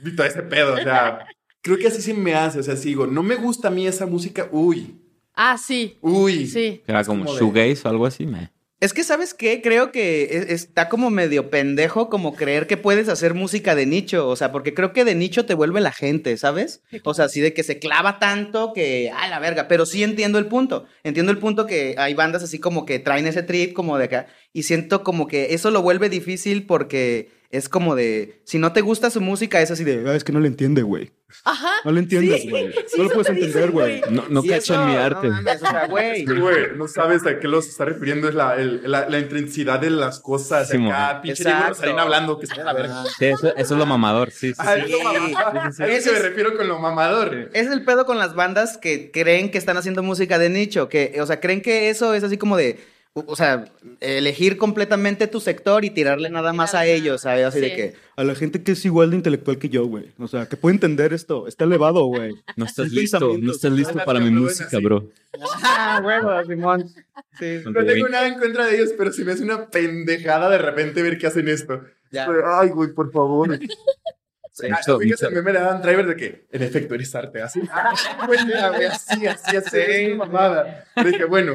y 0.05 0.17
todo 0.17 0.27
ese 0.27 0.43
pedo. 0.43 0.75
O 0.75 0.79
sea, 0.79 1.27
creo 1.63 1.79
que 1.79 1.87
así 1.87 2.03
se 2.03 2.15
me 2.15 2.35
hace. 2.35 2.59
O 2.59 2.63
sea, 2.63 2.77
si 2.77 2.89
digo, 2.91 3.07
no 3.07 3.23
me 3.23 3.37
gusta 3.37 3.69
a 3.69 3.71
mí 3.71 3.87
esa 3.87 4.07
música, 4.07 4.49
uy, 4.51 5.01
Ah, 5.35 5.57
sí, 5.57 5.97
uy. 6.01 6.47
sí. 6.49 6.83
Era 6.87 7.05
como 7.05 7.25
como 7.25 7.35
de- 7.35 7.39
shoegaze 7.41 7.87
o 7.87 7.91
algo 7.91 8.07
así. 8.07 8.27
me- 8.27 8.51
Es 8.81 8.93
que, 8.93 9.03
¿sabes 9.03 9.35
qué? 9.35 9.61
Creo 9.61 9.91
que 9.91 10.23
es- 10.31 10.51
está 10.51 10.89
como 10.89 11.11
medio 11.11 11.51
pendejo 11.51 12.09
como 12.09 12.35
creer 12.37 12.69
que 12.69 12.77
puedes 12.77 13.09
hacer 13.09 13.35
música 13.35 13.75
de 13.75 13.87
nicho. 13.87 14.29
O 14.29 14.37
sea, 14.37 14.53
porque 14.53 14.73
creo 14.73 14.93
que 14.93 15.05
de 15.05 15.17
nicho 15.17 15.47
te 15.47 15.55
vuelve 15.55 15.81
la 15.81 15.91
gente, 15.91 16.37
¿sabes? 16.37 16.83
O 17.03 17.13
sea, 17.13 17.25
así 17.25 17.41
de 17.41 17.53
que 17.53 17.65
se 17.65 17.81
clava 17.81 18.21
tanto 18.21 18.73
que, 18.73 19.11
a 19.11 19.27
la 19.29 19.41
verga. 19.41 19.67
Pero 19.67 19.85
sí 19.85 20.05
entiendo 20.05 20.39
el 20.39 20.47
punto. 20.47 20.87
Entiendo 21.03 21.33
el 21.33 21.39
punto 21.39 21.67
que 21.67 21.97
hay 21.99 22.15
bandas 22.15 22.45
así 22.45 22.61
como 22.61 22.87
que 22.87 23.01
traen 23.01 23.27
ese 23.27 23.43
trip 23.43 23.73
como 23.73 23.99
de 23.99 24.05
acá. 24.05 24.27
Y 24.53 24.63
siento 24.63 25.03
como 25.03 25.27
que 25.27 25.55
eso 25.55 25.73
lo 25.73 25.83
vuelve 25.83 26.09
difícil 26.09 26.65
porque 26.65 27.31
es 27.51 27.69
como 27.69 27.95
de, 27.95 28.41
si 28.45 28.59
no 28.59 28.73
te 28.73 28.83
gusta 28.83 29.11
su 29.11 29.21
música, 29.23 29.61
es 29.63 29.71
así 29.71 29.83
de, 29.85 30.05
"Ah, 30.07 30.15
es 30.15 30.23
que 30.25 30.33
no 30.33 30.41
le 30.41 30.49
entiende, 30.49 30.83
güey. 30.83 31.13
Ajá. 31.45 31.73
No 31.85 31.93
lo 31.93 31.99
entiendes, 31.99 32.49
güey. 32.49 32.73
sí, 32.87 32.97
no 32.99 33.05
lo 33.05 33.11
puedes 33.11 33.29
entender, 33.31 33.71
güey. 33.71 34.01
No, 34.11 34.25
no 34.31 34.43
Y 34.45 34.49
cacho 34.49 34.75
en 34.75 34.87
mi 34.87 34.97
arte. 34.97 35.29
No 35.29 35.35
mames, 35.35 35.63
o 35.63 35.67
sea, 35.67 35.87
güey. 35.87 36.27
Sí, 36.27 36.33
güey, 36.35 36.77
no 36.77 36.89
sabes 36.89 37.27
a 37.27 37.39
qué 37.39 37.49
los 37.49 37.69
está 37.69 37.85
refiriendo, 37.87 38.29
es 38.29 38.35
la, 38.35 38.55
el- 38.57 38.83
la, 38.91 39.09
la 39.09 39.19
intensidad 39.19 39.79
de 39.81 39.91
las 39.91 40.21
cosas. 40.21 40.69
Sí, 40.69 40.77
acá, 40.87 41.21
pinche. 41.23 41.45
Diego 41.45 41.59
Rosarín 41.69 41.99
hablando, 41.99 42.39
que 42.39 42.47
está 42.47 42.61
a 42.63 42.65
la 42.65 42.73
verga. 42.75 43.05
Sí, 43.19 43.27
eso, 43.27 43.49
eso 43.57 43.75
es 43.75 43.79
lo 43.79 43.87
mamador. 43.87 44.31
Sí, 44.31 44.55
sí, 44.55 44.63
sí. 44.63 44.81
es 44.85 44.91
lo 44.91 45.03
mamador. 45.05 45.59
A 45.59 45.69
Ese 45.69 45.97
eso 45.97 46.13
me 46.13 46.17
es- 46.19 46.23
refiero 46.25 46.57
con 46.57 46.69
lo 46.69 46.79
mamador. 46.79 47.51
Es 47.53 47.67
el 47.69 47.85
pedo 47.85 48.05
con 48.07 48.19
las 48.19 48.35
bandas 48.35 48.79
que 48.79 49.11
creen 49.11 49.51
que 49.51 49.59
están 49.59 49.77
haciendo 49.77 50.03
música 50.03 50.39
de 50.39 50.49
nicho, 50.51 50.89
que, 50.89 51.19
o 51.21 51.27
sea, 51.27 51.41
creen 51.41 51.61
que 51.63 51.91
eso 51.91 52.15
es 52.15 52.25
así 52.25 52.37
como 52.39 52.57
de, 52.57 52.79
o 53.15 53.37
sea, 53.37 53.65
elegir 54.01 54.57
completamente 54.59 55.27
tu 55.27 55.41
sector 55.41 55.85
y 55.85 55.91
tirarle 55.91 56.31
nada 56.31 56.53
más 56.53 56.75
a 56.75 56.79
Ajá, 56.79 56.87
ellos, 56.87 57.23
¿sabes? 57.23 57.47
Así 57.47 57.61
de 57.61 57.71
sí. 57.71 57.77
que 57.77 57.95
a 58.17 58.25
la 58.25 58.35
gente 58.35 58.63
que 58.63 58.73
es 58.73 58.85
igual 58.85 59.11
de 59.11 59.17
intelectual 59.17 59.59
que 59.59 59.69
yo, 59.69 59.87
güey. 59.87 60.13
O 60.19 60.29
sea, 60.29 60.47
que 60.47 60.57
puede 60.57 60.75
entender 60.75 61.13
esto, 61.13 61.47
está 61.49 61.65
elevado, 61.65 62.05
güey. 62.07 62.35
No 62.57 62.65
estás 62.65 62.91
listo, 62.91 63.37
no 63.41 63.53
estás 63.53 63.73
listo 63.73 63.99
para 64.05 64.21
mi 64.21 64.31
música, 64.31 64.67
así. 64.67 64.83
bro. 64.83 65.09
Ah, 65.63 66.01
huevo, 66.05 66.45
Simón. 66.45 66.89
Sí. 67.39 67.61
No 67.65 67.85
tengo 67.85 68.09
nada 68.09 68.27
en 68.27 68.39
contra 68.39 68.67
de 68.67 68.77
ellos, 68.77 68.91
pero 68.97 69.13
se 69.13 69.25
me 69.25 69.33
hace 69.33 69.43
una 69.43 69.69
pendejada 69.69 70.51
de 70.51 70.59
repente 70.59 71.03
ver 71.03 71.19
que 71.19 71.27
hacen 71.27 71.49
esto. 71.49 71.83
Ya. 72.11 72.27
Ay, 72.59 72.71
güey, 72.71 72.93
por 72.93 73.13
favor. 73.13 73.59
Ah, 74.61 74.81
fíjate, 74.83 75.07
mucho. 75.07 75.29
el 75.29 75.35
meme 75.35 75.53
de 75.53 75.59
Adam 75.59 75.81
Driver 75.81 76.07
de 76.07 76.17
que, 76.17 76.47
en 76.51 76.63
efecto, 76.65 76.97
eres 76.97 77.15
arte. 77.15 77.41
Así, 77.41 77.61
ah, 77.73 77.95
güey, 78.27 78.41
así, 78.87 79.25
así, 79.25 79.57
así, 79.57 80.07
una 80.07 80.25
mamada. 80.25 80.85
Pero 80.97 81.11
dije, 81.11 81.25
bueno, 81.27 81.55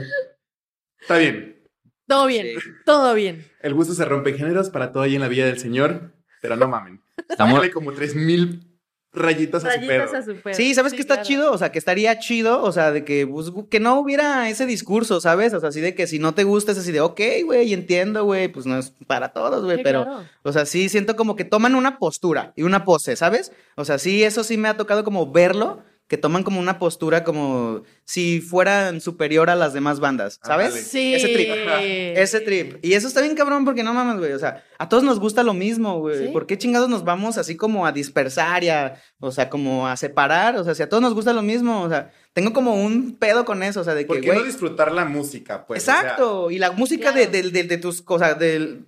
está 1.04 1.18
bien. 1.18 1.64
Todo 2.08 2.26
bien, 2.28 2.58
todo 2.86 3.14
bien. 3.14 3.46
El 3.62 3.74
gusto 3.74 3.94
se 3.94 4.04
rompe 4.04 4.32
en 4.32 4.38
géneros 4.38 4.70
para 4.70 4.92
todo 4.92 5.04
ahí 5.04 5.16
en 5.16 5.22
la 5.22 5.30
vida 5.30 5.46
del 5.46 5.58
Señor, 5.60 6.14
pero 6.42 6.56
no 6.58 6.68
mamen. 6.68 7.02
Estamos, 7.30 7.60
Dale 7.60 7.72
como 7.72 7.94
tres 7.94 8.14
mil 8.16 8.70
rayitas 9.14 9.64
a 9.64 9.72
su 9.72 9.78
Rayitas 9.78 10.10
pedo. 10.10 10.18
a 10.20 10.22
su 10.24 10.36
pedo. 10.42 10.54
Sí, 10.56 10.74
¿sabes 10.74 10.94
qué 10.94 11.00
está 11.02 11.16
claro. 11.16 11.28
chido? 11.28 11.52
O 11.54 11.58
sea, 11.58 11.72
que 11.72 11.78
estaría 11.80 12.18
chido, 12.20 12.62
o 12.64 12.72
sea, 12.72 12.92
de 12.92 13.06
que, 13.06 13.26
pues, 13.28 13.52
que 13.70 13.80
no 13.80 14.00
hubiera 14.00 14.50
ese 14.50 14.66
discurso, 14.66 15.22
¿sabes? 15.22 15.54
O 15.54 15.60
sea, 15.60 15.70
así 15.70 15.80
de 15.82 15.96
que 15.96 16.08
si 16.08 16.20
no 16.20 16.34
te 16.34 16.44
gusta 16.44 16.72
es 16.74 16.80
así 16.80 16.92
de, 16.92 17.00
ok, 17.00 17.22
güey, 17.46 17.74
entiendo, 17.74 18.26
güey, 18.26 18.48
pues 18.50 18.66
no 18.66 18.78
es 18.78 18.92
para 19.08 19.32
todos, 19.32 19.64
güey, 19.64 19.78
Sí, 19.78 19.84
pero... 19.84 20.04
claro. 20.04 20.26
O 20.44 20.52
sea, 20.52 20.66
sí 20.66 20.90
siento 20.90 21.16
como 21.16 21.36
que 21.36 21.46
toman 21.46 21.76
una 21.76 22.00
postura 22.00 22.54
y 22.56 22.64
una 22.64 22.84
pose, 22.86 23.16
¿sabes? 23.16 23.52
O 23.78 23.86
sea, 23.86 23.98
sí, 23.98 24.24
eso 24.24 24.44
sí 24.44 24.58
me 24.58 24.68
ha 24.68 24.76
tocado 24.78 25.04
como 25.04 25.32
verlo, 25.32 25.84
que 26.08 26.18
toman 26.18 26.44
como 26.44 26.60
una 26.60 26.78
postura 26.78 27.24
como 27.24 27.84
si 28.04 28.40
fueran 28.42 29.02
superior 29.02 29.50
a 29.50 29.56
las 29.56 29.74
demás 29.74 30.00
bandas, 30.00 30.40
¿sabes? 30.44 30.68
Ándale. 30.68 30.84
Sí. 30.86 31.16
Ese 31.16 31.30
trip. 31.30 31.50
Ese 31.80 32.40
trip. 32.42 32.86
Y 32.86 32.94
eso 32.94 33.08
está 33.08 33.22
bien 33.22 33.36
cabrón 33.36 33.66
porque 33.66 33.84
no 33.84 33.94
mames, 33.94 34.20
güey. 34.20 34.34
O 34.34 34.40
sea, 34.40 34.64
a 34.78 34.90
todos 34.90 35.04
nos 35.04 35.20
gusta 35.20 35.42
lo 35.44 35.54
mismo, 35.54 36.00
güey. 36.00 36.28
Sí. 36.28 36.32
¿Por 36.32 36.46
qué 36.46 36.58
chingados 36.58 36.90
nos 36.90 37.04
vamos 37.04 37.38
así 37.38 37.56
como 37.56 37.86
a 37.88 37.92
dispersar 37.92 38.64
y 38.64 38.70
a, 38.70 39.02
o 39.20 39.32
sea, 39.32 39.50
como 39.50 39.88
a 39.88 39.98
separar? 39.98 40.58
O 40.58 40.64
sea, 40.64 40.76
si 40.76 40.84
a 40.84 40.90
todos 40.90 41.02
nos 41.02 41.14
gusta 41.16 41.34
lo 41.34 41.42
mismo, 41.42 41.82
o 41.82 41.90
sea, 41.90 42.12
tengo 42.34 42.54
como 42.54 42.76
un 42.76 43.16
pedo 43.18 43.46
con 43.46 43.64
eso, 43.64 43.82
o 43.82 43.84
sea, 43.84 43.96
de 43.96 44.06
¿Por 44.06 44.18
que, 44.20 44.30
qué 44.30 44.34
no 44.36 44.44
disfrutar 44.44 44.92
la 44.92 45.06
música, 45.06 45.66
pues? 45.66 45.82
O 45.82 45.86
sea, 45.86 46.02
Exacto. 46.02 46.52
y 46.52 46.60
la 46.60 46.72
música 46.72 47.12
Claro. 47.14 47.32
de, 47.32 47.42
de- 47.44 47.50
de- 47.50 47.64
de 47.64 47.78
tus 47.78 48.02
cosas, 48.02 48.38
de 48.38 48.82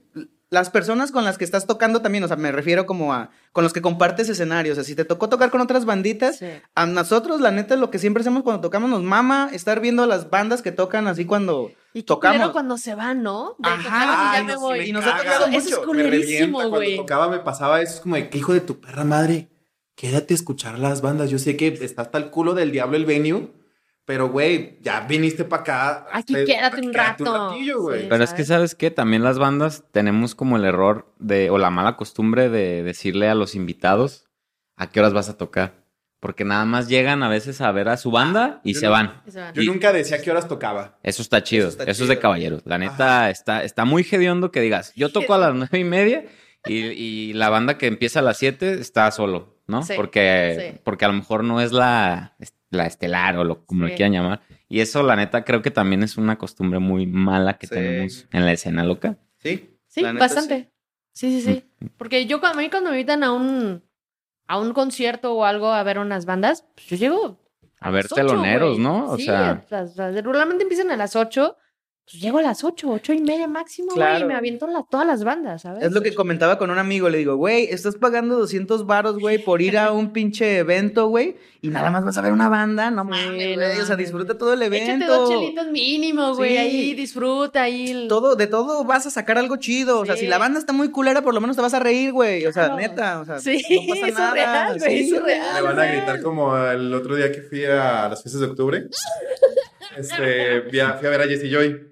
las 0.51 0.69
personas 0.69 1.11
con 1.11 1.25
las 1.25 1.37
que 1.37 1.43
estás 1.43 1.65
tocando 1.65 2.01
también, 2.01 2.23
o 2.23 2.27
sea, 2.27 2.37
me 2.37 2.51
refiero 2.51 2.85
como 2.85 3.13
a 3.13 3.31
con 3.51 3.63
los 3.63 3.73
que 3.73 3.81
compartes 3.81 4.29
escenarios. 4.29 4.73
O 4.73 4.75
sea, 4.75 4.83
si 4.83 4.95
te 4.95 5.03
tocó 5.05 5.27
tocar 5.27 5.49
con 5.49 5.59
otras 5.61 5.85
banditas, 5.85 6.37
Sí. 6.37 6.45
a 6.75 6.85
nosotros, 6.85 7.41
la 7.41 7.51
neta, 7.51 7.75
lo 7.75 7.89
que 7.89 7.97
siempre 7.99 8.21
hacemos 8.21 8.43
cuando 8.43 8.61
tocamos 8.61 8.89
nos 8.89 9.01
mama 9.03 9.49
estar 9.53 9.79
viendo 9.79 10.05
las 10.05 10.29
bandas 10.29 10.61
que 10.61 10.71
tocan 10.71 11.07
así 11.07 11.25
cuando 11.25 11.71
Y 11.93 12.01
qué 12.01 12.03
tocamos. 12.07 12.51
cuando 12.51 12.77
se 12.77 12.93
van, 12.95 13.23
¿no? 13.23 13.55
De 13.59 13.69
Ajá, 13.69 13.79
y 13.81 13.83
ya 13.87 14.31
Ay, 14.33 14.43
me 14.45 14.53
sí 14.53 14.59
voy. 14.59 14.77
me 14.79 14.87
Y 14.87 14.91
nos 14.91 15.05
ha 15.05 15.17
tocado 15.17 15.45
Eso 15.47 15.69
es 15.69 15.77
culerísimo, 15.77 16.57
Cuando 16.59 16.75
güey. 16.77 16.97
tocaba 16.97 17.27
me 17.29 17.39
pasaba 17.39 17.81
eso, 17.81 17.95
es 17.95 17.99
como 18.01 18.15
de 18.15 18.29
que 18.29 18.37
hijo 18.37 18.53
de 18.53 18.61
tu 18.61 18.79
perra 18.79 19.03
madre, 19.03 19.49
quédate 19.95 20.33
a 20.33 20.35
escuchar 20.35 20.77
las 20.77 21.01
bandas. 21.01 21.29
Yo 21.29 21.39
sé 21.39 21.57
que 21.57 21.67
está 21.81 22.03
hasta 22.03 22.17
el 22.19 22.29
culo 22.29 22.53
del 22.53 22.71
diablo 22.71 22.97
el 22.97 23.05
venue, 23.05 23.51
Pero, 24.05 24.29
güey, 24.29 24.77
ya 24.81 25.01
viniste 25.01 25.45
para 25.45 25.61
acá. 25.63 26.07
Aquí 26.11 26.33
quédate 26.45 26.77
un 26.81 26.91
quédate 26.91 27.23
rato. 27.23 27.49
ratillo, 27.49 27.81
güey. 27.81 28.01
Sí. 28.01 28.07
Pero 28.09 28.23
es 28.23 28.33
que, 28.33 28.43
¿sabes 28.45 28.75
qué? 28.75 28.91
También 28.91 29.23
las 29.23 29.39
bandas 29.39 29.83
tenemos 29.91 30.35
como 30.35 30.57
el 30.57 30.65
error 30.65 31.11
de, 31.17 31.49
o 31.49 31.57
la 31.57 31.71
mala 31.71 31.95
costumbre 31.97 32.49
de 32.49 32.83
decirle 32.83 33.29
a 33.29 33.35
los 33.35 33.55
invitados 33.55 34.27
a 34.77 34.89
qué 34.91 34.99
horas 34.99 35.13
vas 35.13 35.29
a 35.29 35.37
tocar. 35.37 35.83
Porque 36.19 36.45
nada 36.45 36.65
más 36.65 36.87
llegan 36.87 37.23
a 37.23 37.29
veces 37.29 37.61
a 37.61 37.71
ver 37.71 37.87
a 37.89 37.97
su 37.97 38.09
banda 38.11 38.61
y 38.63 38.73
yo 38.73 38.79
se 38.79 38.85
no- 38.85 38.91
van. 38.91 39.21
Yo 39.53 39.61
Y- 39.63 39.65
nunca 39.67 39.91
decía 39.91 40.21
qué 40.21 40.29
horas 40.31 40.47
tocaba. 40.47 40.97
Eso 41.03 41.21
está 41.21 41.41
chido. 41.43 41.69
Eso 41.69 42.03
es 42.03 42.07
de 42.09 42.19
caballeros. 42.19 42.61
La 42.65 42.77
neta 42.77 43.29
está, 43.31 43.63
está 43.63 43.85
muy 43.85 44.05
hediondo 44.09 44.51
que 44.51 44.61
digas, 44.61 44.93
yo 44.95 45.11
toco 45.11 45.33
a 45.33 45.37
las 45.39 45.53
nueve 45.55 45.79
y 45.79 45.83
media 45.83 46.25
y, 46.65 46.77
y 46.77 47.33
la 47.33 47.49
banda 47.49 47.77
que 47.77 47.87
empieza 47.87 48.19
a 48.19 48.23
las 48.23 48.37
siete 48.37 48.73
está 48.73 49.09
solo, 49.11 49.57
¿no? 49.67 49.83
Sí, 49.83 49.93
porque, 49.95 50.71
sí. 50.73 50.79
porque 50.83 51.05
a 51.05 51.09
lo 51.09 51.13
mejor 51.15 51.43
no 51.43 51.61
es 51.61 51.71
la, 51.71 52.35
la 52.75 52.85
estelar 52.85 53.37
o 53.37 53.43
lo, 53.43 53.65
como 53.65 53.85
le 53.85 53.91
Sí. 53.91 53.95
quieran 53.97 54.13
llamar. 54.13 54.41
Y 54.69 54.81
eso, 54.81 55.01
la 55.03 55.15
neta, 55.15 55.43
creo 55.43 55.61
que 55.61 55.71
también 55.71 56.03
es 56.03 56.17
una 56.17 56.37
costumbre 56.37 56.79
muy 56.79 57.07
mala 57.07 57.57
que 57.57 57.67
Sí. 57.67 57.73
tenemos 57.75 58.27
en 58.31 58.45
la 58.45 58.51
escena 58.53 58.83
loca. 58.83 59.17
Sí. 59.39 59.77
Sí, 59.87 60.01
neta, 60.03 60.19
bastante. 60.19 60.71
Sí, 61.13 61.31
sí, 61.31 61.41
sí. 61.41 61.63
Porque 61.97 62.25
yo, 62.25 62.39
cuando- 62.39 62.59
a 62.59 62.61
mí 62.61 62.69
cuando 62.69 62.89
me 62.91 62.97
invitan 62.97 63.23
a 63.23 63.31
un, 63.31 63.83
a 64.47 64.59
un 64.59 64.73
concierto 64.73 65.33
o 65.33 65.45
algo 65.45 65.67
a 65.71 65.81
ver 65.83 65.97
unas 65.99 66.25
bandas, 66.25 66.65
pues 66.75 66.87
yo 66.89 66.97
llego 66.97 67.39
A 67.79 67.89
ver 67.91 68.07
teloneros. 68.07 68.77
¿no? 68.79 69.09
O 69.11 69.17
sí, 69.17 69.25
sea, 69.25 69.63
las- 69.69 69.95
las- 69.95 70.13
regularmente 70.15 70.63
empiezan 70.63 70.91
a 70.91 70.97
las 70.97 71.15
8. 71.15 71.57
Pues 72.07 72.21
llego 72.21 72.37
a 72.37 72.43
las 72.43 72.63
8, 72.63 72.87
8 72.87 73.13
y 73.13 73.19
media 73.21 73.47
máximo, 73.47 73.87
güey, 73.87 73.97
Claro. 73.97 74.25
y 74.25 74.27
me 74.27 74.35
aviento 74.35 74.67
la- 74.67 74.83
todas 74.87 75.07
las 75.07 75.23
bandas, 75.23 75.63
¿sabes? 75.63 75.83
Es 75.83 75.91
lo 75.91 76.01
que 76.03 76.13
comentaba 76.13 76.59
con 76.59 76.69
un 76.69 76.77
amigo, 76.77 77.09
le 77.09 77.17
digo, 77.17 77.35
güey, 77.35 77.63
estás 77.71 77.95
pagando 77.95 78.37
200 78.37 78.85
varos, 78.85 79.17
güey, 79.17 79.39
por 79.43 79.59
ir 79.63 79.75
a 79.79 79.91
un 79.91 80.13
pinche 80.13 80.59
evento, 80.59 81.07
güey, 81.07 81.35
y 81.61 81.69
nada 81.69 81.89
más 81.89 82.05
vas 82.05 82.15
a 82.19 82.21
ver 82.21 82.31
una 82.31 82.47
banda, 82.47 82.91
no 82.91 83.05
mames, 83.05 83.55
güey, 83.55 83.79
o 83.79 83.85
sea, 83.87 83.95
disfruta 83.95 84.37
todo 84.37 84.53
el 84.53 84.61
evento. 84.61 84.91
Échate 84.91 85.05
dos 85.07 85.29
chelitos 85.31 85.67
mínimo, 85.71 86.35
güey, 86.35 86.51
Sí. 86.51 86.57
ahí 86.57 86.93
disfruta, 86.93 87.63
ahí. 87.63 87.89
el- 87.89 88.07
Todo, 88.07 88.35
de 88.35 88.45
todo 88.45 88.83
vas 88.83 89.07
a 89.07 89.09
sacar 89.09 89.39
algo 89.39 89.55
chido, 89.57 89.99
o 90.01 90.05
sea, 90.05 90.13
Sí. 90.13 90.21
si 90.21 90.27
la 90.27 90.37
banda 90.37 90.59
está 90.59 90.73
muy 90.73 90.91
culera, 90.91 91.23
por 91.23 91.33
lo 91.33 91.41
menos 91.41 91.55
te 91.55 91.63
vas 91.63 91.73
a 91.73 91.79
reír, 91.79 92.11
güey, 92.13 92.45
o 92.45 92.53
sea, 92.53 92.65
Claro. 92.65 92.77
neta, 92.81 93.19
o 93.21 93.25
sea, 93.25 93.39
Sí, 93.39 93.63
no 93.87 93.95
pasa 93.95 94.07
nada. 94.19 94.33
real, 94.35 94.77
güey, 94.77 94.99
sí, 94.99 95.05
eso 95.07 95.15
es 95.15 95.23
real. 95.23 95.55
Me 95.55 95.61
van 95.69 95.79
a 95.79 95.85
gritar 95.87 96.21
como 96.21 96.55
el 96.55 96.93
otro 96.93 97.15
día 97.15 97.31
que 97.31 97.41
fui 97.41 97.65
a 97.65 98.09
las 98.09 98.21
fiestas 98.21 98.41
de 98.41 98.45
octubre. 98.47 98.85
Este, 99.97 100.63
fui 100.69 100.79
a, 100.81 100.93
fui 100.95 101.07
a 101.07 101.09
ver 101.09 101.21
a 101.21 101.23
Jesse 101.25 101.49
Joy. 101.49 101.87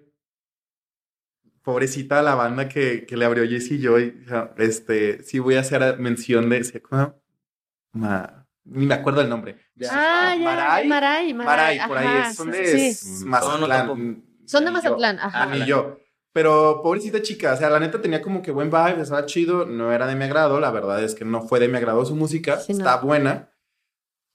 Pobrecita 1.63 2.21
la 2.21 2.35
banda 2.35 2.67
que, 2.67 3.05
que 3.05 3.15
le 3.17 3.25
abrió 3.25 3.47
Jesse 3.47 3.79
Joy. 3.81 4.21
O 4.25 4.29
sea, 4.29 4.53
Este, 4.57 5.23
sí 5.23 5.39
voy 5.39 5.55
a 5.55 5.61
hacer 5.61 5.97
mención 5.99 6.49
de. 6.49 6.63
¿se 6.63 6.77
acuerdan? 6.79 7.15
Ma- 7.93 8.45
ni 8.65 8.85
me 8.85 8.93
acuerdo 8.93 9.21
el 9.21 9.29
nombre. 9.29 9.57
Ah, 9.89 10.35
ya, 10.37 10.43
Maray. 10.43 10.87
Maray, 10.87 11.33
Maray, 11.33 11.77
Maray, 11.77 11.87
por 11.87 11.97
ajá, 11.97 12.27
ahí. 12.27 12.33
Son 12.33 12.51
sí, 12.53 12.57
de 12.59 12.67
sí. 12.67 12.87
S- 12.87 13.25
Mazatlán. 13.25 13.87
No, 13.87 13.95
no 13.95 14.15
Son 14.45 14.61
de 14.63 14.67
yo. 14.67 14.73
Mazatlán, 14.73 15.19
ajá. 15.19 15.43
Ah, 15.43 15.45
ni 15.47 15.65
yo. 15.65 15.97
Pero 16.33 16.81
pobrecita 16.81 17.21
chica, 17.21 17.53
o 17.53 17.57
sea, 17.57 17.69
la 17.69 17.79
neta 17.79 18.01
tenía 18.01 18.21
como 18.21 18.41
que 18.41 18.51
buen 18.51 18.69
vibe, 18.71 19.01
estaba 19.01 19.25
chido, 19.27 19.65
no 19.65 19.91
era 19.93 20.07
de 20.07 20.15
mi 20.15 20.23
agrado, 20.23 20.59
la 20.59 20.71
verdad 20.71 21.03
es 21.03 21.13
que 21.13 21.25
no 21.25 21.43
fue 21.43 21.59
de 21.59 21.67
mi 21.67 21.77
agrado 21.77 22.03
su 22.05 22.15
música, 22.15 22.57
Sí, 22.59 22.73
no. 22.73 22.79
está 22.79 22.97
buena, 22.97 23.51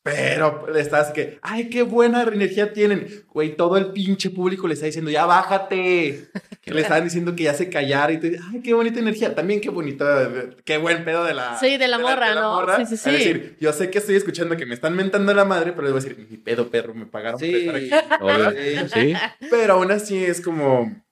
pero 0.04 0.74
está 0.76 1.00
así 1.00 1.12
que, 1.12 1.38
ay, 1.42 1.68
qué 1.70 1.82
buena 1.82 2.22
energía 2.22 2.72
tienen. 2.72 3.24
Güey, 3.28 3.56
todo 3.56 3.76
el 3.76 3.92
pinche 3.92 4.30
público 4.30 4.68
le 4.68 4.74
está 4.74 4.86
diciendo, 4.86 5.10
ya 5.10 5.26
bájate. 5.26 6.28
Que 6.68 6.74
le 6.74 6.80
estaban 6.82 7.04
diciendo 7.04 7.34
que 7.34 7.44
ya 7.44 7.54
se 7.54 7.68
callara 7.70 8.12
y 8.12 8.18
tú, 8.18 8.28
ay, 8.52 8.60
qué 8.62 8.74
bonita 8.74 9.00
energía. 9.00 9.34
También 9.34 9.60
qué 9.60 9.70
bonita, 9.70 10.30
qué 10.64 10.78
buen 10.78 11.04
pedo 11.04 11.24
de 11.24 11.34
la... 11.34 11.58
Sí, 11.58 11.76
de 11.76 11.88
la 11.88 11.98
morra, 11.98 12.34
¿no? 12.34 12.66
Sí, 12.76 12.86
sí, 12.86 12.96
sí. 12.96 13.10
Es 13.10 13.18
decir, 13.18 13.56
yo 13.60 13.72
sé 13.72 13.90
que 13.90 13.98
estoy 13.98 14.16
escuchando 14.16 14.56
que 14.56 14.66
me 14.66 14.74
están 14.74 14.94
mentando 14.94 15.32
la 15.34 15.44
madre, 15.44 15.72
pero 15.72 15.82
les 15.84 15.92
voy 15.92 16.00
a 16.00 16.04
decir, 16.04 16.26
mi 16.30 16.36
pedo, 16.36 16.68
perro, 16.70 16.94
me 16.94 17.06
pagaron 17.06 17.40
por 17.40 17.48
Sí. 17.48 17.54
estar 17.56 17.76
aquí. 17.76 18.88
sí. 18.92 19.14
Pero 19.50 19.74
aún 19.74 19.90
así 19.90 20.24
es 20.24 20.40
como. 20.40 21.02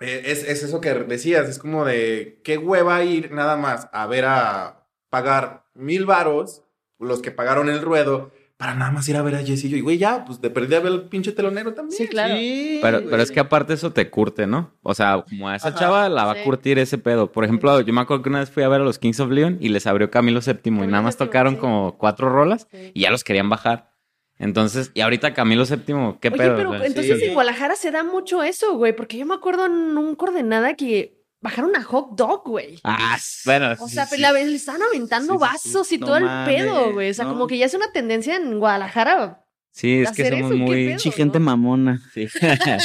eh, 0.00 0.22
Es, 0.26 0.44
es 0.48 0.62
eso 0.62 0.80
que 0.80 0.94
decías, 0.94 1.48
es 1.48 1.58
como 1.58 1.84
de 1.84 2.40
qué 2.44 2.56
hueva 2.58 3.02
ir 3.04 3.32
nada 3.32 3.56
más 3.56 3.88
a 3.92 4.06
ver 4.06 4.24
a 4.26 4.86
pagar 5.10 5.64
mil 5.74 6.06
varos, 6.06 6.62
los 6.98 7.22
que 7.22 7.30
pagaron 7.30 7.68
el 7.68 7.80
ruedo, 7.80 8.30
para 8.58 8.74
nada 8.74 8.90
más 8.90 9.08
ir 9.08 9.16
a 9.16 9.22
ver 9.22 9.36
a 9.36 9.38
Jessy 9.42 9.74
y 9.74 9.80
güey, 9.80 9.96
ya, 9.98 10.24
pues 10.26 10.40
de 10.42 10.50
perdí 10.50 10.74
a 10.74 10.80
ver 10.80 10.92
al 10.92 11.08
pinche 11.08 11.32
telonero 11.32 11.72
también. 11.74 11.96
Sí, 11.96 12.06
claro. 12.08 12.34
Sí, 12.36 12.80
Pero, 12.82 12.98
güey. 12.98 13.10
pero 13.10 13.22
es 13.22 13.30
que 13.30 13.40
aparte 13.40 13.72
eso 13.72 13.92
te 13.92 14.10
curte, 14.10 14.46
¿no? 14.46 14.74
O 14.82 14.94
sea, 14.94 15.24
como 15.26 15.48
a 15.48 15.56
esa 15.56 15.68
Ajá. 15.68 15.78
chava 15.78 16.08
la 16.10 16.24
va 16.26 16.34
Sí. 16.34 16.40
a 16.40 16.44
curtir 16.44 16.78
ese 16.78 16.98
pedo. 16.98 17.32
Por 17.32 17.44
ejemplo, 17.44 17.80
yo 17.80 17.92
me 17.94 18.00
acuerdo 18.00 18.22
que 18.24 18.28
una 18.28 18.40
vez 18.40 18.50
fui 18.50 18.64
a 18.64 18.68
ver 18.68 18.80
a 18.80 18.84
los 18.84 18.98
Kings 18.98 19.20
of 19.20 19.30
Leon 19.30 19.56
y 19.60 19.68
les 19.70 19.86
abrió 19.86 20.10
Camilo 20.10 20.40
VII 20.40 20.58
y 20.64 20.70
nada 20.88 21.02
más 21.02 21.16
VII, 21.16 21.26
tocaron 21.26 21.54
sí. 21.54 21.60
como 21.60 21.96
cuatro 21.98 22.28
rolas 22.30 22.66
Sí. 22.72 22.90
y 22.94 23.00
ya 23.02 23.10
los 23.10 23.22
querían 23.24 23.48
bajar. 23.48 23.92
Entonces, 24.40 24.90
y 24.94 25.00
ahorita 25.00 25.34
Camilo 25.34 25.64
VII, 25.64 26.18
¿qué 26.20 26.28
Oye, 26.28 26.36
pedo? 26.36 26.56
pero 26.56 26.74
entonces 26.84 27.18
sí. 27.18 27.24
en 27.26 27.34
Guadalajara 27.34 27.74
se 27.76 27.90
da 27.90 28.04
mucho 28.04 28.42
eso, 28.42 28.76
güey, 28.76 28.94
porque 28.94 29.18
yo 29.18 29.26
me 29.26 29.34
acuerdo 29.34 29.66
en 29.66 29.96
un 29.98 30.14
coordenada 30.14 30.74
que 30.74 31.17
bajaron 31.40 31.76
a 31.76 31.82
hot 31.82 32.16
dog, 32.16 32.42
güey. 32.44 32.80
Ah, 32.84 33.18
bueno. 33.44 33.72
O 33.78 33.88
sí, 33.88 33.94
sea, 33.94 34.04
sí. 34.04 34.10
pues 34.10 34.20
la 34.20 34.32
vez 34.32 34.46
le 34.48 34.56
estaban 34.56 34.82
aventando 34.82 35.34
Sí, 35.34 35.38
sí, 35.38 35.44
sí. 35.44 35.52
vasos 35.52 35.92
y 35.92 35.98
No 35.98 36.06
todo 36.06 36.16
el 36.16 36.28
pedo, 36.44 36.92
güey. 36.92 37.10
O 37.10 37.14
sea, 37.14 37.24
no. 37.24 37.32
como 37.32 37.46
que 37.46 37.58
ya 37.58 37.66
es 37.66 37.74
una 37.74 37.92
tendencia 37.92 38.36
en 38.36 38.58
Guadalajara. 38.58 39.44
Sí, 39.70 40.00
es 40.00 40.10
que 40.12 40.28
somos 40.28 40.40
eso, 40.40 40.50
¿qué 40.50 40.56
muy... 40.56 40.70
pedo? 40.76 40.88
Pinche 40.88 41.10
gente 41.12 41.38
mamona. 41.38 42.00
Sí. 42.12 42.26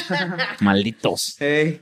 Malditos. 0.59 1.41
Ey. 1.41 1.81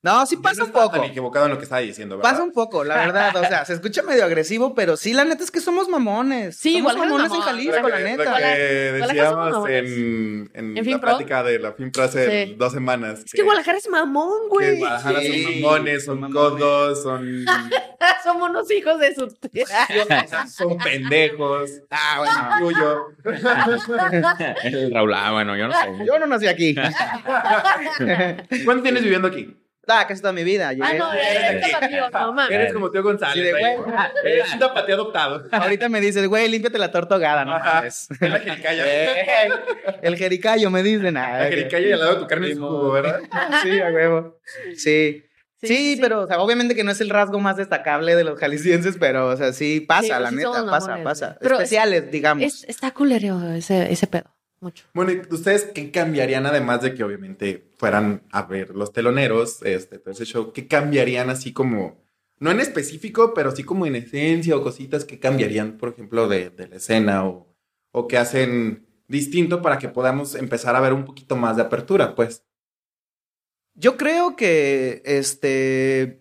No, 0.00 0.24
sí 0.26 0.36
pasa 0.36 0.60
no 0.60 0.66
un 0.66 0.72
poco. 0.72 0.90
tan 0.92 1.04
equivocado 1.04 1.46
en 1.46 1.52
lo 1.52 1.58
que 1.58 1.64
estaba 1.64 1.80
diciendo, 1.80 2.16
¿verdad? 2.16 2.30
Pasa 2.30 2.44
un 2.44 2.52
poco, 2.52 2.84
la 2.84 2.96
verdad. 2.98 3.34
O 3.36 3.44
sea, 3.44 3.64
se 3.64 3.72
escucha 3.74 4.02
medio 4.04 4.24
agresivo, 4.24 4.72
pero 4.74 4.96
sí, 4.96 5.12
la 5.12 5.24
neta 5.24 5.42
es 5.42 5.50
que 5.50 5.60
somos 5.60 5.88
mamones. 5.88 6.56
Sí, 6.56 6.74
somos 6.78 6.96
mamones 6.96 7.32
en. 7.32 7.40
Jalisco, 7.40 7.88
la 7.88 7.96
que- 7.98 8.04
neta. 8.04 8.24
Lo 8.30 8.36
que 8.36 8.44
decíamos 8.46 9.68
en, 9.68 10.50
en, 10.54 10.78
¿En 10.78 10.90
la 10.92 11.00
plática 11.00 11.42
de 11.42 11.58
la 11.58 11.72
FinPro 11.72 12.04
hace 12.04 12.46
Sí. 12.46 12.54
dos 12.56 12.72
semanas. 12.72 13.20
Es 13.24 13.32
que 13.32 13.42
Guadalajara 13.42 13.78
es 13.78 13.88
mamón, 13.88 14.42
que 14.44 14.48
güey. 14.50 14.78
Guadalajara 14.78 15.20
Sí, 15.20 15.42
son 15.42 15.60
mamones, 15.62 16.04
son 16.04 16.20
son 16.20 16.32
codos, 16.32 17.02
son, 17.02 17.44
Somos 18.22 18.50
unos 18.50 18.70
hijos 18.70 19.00
de 19.00 19.14
su... 19.16 19.28
son 20.56 20.78
pendejos. 20.78 21.70
Ah, 21.90 22.22
bueno. 22.60 23.04
Tuyo. 23.24 23.34
El 24.62 24.90
Raúl, 24.94 25.12
ah, 25.14 25.32
bueno, 25.32 25.56
yo 25.56 25.66
no 25.66 25.72
sé. 25.74 26.04
Yo 26.06 26.18
no 26.20 26.26
nací 26.28 26.46
aquí. 26.46 26.74
¿Cuánto 28.64 28.82
tienes 28.82 29.02
viviendo 29.02 29.28
aquí? 29.28 29.56
Ah, 29.88 30.06
casi 30.06 30.20
toda 30.20 30.32
mi 30.32 30.44
vida. 30.44 30.68
Ah, 30.68 30.72
Llegué- 30.74 30.98
no, 30.98 31.12
eres 31.12 31.70
tapatío, 31.72 32.10
no 32.12 32.32
mames. 32.32 32.50
Eres 32.54 32.72
como 32.72 32.90
Tío 32.90 33.02
González. 33.02 33.34
Sí, 33.34 33.40
de 33.42 33.50
güey. 33.50 33.76
güey. 33.76 33.96
Eres 34.24 34.52
un 34.52 34.58
tapateo 34.58 34.94
adoptado. 34.96 35.44
Ahorita 35.50 35.88
me 35.88 36.00
dices, 36.00 36.26
güey, 36.28 36.48
límpiate 36.48 36.78
la 36.78 36.90
torta 36.90 37.14
ahogada, 37.14 37.44
no 37.44 37.58
mames. 37.58 38.08
Es 38.20 38.30
la 38.30 38.38
jericaya. 38.40 38.84
El 40.02 40.16
jericayo 40.16 40.70
me 40.70 40.82
dicen. 40.82 41.16
Ah, 41.16 41.38
La 41.38 41.44
jericaya 41.48 41.86
y 41.88 41.92
al 41.92 41.98
lado 42.00 42.14
de 42.14 42.20
tu 42.20 42.26
carne 42.26 42.48
en 42.50 42.56
su 42.56 42.60
jugo, 42.66 42.92
¿verdad? 42.92 43.20
Sí, 43.62 43.80
a 43.80 43.88
huevo. 43.90 44.38
Sí. 44.76 45.24
Sí, 45.60 45.98
pero, 46.00 46.22
o 46.22 46.26
sea, 46.28 46.38
obviamente 46.40 46.76
que 46.76 46.84
no 46.84 46.92
es 46.92 47.00
el 47.00 47.10
rasgo 47.10 47.40
más 47.40 47.56
destacable 47.56 48.14
de 48.14 48.22
los 48.22 48.38
jaliscienses, 48.38 48.96
pero, 48.96 49.26
o 49.26 49.36
sea, 49.36 49.52
sí 49.52 49.80
pasa, 49.80 50.02
Sí, 50.02 50.08
la 50.22 50.30
sí 50.30 50.36
neta, 50.36 50.64
pasa, 50.70 50.98
pasa. 51.02 51.36
es- 51.40 51.50
Especiales, 51.50 52.10
digamos. 52.12 52.44
Es- 52.44 52.64
está 52.68 52.92
culero 52.92 53.42
ese, 53.52 53.90
ese 53.92 54.06
pedo. 54.06 54.32
Mucho. 54.60 54.84
Bueno, 54.92 55.12
¿y 55.12 55.22
ustedes 55.32 55.66
qué 55.74 55.90
cambiarían 55.90 56.46
además 56.46 56.82
de 56.82 56.94
que 56.94 57.04
obviamente 57.04 57.68
fueran 57.76 58.22
a 58.32 58.42
ver 58.42 58.70
los 58.70 58.92
teloneros, 58.92 59.62
este, 59.62 59.98
todo 59.98 60.10
ese 60.10 60.24
show? 60.24 60.52
¿Qué 60.52 60.66
cambiarían 60.66 61.30
así 61.30 61.52
como, 61.52 62.02
no 62.40 62.50
en 62.50 62.60
específico, 62.60 63.34
pero 63.34 63.54
sí 63.54 63.62
como 63.62 63.86
en 63.86 63.96
esencia 63.96 64.56
o 64.56 64.62
cositas 64.62 65.04
que 65.04 65.20
cambiarían, 65.20 65.78
por 65.78 65.90
ejemplo, 65.90 66.28
de, 66.28 66.50
de 66.50 66.68
la 66.68 66.76
escena 66.76 67.26
o, 67.26 67.54
o 67.92 68.08
que 68.08 68.18
hacen 68.18 68.86
distinto 69.06 69.62
para 69.62 69.78
que 69.78 69.88
podamos 69.88 70.34
empezar 70.34 70.76
a 70.76 70.80
ver 70.80 70.92
un 70.92 71.04
poquito 71.04 71.36
más 71.36 71.56
de 71.56 71.62
apertura, 71.62 72.14
pues? 72.14 72.44
Yo 73.74 73.96
creo 73.96 74.34
que, 74.34 75.02
este, 75.04 76.20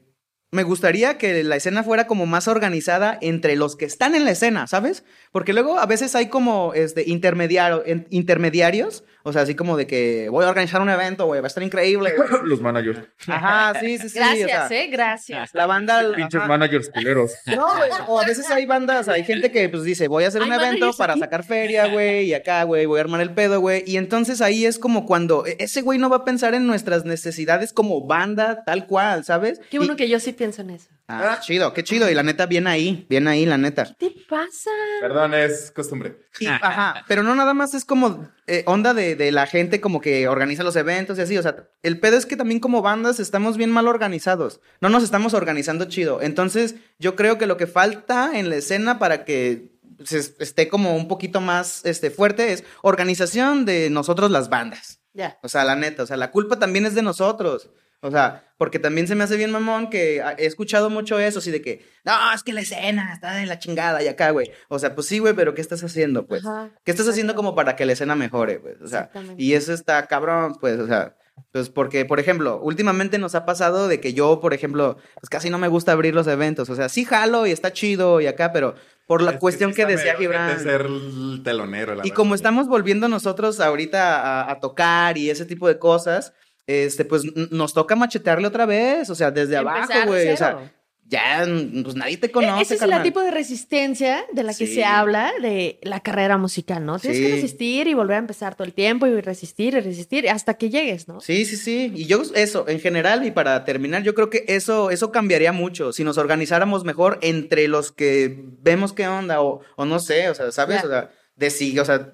me 0.51 0.63
gustaría 0.63 1.17
que 1.17 1.43
la 1.43 1.57
escena 1.57 1.83
fuera 1.83 2.07
como 2.07 2.25
más 2.25 2.47
organizada 2.47 3.17
entre 3.21 3.55
los 3.55 3.75
que 3.75 3.85
están 3.85 4.15
en 4.15 4.23
la 4.23 4.31
escena, 4.31 4.65
¿sabes? 4.67 5.03
Porque 5.31 5.53
luego 5.53 5.77
a 5.77 5.85
veces 5.85 6.15
hay 6.15 6.27
como, 6.27 6.73
este, 6.73 7.03
intermediario, 7.07 7.83
intermediarios, 8.09 9.03
o 9.27 9.33
sea, 9.33 9.41
así 9.41 9.55
como 9.55 9.75
de 9.77 9.85
que 9.87 10.29
voy 10.29 10.45
a 10.45 10.49
organizar 10.49 10.81
un 10.81 10.89
evento, 10.89 11.25
güey, 11.25 11.41
va 11.41 11.47
a 11.47 11.49
estar 11.49 11.63
increíble. 11.63 12.13
Los 12.43 12.61
managers. 12.61 12.99
Ajá, 13.27 13.79
sí, 13.79 13.97
sí, 13.97 14.09
sí. 14.09 14.17
Gracias, 14.19 14.45
o 14.65 14.67
sea, 14.69 14.81
eh, 14.83 14.87
gracias. 14.87 15.49
La 15.53 15.65
banda... 15.65 15.99
ajá. 15.99 16.47
managers 16.47 16.89
culeros. 16.89 17.33
No, 17.45 17.75
güey. 17.75 17.89
O 18.07 18.19
a 18.21 18.25
veces 18.25 18.49
hay 18.49 18.65
bandas, 18.65 19.07
hay 19.09 19.23
gente 19.23 19.51
que 19.51 19.67
pues 19.69 19.83
dice, 19.83 20.07
voy 20.07 20.23
a 20.23 20.27
hacer 20.29 20.41
¿Hay 20.41 20.47
un 20.49 20.53
evento 20.53 20.91
para 20.97 21.13
aquí? 21.13 21.19
sacar 21.19 21.43
feria, 21.43 21.87
güey, 21.87 22.25
y 22.27 22.33
acá, 22.33 22.63
güey, 22.63 22.85
voy 22.85 22.99
a 22.99 23.01
armar 23.01 23.21
el 23.21 23.33
pedo, 23.33 23.59
güey. 23.59 23.83
Y 23.85 23.97
entonces 23.97 24.41
ahí 24.41 24.65
es 24.65 24.79
como 24.79 25.05
cuando 25.05 25.45
e- 25.45 25.57
ese 25.59 25.81
güey 25.81 25.99
no 25.99 26.09
va 26.09 26.17
a 26.17 26.25
pensar 26.25 26.53
en 26.53 26.65
nuestras 26.65 27.05
necesidades 27.05 27.73
como 27.73 28.05
banda, 28.07 28.63
tal 28.65 28.87
cual, 28.87 29.25
¿sabes? 29.25 29.59
Qué 29.69 29.77
bueno 29.77 29.93
Y- 29.93 29.97
que 29.97 30.09
yo 30.09 30.19
sí 30.19 30.31
pienso 30.33 30.61
en 30.61 30.69
eso. 30.71 30.87
Ah, 31.09 31.39
chido, 31.41 31.73
qué 31.73 31.83
chido. 31.85 32.09
Y 32.11 32.13
la 32.13 32.21
neta, 32.21 32.45
bien 32.47 32.67
ahí, 32.67 33.05
bien 33.09 33.29
ahí, 33.29 33.45
la 33.45 33.57
neta. 33.57 33.85
¿Qué 33.97 34.09
te 34.09 34.15
pasa? 34.27 34.69
Perdón, 34.99 35.33
es 35.33 35.71
costumbre. 35.71 36.17
Y, 36.39 36.47
ajá, 36.47 37.03
pero 37.07 37.23
no 37.23 37.33
nada 37.35 37.53
más 37.53 37.73
es 37.73 37.83
como 37.85 38.27
eh, 38.47 38.63
onda 38.67 38.93
de, 38.93 39.15
de 39.15 39.31
la 39.31 39.47
gente 39.47 39.81
como 39.81 40.01
que 40.01 40.27
organiza 40.27 40.63
los 40.63 40.75
eventos 40.75 41.17
y 41.17 41.21
así. 41.21 41.37
O 41.37 41.41
sea, 41.43 41.67
el 41.83 41.99
pedo 41.99 42.17
es 42.17 42.25
que 42.25 42.37
también 42.37 42.59
como 42.59 42.81
bandas 42.81 43.19
estamos 43.19 43.57
bien 43.57 43.71
mal 43.71 43.87
organizados. 43.87 44.59
No 44.81 44.89
nos 44.89 45.03
estamos 45.03 45.33
organizando 45.33 45.85
chido. 45.85 46.21
Entonces, 46.21 46.75
yo 46.99 47.15
creo 47.15 47.37
que 47.37 47.45
lo 47.47 47.57
que 47.57 47.67
falta 47.67 48.31
en 48.37 48.49
la 48.49 48.57
escena 48.57 48.99
para 48.99 49.25
que 49.25 49.77
se- 50.03 50.35
esté 50.39 50.67
como 50.67 50.95
un 50.95 51.07
poquito 51.07 51.41
más 51.41 51.83
este, 51.85 52.11
fuerte 52.11 52.53
es 52.53 52.63
organización 52.83 53.65
de 53.65 53.89
nosotros 53.89 54.31
las 54.31 54.49
bandas. 54.49 54.99
Ya. 55.13 55.39
O 55.41 55.49
sea, 55.49 55.63
la 55.63 55.75
neta, 55.75 56.03
o 56.03 56.05
sea, 56.05 56.17
la 56.17 56.31
culpa 56.31 56.59
también 56.59 56.85
es 56.85 56.93
de 56.95 57.01
nosotros. 57.01 57.71
O 58.01 58.11
sea, 58.11 58.43
porque 58.57 58.77
también 58.79 59.07
se 59.07 59.15
me 59.15 59.23
hace 59.23 59.37
bien 59.37 59.51
mamón 59.51 59.89
que 59.89 60.21
he 60.37 60.45
escuchado 60.45 60.89
mucho 60.89 61.19
eso, 61.19 61.39
así 61.39 61.49
de 61.51 61.61
que, 61.61 61.85
no, 62.05 62.13
es 62.33 62.43
que 62.43 62.53
la 62.53 62.61
escena 62.61 63.11
está 63.13 63.33
de 63.35 63.45
la 63.47 63.57
chingada 63.59 64.03
y 64.03 64.07
acá, 64.07 64.29
güey. 64.31 64.51
O 64.69 64.77
sea, 64.77 64.93
pues 64.93 65.07
sí, 65.07 65.17
güey, 65.19 65.33
pero 65.33 65.53
¿qué 65.55 65.61
estás 65.61 65.83
haciendo, 65.83 66.27
pues? 66.27 66.45
Ajá, 66.45 66.69
¿Qué 66.83 66.91
estás 66.91 67.07
haciendo 67.07 67.33
como 67.33 67.55
para 67.55 67.75
que 67.75 67.85
la 67.85 67.93
escena 67.93 68.15
mejore, 68.15 68.59
pues? 68.59 68.75
O 68.81 68.87
sea, 68.87 69.09
y 69.37 69.53
eso 69.53 69.73
está 69.73 70.05
cabrón, 70.07 70.55
pues, 70.61 70.79
o 70.79 70.85
sea, 70.87 71.15
pues 71.51 71.69
porque, 71.69 72.05
por 72.05 72.19
ejemplo, 72.19 72.59
últimamente 72.61 73.17
nos 73.19 73.35
ha 73.35 73.45
pasado 73.45 73.87
de 73.87 73.99
que 73.99 74.13
yo, 74.13 74.39
por 74.39 74.53
ejemplo, 74.53 74.97
pues 75.19 75.29
casi 75.29 75.49
no 75.49 75.57
me 75.59 75.67
gusta 75.67 75.91
abrir 75.91 76.13
los 76.15 76.27
eventos. 76.27 76.69
O 76.69 76.75
sea, 76.75 76.89
sí 76.89 77.03
jalo 77.05 77.45
y 77.47 77.51
está 77.51 77.73
chido 77.73 78.21
y 78.21 78.27
acá, 78.27 78.51
pero 78.51 78.73
por 79.07 79.21
la 79.21 79.31
Es 79.31 79.37
cuestión 79.37 79.71
sí 79.71 79.75
que, 79.77 79.85
decía 79.85 80.15
Gibran. 80.15 80.49
ojete 80.49 80.63
ser 80.63 80.81
el 80.81 81.41
telonero. 81.43 81.93
la 81.95 82.01
Y 82.01 82.09
verdad. 82.09 82.15
como 82.15 82.33
estamos 82.35 82.67
volviendo 82.67 83.07
nosotros 83.07 83.59
ahorita 83.59 84.19
a, 84.45 84.51
a 84.51 84.59
tocar 84.59 85.17
y 85.19 85.29
ese 85.29 85.45
tipo 85.45 85.67
de 85.67 85.77
cosas, 85.77 86.33
este, 86.67 87.05
pues 87.05 87.23
nos 87.51 87.73
toca 87.73 87.95
machetearle 87.95 88.47
otra 88.47 88.65
vez, 88.65 89.09
o 89.09 89.15
sea, 89.15 89.31
desde 89.31 89.57
abajo, 89.57 89.81
Empezar 89.83 90.07
güey. 90.07 90.29
O 90.29 90.37
sea, 90.37 90.73
ya, 91.09 91.45
mm, 91.47 91.83
pues 91.83 91.95
nadie 91.95 92.17
te 92.17 92.29
conoce. 92.29 92.61
Ese 92.63 92.75
es 92.75 92.81
el 92.81 93.01
tipo 93.01 93.21
de 93.21 93.31
resistencia 93.31 94.25
de 94.33 94.43
la 94.43 94.53
que 94.53 94.67
Sí. 94.67 94.75
se 94.75 94.83
habla 94.83 95.31
de 95.41 95.79
la 95.83 96.01
carrera 96.01 96.37
musical, 96.37 96.85
¿no? 96.85 96.99
Tienes 96.99 97.21
que 97.21 97.31
resistir 97.35 97.87
y 97.87 97.93
volver 97.93 98.17
a 98.17 98.19
empezar 98.19 98.55
todo 98.55 98.65
el 98.65 98.73
tiempo 98.73 99.07
y 99.07 99.21
resistir 99.21 99.73
y 99.75 99.79
resistir 99.79 100.29
hasta 100.29 100.55
que 100.55 100.69
llegues, 100.69 101.07
¿no? 101.07 101.21
Sí, 101.21 101.45
sí, 101.45 101.55
sí. 101.55 101.93
Y 101.95 102.07
yo, 102.07 102.21
eso, 102.35 102.67
en 102.67 102.81
general, 102.81 103.25
y 103.25 103.31
para 103.31 103.63
terminar, 103.63 104.03
yo 104.03 104.13
creo 104.15 104.29
que 104.29 104.43
eso, 104.49 104.91
eso 104.91 105.13
cambiaría 105.13 105.53
mucho 105.53 105.93
si 105.93 106.03
nos 106.03 106.17
organizáramos 106.17 106.83
mejor 106.83 107.19
entre 107.21 107.69
los 107.69 107.93
que 107.93 108.43
vemos 108.61 108.91
qué 108.91 109.07
onda, 109.07 109.41
o, 109.41 109.61
o 109.77 109.85
no 109.85 109.99
sé, 109.99 110.27
o 110.29 110.35
sea, 110.35 110.51
¿sabes? 110.51 110.83
O 110.83 110.89
sea, 110.89 111.09
de 111.37 111.49
sí, 111.51 111.79
o 111.79 111.85
sea, 111.85 112.11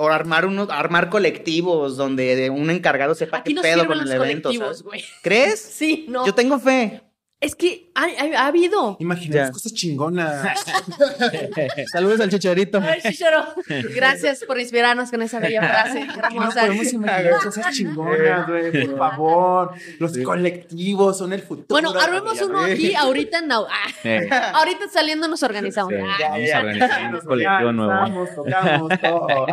o 0.00 0.08
armar 0.08 0.46
unos, 0.46 0.70
armar 0.70 1.10
colectivos 1.10 1.98
donde 1.98 2.48
un 2.48 2.70
encargado 2.70 3.14
sepa 3.14 3.38
Aquí 3.38 3.50
qué 3.50 3.54
no 3.54 3.62
pedo 3.62 3.86
con 3.86 4.00
el 4.00 4.10
evento. 4.10 4.50
¿sabes? 4.52 4.84
¿Crees? 5.22 5.60
Sí, 5.80 6.06
no. 6.08 6.26
Yo 6.26 6.34
tengo 6.34 6.58
fe. 6.58 7.00
Es 7.40 7.54
que 7.54 7.90
ha, 7.94 8.02
ha- 8.04 8.42
ha 8.42 8.46
habido. 8.48 8.98
Imaginemos 9.00 9.46
Ya. 9.48 9.50
cosas 9.50 9.72
chingonas. 9.72 10.46
Saludos 11.90 12.20
al 12.20 12.28
chicharito. 12.28 12.78
Ay, 12.82 13.00
Chicharo, 13.00 13.46
gracias 13.94 14.44
por 14.44 14.60
inspirarnos 14.60 15.10
con 15.10 15.22
esa 15.22 15.40
bella 15.40 15.62
frase 15.66 16.04
No 16.04 16.50
podemos 16.50 16.92
imaginar 16.92 17.40
cosas 17.42 17.74
chingonas, 17.74 18.46
güey, 18.46 18.86
por 18.88 18.98
favor. 18.98 19.72
Los 19.98 20.18
colectivos 20.18 21.16
son 21.16 21.32
el 21.32 21.40
futuro. 21.40 21.64
Bueno, 21.70 21.92
armemos 21.98 22.38
uno 22.42 22.60
aquí 22.60 22.94
ahorita 22.94 23.38
en 23.38 23.48
Nau- 23.48 23.66
ah, 23.70 24.52
ahorita 24.58 24.88
saliendo 24.92 25.26
nos 25.26 25.42
organizamos. 25.42 25.94
sí, 25.94 25.98
Ah, 25.98 26.16
ya, 26.18 26.28
vamos 26.28 26.46
ya. 26.46 26.56
a 26.56 26.60
organizar 26.60 27.14
un 27.14 27.20
colectivo 27.22 27.72
nuevo. 27.72 27.90
Danzamos, 27.92 28.34
tocamos, 28.34 29.00
todo. 29.00 29.46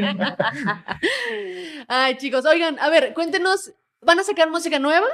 No, 0.00 0.18
Ay, 1.88 2.16
chicos, 2.16 2.44
oigan, 2.44 2.78
a 2.78 2.88
ver, 2.90 3.14
cuéntenos, 3.14 3.72
¿van 4.00 4.18
a 4.18 4.24
sacar 4.24 4.50
música 4.50 4.78
nueva? 4.78 5.06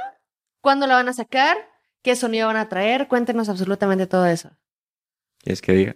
¿Cuándo 0.67 0.89
la 0.89 0.97
van 0.97 1.09
a 1.09 1.13
sacar? 1.13 1.57
¿Qué 2.03 2.17
sonido 2.17 2.49
van 2.49 2.57
a 2.57 2.69
traer? 2.69 3.07
Cuéntenos 3.07 3.49
absolutamente 3.49 4.09
todo 4.09 4.27
eso. 4.27 4.51
¿Quieres 5.39 5.63
que 5.63 5.73
diga? 5.75 5.95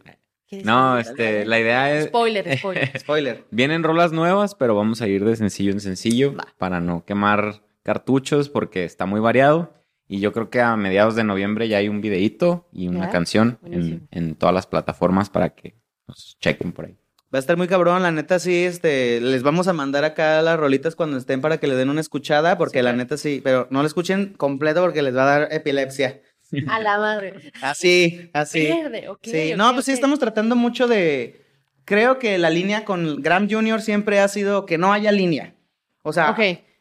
¿Quieres 0.49 0.65
No, 0.65 0.97
este, 0.97 1.45
la 1.45 1.59
idea 1.59 1.93
es... 1.93 2.05
Spoiler, 2.05 2.57
spoiler. 2.59 2.97
Spoiler. 3.01 3.45
Vienen 3.51 3.83
rolas 3.83 4.13
nuevas, 4.13 4.55
pero 4.55 4.77
vamos 4.77 5.03
a 5.03 5.09
ir 5.09 5.25
de 5.25 5.35
sencillo 5.35 5.73
en 5.73 5.81
sencillo 5.81 6.37
Va. 6.37 6.47
para 6.57 6.79
no 6.81 7.05
quemar 7.05 7.65
cartuchos 7.83 8.49
porque 8.49 8.85
está 8.85 9.07
muy 9.07 9.19
variado. 9.19 9.75
Y 10.07 10.21
yo 10.21 10.33
creo 10.33 10.51
que 10.51 10.61
a 10.61 10.77
mediados 10.77 11.17
de 11.17 11.25
noviembre 11.25 11.67
ya 11.67 11.79
hay 11.79 11.89
un 11.89 12.01
videíto 12.01 12.69
y 12.71 12.87
una 12.87 13.07
Ya, 13.07 13.11
canción 13.11 13.59
en, 13.65 14.07
en 14.13 14.37
todas 14.37 14.55
las 14.55 14.69
plataformas 14.69 15.31
para 15.31 15.57
que 15.57 15.75
nos 16.07 16.39
chequen 16.39 16.71
por 16.71 16.85
ahí. 16.85 16.97
Va 17.33 17.39
a 17.39 17.41
estar 17.41 17.57
muy 17.57 17.69
cabrón, 17.69 18.03
la 18.03 18.11
neta 18.11 18.41
sí, 18.41 18.65
este, 18.65 19.21
les 19.21 19.45
vamos 19.45 19.69
a 19.69 19.73
mandar 19.73 20.05
acá 20.05 20.43
las 20.43 20.59
rolitas 20.59 20.97
cuando 20.97 21.17
estén 21.17 21.41
para 21.41 21.59
que 21.59 21.69
le 21.69 21.77
den 21.77 21.89
una 21.89 22.01
escuchada, 22.01 22.59
porque 22.59 22.83
la 22.83 22.93
neta 22.93 23.17
sí, 23.17 23.41
pero 23.45 23.69
no 23.71 23.83
la 23.83 23.87
escuchen 23.87 24.35
completo 24.35 24.81
porque 24.83 25.03
les 25.03 25.17
va 25.17 25.23
a 25.23 25.39
dar 25.39 25.53
epilepsia. 25.53 26.21
A 26.69 26.81
la 26.81 26.99
madre. 26.99 27.53
Así, 27.63 28.31
así. 28.33 28.67
Verde, 28.67 29.09
ok. 29.09 29.21
Sí, 29.23 29.53
no, 29.57 29.73
pues 29.73 29.85
sí, 29.85 29.93
estamos 29.93 30.19
tratando 30.19 30.57
mucho 30.57 30.89
de, 30.89 31.47
creo 31.85 32.19
que 32.19 32.39
la 32.39 32.51
línea 32.51 32.85
con 32.85 33.23
Graham 33.23 33.49
Jr. 33.49 33.81
siempre 33.81 34.21
ha 34.21 34.29
sido 34.29 34.67
que 34.67 34.79
no 34.79 34.93
haya 34.93 35.13
línea. 35.13 35.55
O 36.03 36.13
sea, 36.13 36.37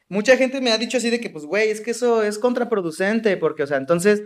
mucha 0.08 0.38
gente 0.38 0.62
me 0.62 0.72
ha 0.72 0.78
dicho 0.78 0.98
así 0.98 1.10
de 1.10 1.20
que, 1.20 1.30
pues, 1.30 1.46
güey, 1.46 1.70
es 1.70 1.82
que 1.82 1.92
eso 1.92 2.24
es 2.24 2.40
contraproducente, 2.40 3.38
porque, 3.38 3.64
o 3.64 3.68
sea, 3.68 3.78
entonces, 3.78 4.24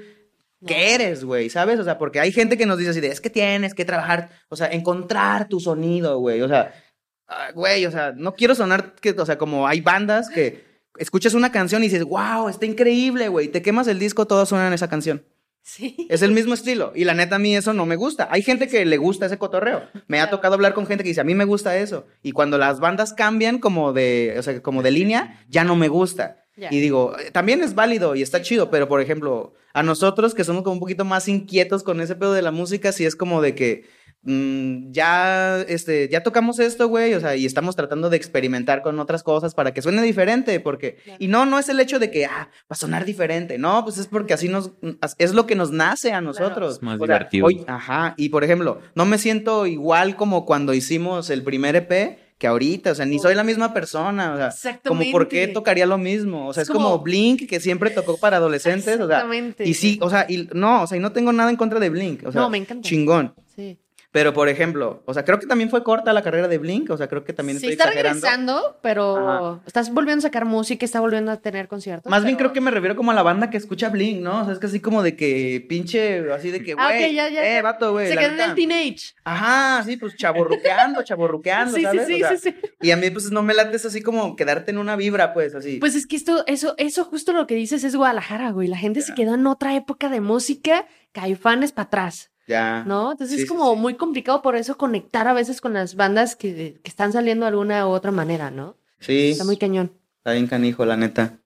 ¿qué 0.65 0.95
eres, 0.95 1.23
güey? 1.23 1.49
¿Sabes? 1.49 1.79
O 1.79 1.83
sea, 1.83 1.97
porque 1.97 2.19
hay 2.19 2.31
gente 2.31 2.57
que 2.57 2.65
nos 2.65 2.77
dice 2.77 2.91
así 2.91 3.01
de, 3.01 3.07
es 3.07 3.21
que 3.21 3.29
tienes 3.29 3.73
que 3.73 3.85
trabajar, 3.85 4.29
o 4.49 4.55
sea, 4.55 4.67
encontrar 4.67 5.47
tu 5.47 5.59
sonido, 5.59 6.19
güey. 6.19 6.41
O 6.41 6.47
sea, 6.47 6.73
ah, 7.27 7.51
güey, 7.53 7.85
o 7.85 7.91
sea, 7.91 8.13
no 8.15 8.35
quiero 8.35 8.55
sonar 8.55 8.95
que, 8.95 9.11
o 9.11 9.25
sea, 9.25 9.37
como 9.37 9.67
hay 9.67 9.81
bandas 9.81 10.29
que 10.29 10.63
escuchas 10.97 11.33
una 11.33 11.51
canción 11.51 11.83
y 11.83 11.87
dices, 11.87 12.03
wow, 12.03 12.49
está 12.49 12.65
increíble, 12.65 13.27
güey. 13.27 13.47
Te 13.47 13.61
quemas 13.61 13.87
el 13.87 13.99
disco, 13.99 14.27
todos 14.27 14.49
suenan 14.49 14.73
esa 14.73 14.89
canción. 14.89 15.25
Sí. 15.63 16.07
Es 16.09 16.21
el 16.21 16.33
mismo 16.33 16.53
estilo. 16.53 16.91
Y 16.93 17.05
la 17.05 17.13
neta, 17.13 17.37
a 17.37 17.39
mí 17.39 17.55
eso 17.55 17.73
no 17.73 17.85
me 17.85 17.95
gusta. 17.95 18.27
Hay 18.29 18.41
gente 18.41 18.67
que 18.67 18.85
le 18.85 18.97
gusta 18.97 19.27
ese 19.27 19.37
cotorreo. 19.37 19.83
Me 20.07 20.19
ha 20.19 20.29
tocado 20.29 20.55
hablar 20.55 20.73
con 20.73 20.85
gente 20.85 21.03
que 21.03 21.09
dice, 21.09 21.21
a 21.21 21.25
mí 21.25 21.35
me 21.35 21.45
gusta 21.45 21.77
eso. 21.77 22.05
Y 22.21 22.33
cuando 22.33 22.57
las 22.57 22.81
bandas 22.81 23.13
cambian 23.13 23.59
como 23.59 23.93
de, 23.93 24.35
o 24.37 24.43
sea, 24.43 24.61
como 24.61 24.83
de 24.83 24.91
línea, 24.91 25.41
ya 25.47 25.63
no 25.63 25.75
me 25.75 25.87
gusta. 25.87 26.45
Y 26.55 26.81
digo, 26.81 27.17
eh, 27.17 27.31
también 27.31 27.63
es 27.63 27.73
válido 27.73 28.15
y 28.15 28.21
está 28.21 28.41
chido, 28.41 28.69
pero 28.69 28.87
por 28.87 29.01
ejemplo, 29.01 29.55
a 29.73 29.83
nosotros 29.83 30.33
que 30.33 30.43
somos 30.43 30.63
como 30.63 30.73
un 30.75 30.79
poquito 30.79 31.03
más 31.05 31.27
inquietos 31.27 31.83
con 31.83 31.99
ese 32.01 32.15
pedo 32.15 32.33
de 32.33 32.41
la 32.41 32.51
música, 32.51 32.91
sí 32.91 33.05
es 33.05 33.15
como 33.15 33.41
de 33.41 33.55
que 33.55 33.85
mm, 34.25 34.91
ya, 34.91 35.59
este, 35.67 36.07
ya 36.07 36.23
tocamos 36.23 36.57
esto, 36.59 36.87
güey, 36.87 37.13
o 37.13 37.19
sea, 37.19 37.35
y 37.35 37.45
estamos 37.45 37.75
tratando 37.75 38.09
de 38.09 38.15
experimentar 38.15 38.81
con 38.81 38.97
otras 38.99 39.21
cosas 39.21 39.53
para 39.53 39.73
que 39.73 39.81
suene 39.81 40.01
diferente, 40.01 40.59
porque, 40.61 40.95
Claro. 41.03 41.17
y 41.19 41.27
no, 41.27 41.45
no 41.45 41.59
es 41.59 41.67
el 41.67 41.79
hecho 41.81 41.99
de 41.99 42.09
que, 42.09 42.25
ah, 42.25 42.47
va 42.61 42.67
a 42.69 42.75
sonar 42.75 43.03
diferente, 43.03 43.57
no, 43.57 43.83
pues 43.83 43.97
es 43.97 44.07
porque 44.07 44.33
así 44.33 44.47
nos, 44.47 44.71
es 45.17 45.33
lo 45.33 45.45
que 45.45 45.55
nos 45.55 45.71
nace 45.71 46.13
a 46.13 46.21
nosotros. 46.21 46.75
Es 46.75 46.81
más 46.81 46.95
O 47.01 47.05
sea, 47.05 47.15
divertido. 47.17 47.47
hoy- 47.47 47.65
ajá, 47.67 48.13
y 48.17 48.29
por 48.29 48.45
ejemplo, 48.45 48.79
no 48.95 49.05
me 49.05 49.17
siento 49.17 49.65
igual 49.65 50.15
como 50.15 50.45
cuando 50.45 50.73
hicimos 50.73 51.29
el 51.29 51.43
primer 51.43 51.75
EP 51.75 52.19
que 52.37 52.47
ahorita, 52.47 52.91
o 52.91 52.95
sea, 52.95 53.05
ni 53.05 53.19
soy 53.19 53.35
la 53.35 53.43
misma 53.43 53.73
persona, 53.73 54.33
o 54.33 54.37
sea, 54.51 54.79
como 54.85 54.99
por 55.11 55.27
qué 55.27 55.37
Exactamente. 55.43 55.53
tocaría 55.53 55.85
lo 55.85 55.97
mismo, 55.97 56.47
o 56.47 56.53
sea, 56.53 56.63
Es 56.63 56.69
es 56.69 56.73
como, 56.73 56.91
como- 56.91 57.03
Blink 57.03 57.47
que 57.47 57.59
siempre 57.59 57.89
tocó 57.91 58.17
para 58.17 58.37
adolescentes, 58.37 58.95
o 58.99 59.07
sea, 59.07 59.17
Exactamente. 59.17 59.67
y 59.67 59.73
sí, 59.73 59.97
o 60.01 60.09
sea, 60.09 60.25
y 60.27 60.49
no, 60.53 60.83
o 60.83 60.87
sea, 60.87 60.97
y 60.97 61.01
no 61.01 61.11
tengo 61.11 61.31
nada 61.31 61.49
en 61.49 61.55
contra 61.55 61.79
de 61.79 61.89
Blink, 61.89 62.25
o 62.27 62.31
sea, 62.31 62.41
No, 62.41 62.49
me 62.49 62.57
encanta. 62.57 62.87
chingón. 62.87 63.33
Sí. 63.55 63.77
Pero 64.13 64.31
por 64.31 64.47
ejemplo, 64.47 65.01
o 65.05 65.13
sea, 65.13 65.25
creo 65.25 65.39
que 65.39 65.47
también 65.47 65.69
fue 65.71 65.83
corta 65.83 66.13
la 66.13 66.21
carrera 66.21 66.47
de 66.47 66.59
Blink, 66.59 66.89
o 66.91 66.97
sea, 66.97 67.07
creo 67.09 67.23
que 67.25 67.33
también 67.33 67.59
Sí, 67.59 67.65
estoy 67.65 67.73
está 67.73 67.85
exagerando. 67.89 68.21
regresando, 68.21 68.79
pero 68.83 69.17
Ajá. 69.49 69.61
estás 69.65 69.91
volviendo 69.91 70.19
a 70.19 70.29
sacar 70.29 70.45
música, 70.45 70.85
está 70.85 70.99
volviendo 71.01 71.31
a 71.31 71.37
tener 71.37 71.67
conciertos. 71.67 72.09
Más 72.11 72.23
bien 72.23 72.35
creo 72.37 72.53
que 72.53 72.61
me 72.61 72.69
refiero 72.71 72.95
como 72.95 73.09
a 73.09 73.15
la 73.15 73.23
banda 73.23 73.49
que 73.49 73.57
escucha 73.57 73.89
Blink, 73.89 74.21
¿no? 74.21 74.41
O 74.41 74.45
sea, 74.45 74.53
es 74.53 74.59
que 74.59 74.67
así 74.67 74.79
como 74.79 75.01
de 75.01 75.15
que 75.15 75.65
pinche, 75.67 76.31
así 76.31 76.51
de 76.51 76.63
que, 76.63 76.75
güey, 76.75 76.85
Ah, 76.85 76.89
ok, 77.07 77.11
ya, 77.13 77.29
ya. 77.29 77.57
eh, 77.57 77.61
vato, 77.63 77.91
güey. 77.91 78.07
Se 78.07 78.15
quedó 78.15 78.33
en 78.33 78.39
el 78.41 78.53
teenage. 78.55 79.15
Ajá, 79.23 79.83
sí, 79.83 79.97
pues 79.97 80.15
chaborruqueando, 80.15 81.01
chaborruqueando, 81.01 81.71
Sí, 81.75 81.81
sí, 81.81 81.83
¿sabes? 81.83 82.05
sí, 82.07 82.13
O 82.23 82.27
sea, 82.27 82.37
sí, 82.37 82.51
sí. 82.51 82.55
Y 82.81 82.91
a 82.91 82.97
mí, 82.97 83.09
pues, 83.09 83.31
no 83.31 83.41
me 83.41 83.55
late 83.55 83.75
es 83.75 83.85
así 83.87 84.03
como 84.03 84.35
quedarte 84.35 84.69
en 84.69 84.77
una 84.77 84.95
vibra, 84.95 85.33
pues, 85.33 85.55
así. 85.55 85.77
Pues 85.79 85.95
es 85.95 86.05
que 86.05 86.15
esto, 86.17 86.43
eso, 86.45 86.75
eso 86.77 87.03
justo 87.05 87.33
lo 87.33 87.47
que 87.47 87.55
dices 87.55 87.83
es 87.83 87.95
Guadalajara, 87.95 88.51
güey. 88.51 88.67
La 88.67 88.77
gente 88.77 89.01
se 89.01 89.15
quedó 89.15 89.33
en 89.33 89.47
otra 89.47 89.75
época 89.75 90.09
de 90.09 90.21
música, 90.21 90.85
caifanes 91.13 91.71
para 91.71 91.87
atrás, 91.87 92.29
ya. 92.47 92.83
¿no? 92.85 93.11
Entonces 93.11 93.37
Sí, 93.37 93.43
es 93.43 93.49
como 93.49 93.73
sí. 93.73 93.79
muy 93.79 93.95
complicado 93.95 94.41
por 94.41 94.55
eso 94.55 94.77
conectar 94.77 95.27
a 95.27 95.33
veces 95.33 95.61
con 95.61 95.73
las 95.73 95.95
bandas 95.95 96.35
que, 96.35 96.79
que 96.83 96.89
están 96.89 97.13
saliendo 97.13 97.45
de 97.45 97.49
alguna 97.49 97.87
u 97.87 97.91
otra 97.91 98.11
manera, 98.11 98.51
¿no? 98.51 98.77
Sí, 98.99 99.31
Está 99.31 99.45
muy 99.45 99.57
cañón. 99.57 99.91
está 100.17 100.31
bien 100.33 100.47
canijo, 100.47 100.85
la 100.85 100.97
neta. 100.97 101.39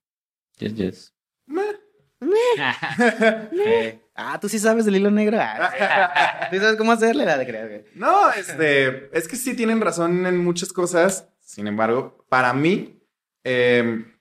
Yes, 0.57 0.75
yes. 0.75 1.13
Ah, 4.19 4.39
tú 4.39 4.49
sí 4.49 4.57
sabes 4.57 4.83
del 4.85 4.95
hilo 4.95 5.11
negro. 5.11 5.37
Ah, 5.39 6.47
tú 6.49 6.57
sabes 6.61 6.75
cómo 6.75 6.91
hacerle 6.91 7.23
la 7.23 7.37
de 7.37 7.45
creer. 7.45 7.85
No, 7.93 8.31
este, 8.31 9.15
es 9.15 9.27
que 9.27 9.35
sí 9.35 9.55
tienen 9.55 9.79
razón 9.79 10.25
en 10.25 10.37
muchas 10.43 10.73
cosas. 10.73 11.29
Sin 11.39 11.67
embargo, 11.67 12.25
para 12.27 12.51
mí, 12.53 12.99
em, 13.43 14.11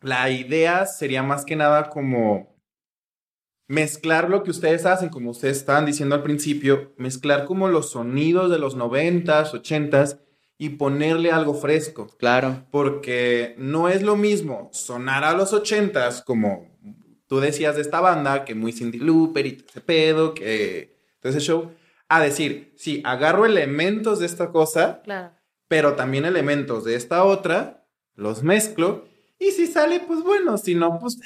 la 0.00 0.30
idea 0.30 0.86
sería 0.86 1.24
más 1.24 1.44
que 1.44 1.56
nada 1.56 1.90
como 1.90 2.51
mezclar 3.72 4.28
lo 4.28 4.42
que 4.42 4.50
ustedes 4.50 4.84
hacen, 4.84 5.08
como 5.08 5.30
ustedes 5.30 5.56
estaban 5.56 5.86
diciendo 5.86 6.14
al 6.14 6.22
principio, 6.22 6.92
mezclar 6.98 7.46
como 7.46 7.68
los 7.68 7.90
sonidos 7.90 8.50
de 8.50 8.58
los 8.58 8.76
noventas, 8.76 9.54
ochentas 9.54 10.18
y 10.58 10.70
ponerle 10.70 11.30
algo 11.32 11.54
fresco. 11.54 12.06
Claro. 12.18 12.66
Porque 12.70 13.54
no 13.56 13.88
es 13.88 14.02
lo 14.02 14.14
mismo 14.14 14.68
sonar 14.74 15.24
a 15.24 15.32
los 15.32 15.54
ochentas 15.54 16.20
como 16.20 16.70
tú 17.26 17.40
decías 17.40 17.76
de 17.76 17.80
esta 17.80 18.00
banda, 18.02 18.44
que 18.44 18.54
muy 18.54 18.72
Cindy 18.72 18.98
Looper 18.98 19.46
y 19.46 19.52
todo 19.52 19.66
ese 19.70 19.80
pedo, 19.80 20.34
que 20.34 20.98
todo 21.20 21.30
ese 21.32 21.40
show, 21.40 21.70
a 22.08 22.20
decir, 22.20 22.74
sí, 22.76 23.00
agarro 23.06 23.46
elementos 23.46 24.18
de 24.18 24.26
esta 24.26 24.50
cosa, 24.50 25.00
Claro. 25.02 25.32
pero 25.66 25.94
también 25.94 26.26
elementos 26.26 26.84
de 26.84 26.94
esta 26.94 27.24
otra, 27.24 27.86
los 28.16 28.42
mezclo, 28.42 29.06
y 29.38 29.52
si 29.52 29.66
sale, 29.66 30.00
pues 30.00 30.22
bueno, 30.22 30.58
si 30.58 30.74
no, 30.74 30.98
pues 31.00 31.16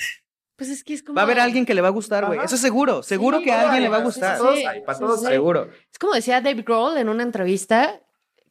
Pues 0.57 0.71
es 0.71 0.83
que 0.83 0.95
es 0.95 1.03
como. 1.03 1.17
Va 1.17 1.23
a 1.23 1.25
haber 1.25 1.39
alguien 1.39 1.67
que 1.67 1.75
le 1.75 1.81
va 1.83 1.89
a 1.89 1.93
gustar, 1.93 2.27
güey. 2.27 2.41
Eso 2.43 2.55
es 2.55 2.61
seguro. 2.61 3.03
Seguro 3.03 3.39
Sí, 3.39 3.45
que 3.45 3.53
a 3.53 3.63
alguien 3.63 3.83
le 3.83 3.89
va 3.89 3.99
a 3.99 4.03
gustar. 4.03 4.39
Todos 4.39 4.59
Sí, 4.59 4.65
hay, 4.65 4.81
para 4.81 4.99
todos 4.99 5.25
hay. 5.25 5.35
Seguro. 5.35 5.69
Es 5.93 5.99
como 5.99 6.15
decía 6.15 6.41
Dave 6.41 6.63
Grohl 6.63 6.97
en 6.97 7.09
una 7.09 7.23
entrevista 7.23 8.01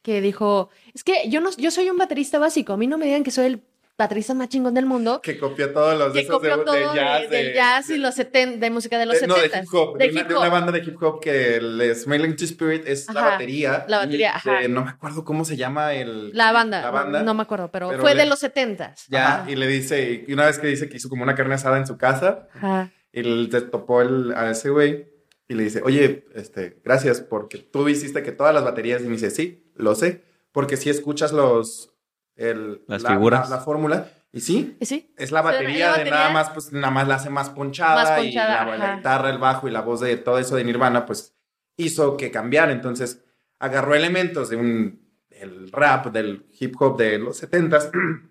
que 0.03 0.21
dijo: 0.21 0.69
Es 0.93 1.03
que 1.03 1.27
yo 1.29 1.41
no, 1.41 1.49
yo 1.57 1.71
soy 1.71 1.89
un 1.89 1.97
baterista 1.97 2.37
básico. 2.37 2.73
A 2.73 2.77
mí 2.77 2.85
no 2.87 2.97
me 2.97 3.05
digan 3.05 3.23
que 3.23 3.31
soy 3.31 3.45
el 3.47 3.63
baterista 3.97 4.33
más 4.33 4.49
chingón 4.49 4.73
del 4.73 4.85
mundo. 4.85 5.21
Que 5.21 5.37
copió 5.37 5.71
todos 5.71 5.97
los 5.97 6.13
de 6.13 6.19
Que 6.19 6.25
esos 6.27 6.41
de, 6.41 6.49
copió 6.49 6.57
de 6.57 6.65
todo 6.81 6.91
de- 6.93 6.99
jazz. 6.99 7.29
del 7.29 7.53
jazz 7.53 7.89
y 7.89 7.97
los 7.97 8.15
70, 8.15 8.57
de 8.65 8.69
música 8.69 8.97
de 8.99 9.05
los 9.05 9.19
de- 9.19 9.27
no, 9.27 9.35
70. 9.35 9.57
de 9.57 9.63
hip 9.63 9.73
hop. 9.73 9.97
De, 9.97 10.09
una, 10.09 10.23
de 10.23 10.35
una 10.35 10.49
banda 10.49 10.71
de 10.71 10.79
hip 10.79 11.01
hop 11.01 11.21
que 11.21 11.55
el 11.57 11.95
Smelling 11.95 12.35
to 12.35 12.43
Spirit 12.45 12.83
es 12.87 13.07
la 13.13 13.21
Ajá, 13.21 13.29
batería. 13.31 13.85
la 13.87 13.97
batería, 13.99 14.31
de- 14.43 14.51
ajá. 14.51 14.67
no 14.67 14.83
me 14.83 14.89
acuerdo 14.91 15.23
cómo 15.23 15.45
se 15.45 15.55
llama 15.57 15.93
el. 15.93 16.31
La 16.33 16.51
banda, 16.51 16.81
La 16.81 16.91
banda. 16.91 17.23
No 17.23 17.33
me 17.33 17.43
acuerdo, 17.43 17.71
pero, 17.71 17.89
Pero 17.89 18.01
fue 18.01 18.15
le- 18.15 18.23
de 18.23 18.29
los 18.29 18.39
70. 18.39 18.93
Ya. 19.09 19.41
Ajá, 19.41 19.49
y 19.51 19.55
le 19.55 19.67
dice, 19.67 20.25
y 20.27 20.33
una 20.33 20.45
vez 20.45 20.59
que 20.59 20.67
dice 20.67 20.89
que 20.89 20.97
hizo 20.97 21.09
como 21.09 21.23
una 21.23 21.35
carne 21.35 21.55
asada 21.55 21.77
en 21.77 21.87
su 21.87 21.97
casa, 21.97 22.47
Ajá. 22.53 22.91
y 23.13 23.23
le 23.23 23.61
topó 23.61 24.01
el- 24.01 24.33
a 24.35 24.51
ese 24.51 24.69
güey, 24.69 25.07
y 25.47 25.53
le 25.53 25.63
dice, 25.63 25.81
oye, 25.85 26.25
este, 26.33 26.81
gracias 26.83 27.21
porque 27.21 27.59
tú 27.59 27.87
hiciste 27.87 28.23
que 28.23 28.31
todas 28.31 28.53
las 28.53 28.63
baterías, 28.63 29.01
y 29.01 29.05
me 29.05 29.11
dice, 29.11 29.29
sí, 29.29 29.71
lo 29.75 29.93
sé, 29.95 30.23
porque 30.51 30.75
si 30.75 30.89
escuchas 30.89 31.31
los, 31.31 31.91
el, 32.35 32.81
Las 32.87 33.01
la- 33.03 33.09
figuras. 33.09 33.49
la, 33.49 33.57
la 33.57 33.61
fórmula, 33.61 34.07
y 34.31 34.41
sí, 34.41 34.75
¿Y 34.79 34.85
sí? 34.85 35.13
es 35.17 35.31
la 35.31 35.39
Sí, 35.39 35.45
batería 35.45 35.77
la 35.77 35.85
de 35.85 35.91
batería. 35.99 36.13
nada 36.13 36.29
más, 36.31 36.49
pues 36.49 36.71
nada 36.73 36.91
más 36.91 37.07
la 37.07 37.15
hace 37.15 37.29
más 37.29 37.49
ponchada, 37.51 38.03
Más 38.17 38.23
y 38.25 38.31
la, 38.33 38.75
la 38.77 38.95
guitarra, 38.97 39.29
el 39.29 39.37
bajo 39.37 39.67
y 39.67 39.71
la 39.71 39.81
voz 39.81 40.01
de 40.01 40.17
todo 40.17 40.39
eso 40.39 40.55
de 40.57 40.63
Nirvana, 40.65 41.05
pues 41.05 41.33
hizo 41.77 42.17
que 42.17 42.31
cambiara. 42.31 42.71
Entonces 42.73 43.23
agarró 43.59 43.95
elementos 43.95 44.49
de 44.49 44.57
un 44.57 45.05
el 45.29 45.71
rap, 45.71 46.07
del 46.07 46.45
hip 46.59 46.75
hop 46.79 46.97
de 46.97 47.17
los 47.19 47.41
70s. 47.43 47.91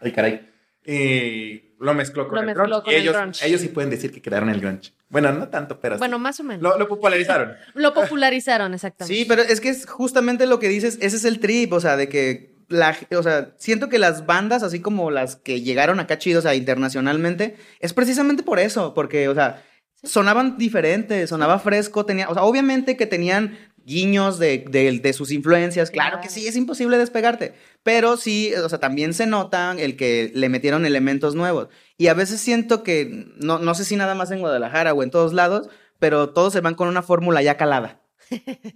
Ay, 0.00 0.12
caray. 0.12 0.50
Y 0.84 1.74
lo 1.80 1.92
mezcló 1.94 2.26
con 2.28 2.36
Lo 2.36 2.40
el 2.40 2.46
mezcló 2.46 2.64
grunge. 2.64 2.82
con 2.84 2.92
y 2.92 2.96
el 2.96 3.02
ellos, 3.02 3.16
grunge. 3.16 3.46
ellos 3.46 3.60
sí 3.60 3.68
pueden 3.68 3.90
decir 3.90 4.10
que 4.12 4.22
crearon 4.22 4.48
el 4.48 4.60
grunge. 4.60 4.92
Bueno, 5.08 5.32
no 5.32 5.48
tanto, 5.48 5.80
pero 5.80 5.96
sí. 5.96 5.98
Bueno, 5.98 6.18
más 6.18 6.40
o 6.40 6.44
menos. 6.44 6.62
lo, 6.62 6.78
lo 6.78 6.88
popularizaron. 6.88 7.54
Lo 7.74 7.92
popularizaron, 7.94 8.74
exactamente. 8.74 9.14
Sí, 9.18 9.24
pero 9.26 9.42
es 9.42 9.60
que 9.60 9.68
es 9.70 9.86
justamente 9.86 10.46
lo 10.46 10.58
que 10.58 10.68
dices, 10.68 10.98
ese 11.00 11.16
es 11.16 11.24
el 11.24 11.40
trip, 11.40 11.72
o 11.72 11.80
sea, 11.80 11.96
de 11.96 12.08
que 12.08 12.54
la, 12.68 12.96
o 13.16 13.22
sea, 13.22 13.54
siento 13.58 13.88
que 13.88 13.98
las 13.98 14.26
bandas, 14.26 14.62
así 14.62 14.80
como 14.80 15.10
las 15.10 15.36
que 15.36 15.62
llegaron 15.62 16.00
acá 16.00 16.18
chidos, 16.18 16.44
o 16.44 16.48
sea, 16.48 16.54
internacionalmente, 16.54 17.56
es 17.80 17.92
precisamente 17.92 18.42
por 18.42 18.58
eso, 18.58 18.94
porque, 18.94 19.28
o 19.28 19.34
sea, 19.34 19.62
sonaban 20.02 20.58
diferentes, 20.58 21.30
sonaba 21.30 21.58
fresco, 21.58 22.04
tenía, 22.06 22.28
o 22.28 22.34
sea, 22.34 22.42
obviamente 22.44 22.96
que 22.96 23.06
tenían 23.06 23.58
guiños 23.84 24.38
de, 24.38 24.64
de- 24.70 24.98
de 25.00 25.12
sus 25.14 25.32
influencias, 25.32 25.90
claro 25.90 26.10
Claro. 26.18 26.22
que 26.22 26.28
sí, 26.28 26.46
es 26.46 26.56
imposible 26.56 26.98
despegarte, 26.98 27.54
pero 27.82 28.16
sí, 28.18 28.52
o 28.54 28.68
sea, 28.68 28.78
también 28.78 29.14
se 29.14 29.26
nota 29.26 29.74
el 29.78 29.96
que 29.96 30.30
le 30.34 30.48
metieron 30.50 30.84
elementos 30.84 31.34
nuevos. 31.34 31.68
Y 31.96 32.08
a 32.08 32.14
veces 32.14 32.40
siento 32.40 32.82
que, 32.82 33.32
no, 33.38 33.58
no 33.58 33.74
sé 33.74 33.84
si 33.86 33.96
nada 33.96 34.14
más 34.14 34.30
en 34.30 34.40
Guadalajara 34.40 34.92
o 34.92 35.02
en 35.02 35.10
todos 35.10 35.32
lados, 35.32 35.68
pero 35.98 36.28
todos 36.30 36.52
se 36.52 36.60
van 36.60 36.74
con 36.74 36.86
una 36.88 37.02
fórmula 37.02 37.40
ya 37.42 37.56
calada. 37.56 38.02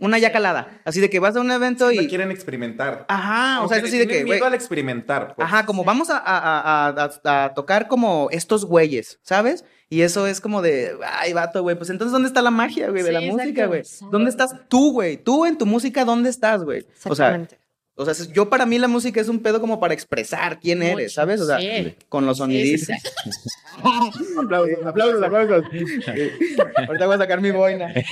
Una 0.01 0.19
ya 0.19 0.33
calada. 0.33 0.81
Así 0.85 1.01
de 1.01 1.11
que 1.11 1.19
vas 1.19 1.37
a 1.37 1.41
un 1.41 1.51
evento 1.51 1.91
y. 1.93 2.09
quieren 2.09 2.31
experimentar. 2.31 3.05
Ajá, 3.09 3.63
o 3.63 3.69
sea, 3.69 3.79
es 3.79 3.85
así 3.85 3.99
de 3.99 4.07
que, 4.07 4.25
miedo 4.25 4.45
al 4.47 4.55
experimentar. 4.55 5.35
pues. 5.35 5.45
Ajá, 5.47 5.67
como 5.67 5.85
vamos 5.85 6.11
a, 6.11 6.19
a- 6.19 6.89
a- 6.89 7.11
a- 7.25 7.45
a 7.45 7.55
tocar 7.55 7.89
como 7.89 8.29
estos 8.31 8.65
güeyes, 8.65 9.19
¿sabes? 9.23 9.65
Y 9.89 10.03
eso 10.03 10.27
es 10.27 10.41
como 10.41 10.63
de, 10.63 10.97
ay, 11.21 11.35
vato, 11.35 11.63
güey, 11.63 11.77
pues 11.77 11.91
entonces, 11.91 12.13
¿dónde 12.13 12.29
está 12.29 12.41
la 12.41 12.51
magia, 12.51 12.89
güey, 12.89 13.03
de 13.03 13.09
Sí, 13.09 13.15
la 13.15 13.21
música, 13.21 13.67
güey? 13.67 13.83
¿Dónde 14.11 14.31
estás 14.31 14.55
tú, 14.69 14.93
güey? 14.93 15.19
Tú 15.19 15.45
en 15.45 15.59
tu 15.59 15.67
música, 15.67 16.05
¿dónde 16.07 16.31
estás, 16.31 16.65
güey? 16.65 16.81
O 16.81 17.15
sea, 17.15 17.35
Exactamente. 17.37 17.59
O 17.95 18.07
sea, 18.07 18.27
yo 18.33 18.49
para 18.49 18.65
mí 18.65 18.79
la 18.79 18.89
música 18.89 19.21
es 19.21 19.29
un 19.29 19.41
pedo 19.41 19.61
como 19.61 19.79
para 19.79 19.93
expresar 19.93 20.59
quién 20.59 20.83
eres, 20.83 20.95
Mucho, 20.95 21.11
¿sabes? 21.11 21.41
O 21.43 21.47
sea, 21.47 21.59
sí. 21.59 21.95
con 22.09 22.25
los 22.25 22.39
sí, 22.39 22.79
sí. 22.79 22.93
Aplausos, 24.39 24.87
aplausos, 24.87 25.23
aplausos. 25.23 25.65
Ahorita 26.89 27.07
voy 27.07 27.15
a 27.15 27.19
sacar 27.19 27.41
mi 27.41 27.51
boina. 27.51 27.93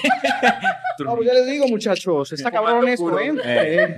No, 1.02 1.16
pues 1.16 1.28
ya 1.28 1.32
les 1.32 1.46
digo, 1.46 1.66
muchachos, 1.66 2.30
está 2.30 2.50
cabrón 2.50 2.86
esto, 2.86 3.04
puro. 3.04 3.18
¿eh? 3.20 3.96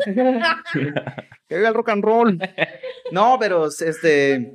que 1.48 1.56
viva 1.56 1.68
el 1.68 1.74
rock 1.74 1.88
and 1.88 2.04
roll. 2.04 2.38
No, 3.10 3.38
pero 3.40 3.66
este. 3.66 4.54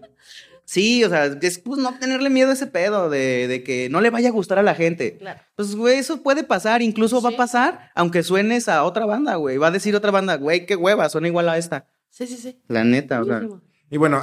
Sí, 0.68 1.02
o 1.06 1.10
sea, 1.10 1.28
es 1.28 1.60
pues 1.60 1.80
no 1.80 1.98
tenerle 1.98 2.30
miedo 2.30 2.50
a 2.50 2.54
ese 2.54 2.68
pedo 2.68 3.10
de, 3.10 3.48
de 3.48 3.64
que 3.64 3.88
no 3.90 4.02
le 4.02 4.10
vaya 4.10 4.28
a 4.28 4.34
gustar 4.34 4.60
a 4.60 4.64
la 4.64 4.76
gente. 4.76 5.18
Claro. 5.18 5.40
Pues, 5.56 5.74
güey, 5.78 5.98
eso 5.98 6.22
puede 6.22 6.44
pasar, 6.44 6.82
incluso 6.82 7.22
va 7.22 7.30
a 7.30 7.38
pasar, 7.38 7.90
aunque 7.96 8.22
suenes 8.22 8.68
a 8.68 8.84
otra 8.84 9.06
banda, 9.06 9.36
güey. 9.36 9.58
Va 9.58 9.68
a 9.68 9.72
decir 9.72 9.96
otra 9.96 10.12
banda, 10.12 10.36
güey, 10.36 10.66
qué 10.66 10.76
hueva, 10.76 11.08
suena 11.08 11.30
igual 11.30 11.48
a 11.48 11.58
esta. 11.58 11.88
Sí, 12.10 12.28
sí, 12.28 12.36
sí. 12.36 12.60
La 12.68 12.84
neta, 12.84 13.22
o 13.22 13.26
sea. 13.26 13.44
Y 13.90 13.96
bueno, 13.96 14.22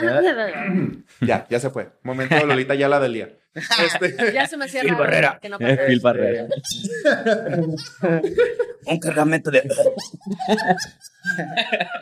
ya, 1.20 1.46
ya 1.48 1.60
se 1.60 1.70
fue. 1.70 1.92
Momento 2.02 2.44
Lolita 2.44 2.74
ya 2.74 2.88
la 2.88 2.98
del 2.98 3.14
día. 3.14 3.38
Este, 3.54 4.16
Ya 4.34 4.46
se 4.46 4.56
me 4.56 4.64
hacía 4.64 4.82
Phil 4.82 4.94
Barrera. 4.94 5.38
que 5.40 5.48
no 5.48 5.58
Phil. 5.58 6.00
Barrera. 6.00 6.46
Un 8.86 8.98
cargamento 8.98 9.50
de. 9.50 9.60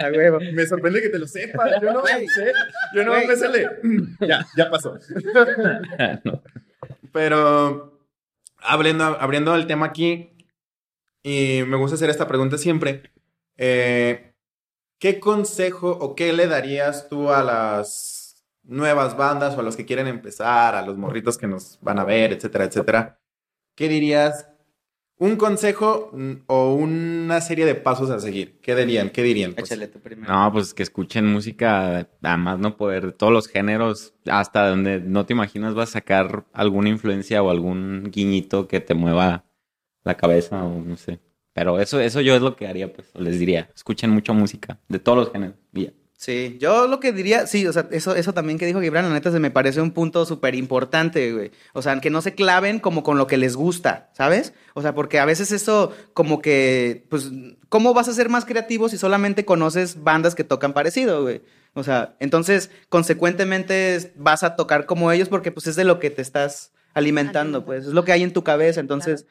a 0.01 0.09
huevo. 0.11 0.41
me 0.41 0.67
sorprende 0.67 1.01
que 1.03 1.09
te 1.11 1.19
lo 1.19 1.27
sepas. 1.27 1.81
Yo 1.81 1.93
no 1.93 2.03
me 2.03 2.27
sé. 2.29 2.53
Yo 2.95 3.05
no 3.05 3.13
me 3.13 3.37
sé 3.37 3.49
leer. 3.49 3.81
Ya, 4.21 4.47
ya 4.57 4.71
pasó. 4.71 4.99
No. 6.25 6.43
Pero 7.13 8.01
abriendo, 8.59 9.05
abriendo 9.05 9.55
el 9.55 9.67
tema 9.67 9.87
aquí, 9.87 10.31
y 11.23 11.63
me 11.67 11.77
gusta 11.77 11.95
hacer 11.97 12.11
esta 12.11 12.27
pregunta 12.27 12.59
siempre. 12.59 13.11
eh, 13.57 14.29
¿Qué 14.99 15.19
consejo 15.21 15.91
o 15.91 16.15
qué 16.15 16.33
le 16.33 16.47
darías 16.47 17.09
tú 17.09 17.31
a 17.33 17.43
las 17.43 18.12
nuevas 18.65 19.17
bandas 19.17 19.57
o 19.57 19.61
a 19.61 19.63
los 19.63 19.77
que 19.77 19.85
quieren 19.85 20.07
empezar, 20.07 20.75
a 20.75 20.85
los 20.85 20.97
morritos 20.97 21.39
que 21.39 21.47
nos 21.47 21.79
van 21.83 21.99
a 21.99 22.05
ver, 22.05 22.33
etcétera, 22.33 22.65
etcétera? 22.65 23.21
¿Qué 23.75 23.89
dirías? 23.89 24.49
Un 25.19 25.37
consejo 25.37 26.11
mm, 26.13 26.33
o 26.47 26.75
una 26.75 27.41
serie 27.41 27.65
de 27.65 27.75
pasos 27.75 28.11
a 28.11 28.19
seguir. 28.19 28.59
¿Qué 28.61 28.75
dirían? 28.75 29.11
¿Qué 29.11 29.23
dirían? 29.23 29.55
Pues, 29.55 29.71
Échale 29.71 29.89
tú 29.89 30.01
primero. 30.01 30.33
No, 30.33 30.53
pues 30.53 30.75
que 30.75 30.83
escuchen 30.83 31.27
música, 31.27 32.09
además 32.23 32.59
no 32.59 32.77
poder, 32.77 33.07
de 33.07 33.13
todos 33.13 33.33
los 33.33 33.47
géneros, 33.47 34.15
hasta 34.27 34.69
donde 34.69 35.01
no 35.01 35.25
te 35.25 35.33
imaginas 35.33 35.75
vas 35.75 35.91
a 35.91 35.93
sacar 35.93 36.47
alguna 36.53 36.89
influencia 36.89 37.43
o 37.43 37.51
algún 37.51 38.11
guiñito 38.11 38.67
que 38.67 38.81
te 38.81 38.95
mueva 38.95 39.45
la 40.03 40.17
cabeza 40.17 40.65
o 40.65 40.83
no 40.83 40.97
sé. 40.97 41.21
Pero 41.53 41.79
eso, 41.79 42.01
eso 42.01 42.21
yo 42.21 42.35
es 42.35 42.43
lo 42.43 42.57
que 42.57 42.67
haría, 42.67 42.93
pues, 42.93 43.11
o 43.15 43.21
les 43.21 43.39
diría, 43.39 43.71
escuchen 43.75 44.11
mucha 44.11 44.33
música, 44.33 44.81
de 44.89 44.99
todos 44.99 45.19
los 45.19 45.33
géneros. 45.33 45.57
Sí, 46.23 46.57
yo 46.61 46.87
lo 46.87 47.01
que 47.01 47.11
diría, 47.11 47.49
sí, 47.49 47.67
o 47.67 47.73
sea, 47.73 47.89
eso, 47.91 48.15
eso 48.15 48.33
también 48.33 48.57
que 48.57 48.65
dijo 48.65 48.81
Gibran, 48.81 49.07
la 49.07 49.13
neta 49.13 49.33
se 49.33 49.41
me 49.41 49.51
parece 49.51 49.81
un 49.81 49.91
punto 49.91 50.25
súper 50.25 50.55
importante, 50.55 51.33
güey. 51.33 51.51
O 51.73 51.83
sea, 51.83 52.01
que 52.01 52.11
no 52.11 52.23
se 52.23 52.37
claven 52.37 52.79
como 52.79 53.03
con 53.03 53.19
lo 53.19 53.27
que 53.27 53.37
les 53.37 53.57
gusta, 53.57 54.09
¿sabes? 54.13 54.55
O 54.75 54.83
sea, 54.83 54.95
porque 54.95 55.19
a 55.19 55.25
veces 55.25 55.51
eso 55.51 55.91
como 56.15 56.41
que, 56.41 57.07
pues, 57.09 57.33
¿cómo 57.69 57.93
vas 57.93 58.07
a 58.07 58.13
ser 58.13 58.29
más 58.29 58.45
creativo 58.45 58.89
si 58.89 58.99
solamente 58.99 59.45
conoces 59.45 60.05
bandas 60.05 60.37
que 60.37 60.45
tocan 60.45 60.75
parecido, 60.75 61.23
güey? 61.23 61.43
O 61.75 61.83
sea, 61.83 62.15
entonces, 62.21 62.71
consecuentemente 62.89 64.13
vas 64.15 64.45
a 64.45 64.55
tocar 64.55 64.87
como 64.87 65.11
ellos 65.11 65.29
porque 65.29 65.51
pues 65.51 65.67
es 65.67 65.75
de 65.75 65.83
lo 65.83 65.99
que 65.99 66.11
te 66.11 66.23
estás 66.23 66.71
alimentando, 66.95 67.59
Alimentando. 67.59 67.65
pues, 67.65 67.87
es 67.87 67.95
lo 67.95 68.05
que 68.05 68.13
hay 68.13 68.23
en 68.23 68.33
tu 68.33 68.45
cabeza, 68.45 68.79
entonces... 68.79 69.27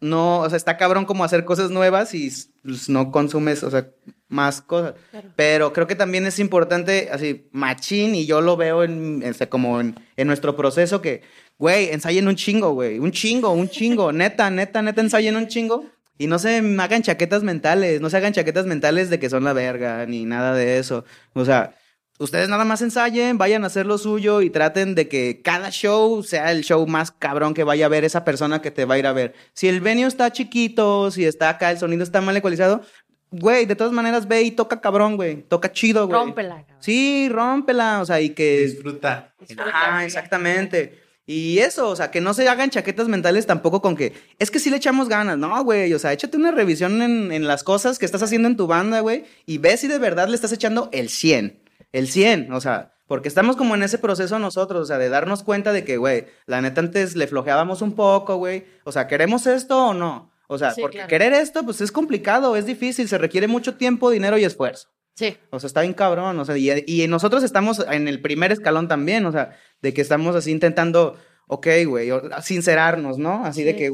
No, 0.00 0.40
o 0.40 0.48
sea, 0.48 0.56
está 0.56 0.76
cabrón 0.76 1.04
como 1.06 1.24
hacer 1.24 1.44
cosas 1.44 1.70
nuevas 1.70 2.14
y 2.14 2.30
pues, 2.62 2.88
no 2.88 3.10
consumes, 3.10 3.62
o 3.62 3.70
sea, 3.70 3.88
más 4.28 4.60
cosas. 4.60 4.94
Claro. 5.10 5.28
Pero 5.36 5.72
creo 5.72 5.86
que 5.86 5.94
también 5.94 6.26
es 6.26 6.38
importante, 6.38 7.08
así, 7.10 7.48
machín, 7.52 8.14
y 8.14 8.26
yo 8.26 8.40
lo 8.40 8.56
veo 8.56 8.84
en, 8.84 9.22
en- 9.22 9.34
como 9.48 9.80
en, 9.80 9.94
en 10.16 10.26
nuestro 10.26 10.56
proceso 10.56 11.00
que, 11.00 11.22
güey, 11.58 11.90
ensayen 11.90 12.28
un 12.28 12.36
chingo, 12.36 12.72
güey, 12.72 12.98
un 12.98 13.12
chingo, 13.12 13.50
un 13.52 13.68
chingo, 13.68 14.12
neta, 14.12 14.50
neta, 14.50 14.82
neta, 14.82 15.00
ensayen 15.00 15.36
un 15.36 15.46
chingo. 15.48 15.84
Y 16.16 16.28
no 16.28 16.38
se 16.38 16.58
hagan 16.78 17.02
chaquetas 17.02 17.42
mentales, 17.42 18.00
no 18.00 18.08
se 18.08 18.16
hagan 18.18 18.32
chaquetas 18.32 18.66
mentales 18.66 19.10
de 19.10 19.18
que 19.18 19.28
son 19.30 19.42
la 19.42 19.52
verga, 19.52 20.06
ni 20.06 20.24
nada 20.24 20.54
de 20.54 20.78
eso. 20.78 21.04
O 21.32 21.44
sea, 21.44 21.74
ustedes 22.18 22.48
nada 22.48 22.64
más 22.64 22.82
ensayen, 22.82 23.38
vayan 23.38 23.64
a 23.64 23.68
hacer 23.68 23.86
lo 23.86 23.98
suyo 23.98 24.42
y 24.42 24.50
traten 24.50 24.94
de 24.94 25.08
que 25.08 25.42
cada 25.42 25.70
show 25.70 26.22
sea 26.22 26.52
el 26.52 26.62
show 26.62 26.86
más 26.86 27.10
cabrón 27.10 27.54
que 27.54 27.64
vaya 27.64 27.86
a 27.86 27.88
ver 27.88 28.04
esa 28.04 28.24
persona 28.24 28.62
que 28.62 28.70
te 28.70 28.84
va 28.84 28.94
a 28.94 28.98
ir 28.98 29.06
a 29.06 29.12
ver. 29.12 29.34
Si 29.52 29.68
el 29.68 29.80
venue 29.80 30.06
está 30.06 30.32
chiquito, 30.32 31.10
si 31.10 31.24
está 31.24 31.48
acá, 31.48 31.70
el 31.70 31.78
sonido 31.78 32.02
está 32.02 32.20
mal 32.20 32.36
ecualizado, 32.36 32.82
güey, 33.30 33.66
de 33.66 33.76
todas 33.76 33.92
maneras 33.92 34.28
ve 34.28 34.42
y 34.42 34.50
toca 34.52 34.80
cabrón, 34.80 35.16
güey. 35.16 35.42
Toca 35.42 35.72
chido, 35.72 36.06
güey. 36.06 36.18
Rómpela, 36.18 36.56
cabrón. 36.62 36.76
Sí, 36.80 37.28
rómpela, 37.30 38.00
o 38.00 38.06
sea, 38.06 38.20
y 38.20 38.30
que... 38.30 38.60
Disfruta. 38.60 39.34
Ajá, 39.58 40.04
exactamente. 40.04 41.02
Y 41.26 41.58
eso, 41.58 41.88
o 41.88 41.96
sea, 41.96 42.10
que 42.10 42.20
no 42.20 42.34
se 42.34 42.46
hagan 42.48 42.68
chaquetas 42.68 43.08
mentales 43.08 43.46
tampoco 43.46 43.80
con 43.80 43.96
que, 43.96 44.12
es 44.38 44.50
que 44.50 44.58
sí 44.58 44.68
le 44.68 44.76
echamos 44.76 45.08
ganas, 45.08 45.38
no, 45.38 45.64
güey, 45.64 45.92
o 45.94 45.98
sea, 45.98 46.12
échate 46.12 46.36
una 46.36 46.50
revisión 46.50 47.00
en, 47.00 47.32
en 47.32 47.46
las 47.46 47.64
cosas 47.64 47.98
que 47.98 48.04
estás 48.04 48.22
haciendo 48.22 48.46
en 48.46 48.58
tu 48.58 48.66
banda, 48.66 49.00
güey, 49.00 49.24
y 49.46 49.56
ve 49.56 49.78
si 49.78 49.88
de 49.88 49.98
verdad 49.98 50.28
le 50.28 50.34
estás 50.34 50.52
echando 50.52 50.90
el 50.92 51.08
100, 51.08 51.63
el 51.94 52.08
100, 52.08 52.52
o 52.52 52.60
sea, 52.60 52.92
porque 53.06 53.28
estamos 53.28 53.56
como 53.56 53.74
en 53.74 53.82
ese 53.82 53.98
proceso 53.98 54.38
nosotros, 54.38 54.82
o 54.82 54.84
sea, 54.86 54.98
de 54.98 55.08
darnos 55.08 55.42
cuenta 55.42 55.72
de 55.72 55.84
que, 55.84 55.96
güey, 55.96 56.26
la 56.46 56.60
neta 56.60 56.80
antes 56.80 57.16
le 57.16 57.26
flojeábamos 57.26 57.82
un 57.82 57.94
poco, 57.94 58.36
güey, 58.36 58.66
o 58.84 58.92
sea, 58.92 59.06
¿queremos 59.06 59.46
esto 59.46 59.88
o 59.88 59.94
no? 59.94 60.30
O 60.46 60.58
sea, 60.58 60.72
Sí, 60.72 60.80
porque 60.82 60.96
claro. 60.98 61.08
querer 61.08 61.32
esto, 61.32 61.64
pues 61.64 61.80
es 61.80 61.90
complicado, 61.92 62.56
es 62.56 62.66
difícil, 62.66 63.08
se 63.08 63.16
requiere 63.18 63.46
mucho 63.48 63.74
tiempo, 63.76 64.10
dinero 64.10 64.36
y 64.36 64.44
esfuerzo. 64.44 64.88
Sí. 65.16 65.36
O 65.50 65.60
sea, 65.60 65.68
está 65.68 65.80
bien 65.82 65.94
cabrón. 65.94 66.38
O 66.40 66.44
sea, 66.44 66.56
y, 66.58 66.70
y 66.86 67.06
nosotros 67.06 67.42
estamos 67.44 67.78
en 67.90 68.08
el 68.08 68.20
primer 68.20 68.50
escalón 68.50 68.88
también. 68.88 69.24
O 69.26 69.32
sea, 69.32 69.56
de 69.80 69.94
que 69.94 70.00
estamos 70.02 70.34
así 70.34 70.50
intentando, 70.50 71.16
ok, 71.46 71.66
güey, 71.86 72.10
o- 72.10 72.20
sincerarnos, 72.42 73.16
¿no? 73.18 73.44
Así 73.44 73.62
de 73.62 73.76
que, 73.76 73.86
sí. 73.86 73.92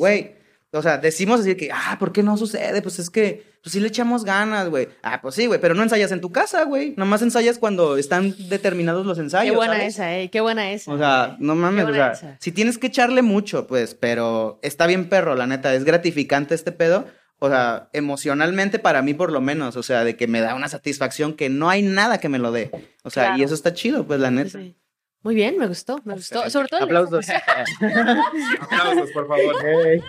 O 0.73 0.83
sea, 0.83 0.99
decimos 0.99 1.41
así 1.41 1.57
que, 1.57 1.71
ah, 1.73 1.97
¿por 1.99 2.13
qué 2.13 2.23
no 2.23 2.37
sucede? 2.37 2.81
Pues 2.81 3.01
es 3.01 3.11
que, 3.11 3.45
pues 3.61 3.73
sí 3.73 3.81
le 3.81 3.89
echamos 3.89 4.25
ganas, 4.25 4.69
güey. 4.69 4.89
Ah, 5.03 5.21
pues 5.21 5.35
sí, 5.35 5.47
güey, 5.47 5.61
pero 5.61 5.75
no 5.75 5.83
ensayas 5.83 6.13
en 6.13 6.21
tu 6.21 6.31
casa, 6.31 6.63
güey. 6.63 6.95
Nomás 6.97 7.23
ensayas 7.23 7.59
cuando 7.59 7.97
están 7.97 8.35
determinados 8.49 9.05
los 9.05 9.19
ensayos. 9.19 9.51
Qué 9.51 9.57
buena 9.57 9.75
¿sabes? 9.75 9.95
esa, 9.95 10.17
eh. 10.17 10.31
Qué 10.31 10.41
buena 10.41 10.71
esa. 10.71 10.93
O 10.93 10.99
sea, 10.99 11.37
no 11.41 11.57
mames, 11.57 11.87
o 11.87 11.93
sea, 11.93 12.13
esa. 12.13 12.37
si 12.39 12.53
tienes 12.53 12.79
que 12.79 12.87
echarle 12.87 13.23
mucho, 13.23 13.67
pues, 13.67 13.95
pero 13.95 14.61
está 14.63 14.87
bien 14.87 15.09
perro, 15.09 15.35
la 15.35 15.49
neta, 15.49 15.75
es 15.75 15.85
gratificante 15.85 16.55
este 16.55 16.71
pedo. 16.71 17.07
O 17.41 17.49
sea, 17.49 17.89
emocionalmente 17.93 18.79
para 18.79 19.03
mí 19.03 19.15
por 19.15 19.33
lo 19.33 19.41
menos, 19.41 19.75
o 19.77 19.83
sea, 19.83 20.05
de 20.05 20.15
que 20.15 20.27
me 20.27 20.41
da 20.41 20.55
una 20.55 20.69
satisfacción 20.69 21.33
que 21.33 21.49
no 21.49 21.71
hay 21.71 21.83
nada 21.83 22.19
que 22.19 22.29
me 22.29 22.39
lo 22.39 22.53
dé. 22.53 22.71
O 23.03 23.11
sea, 23.11 23.37
y 23.37 23.43
eso 23.43 23.55
está 23.55 23.73
chido, 23.73 24.07
pues, 24.07 24.21
la 24.21 24.31
neta. 24.31 24.59
sí. 24.59 24.77
Muy 25.23 25.35
bien, 25.35 25.59
me 25.59 25.67
gustó, 25.67 26.01
me 26.05 26.15
gustó. 26.15 26.49
Sobre 26.49 26.69
todo. 26.69 26.85
Aplausos. 26.85 27.27
Aplausos, 28.61 29.11
por 29.13 29.29
favor. 29.29 29.55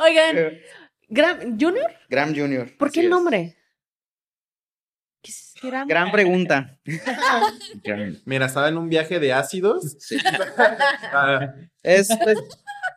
Oigan, 0.00 0.58
Gram 1.08 1.58
Junior, 1.60 1.92
Graham 2.08 2.34
Jr. 2.34 2.76
¿por 2.78 2.90
qué 2.90 3.00
el 3.00 3.10
nombre? 3.10 3.56
Gran 5.86 6.10
pregunta. 6.10 6.78
Mira, 8.24 8.46
estaba 8.46 8.68
en 8.68 8.76
un 8.76 8.88
viaje 8.88 9.18
de 9.18 9.32
ácidos. 9.32 9.96
Ah, 11.12 11.54
Es, 11.82 12.08
pues, 12.22 12.38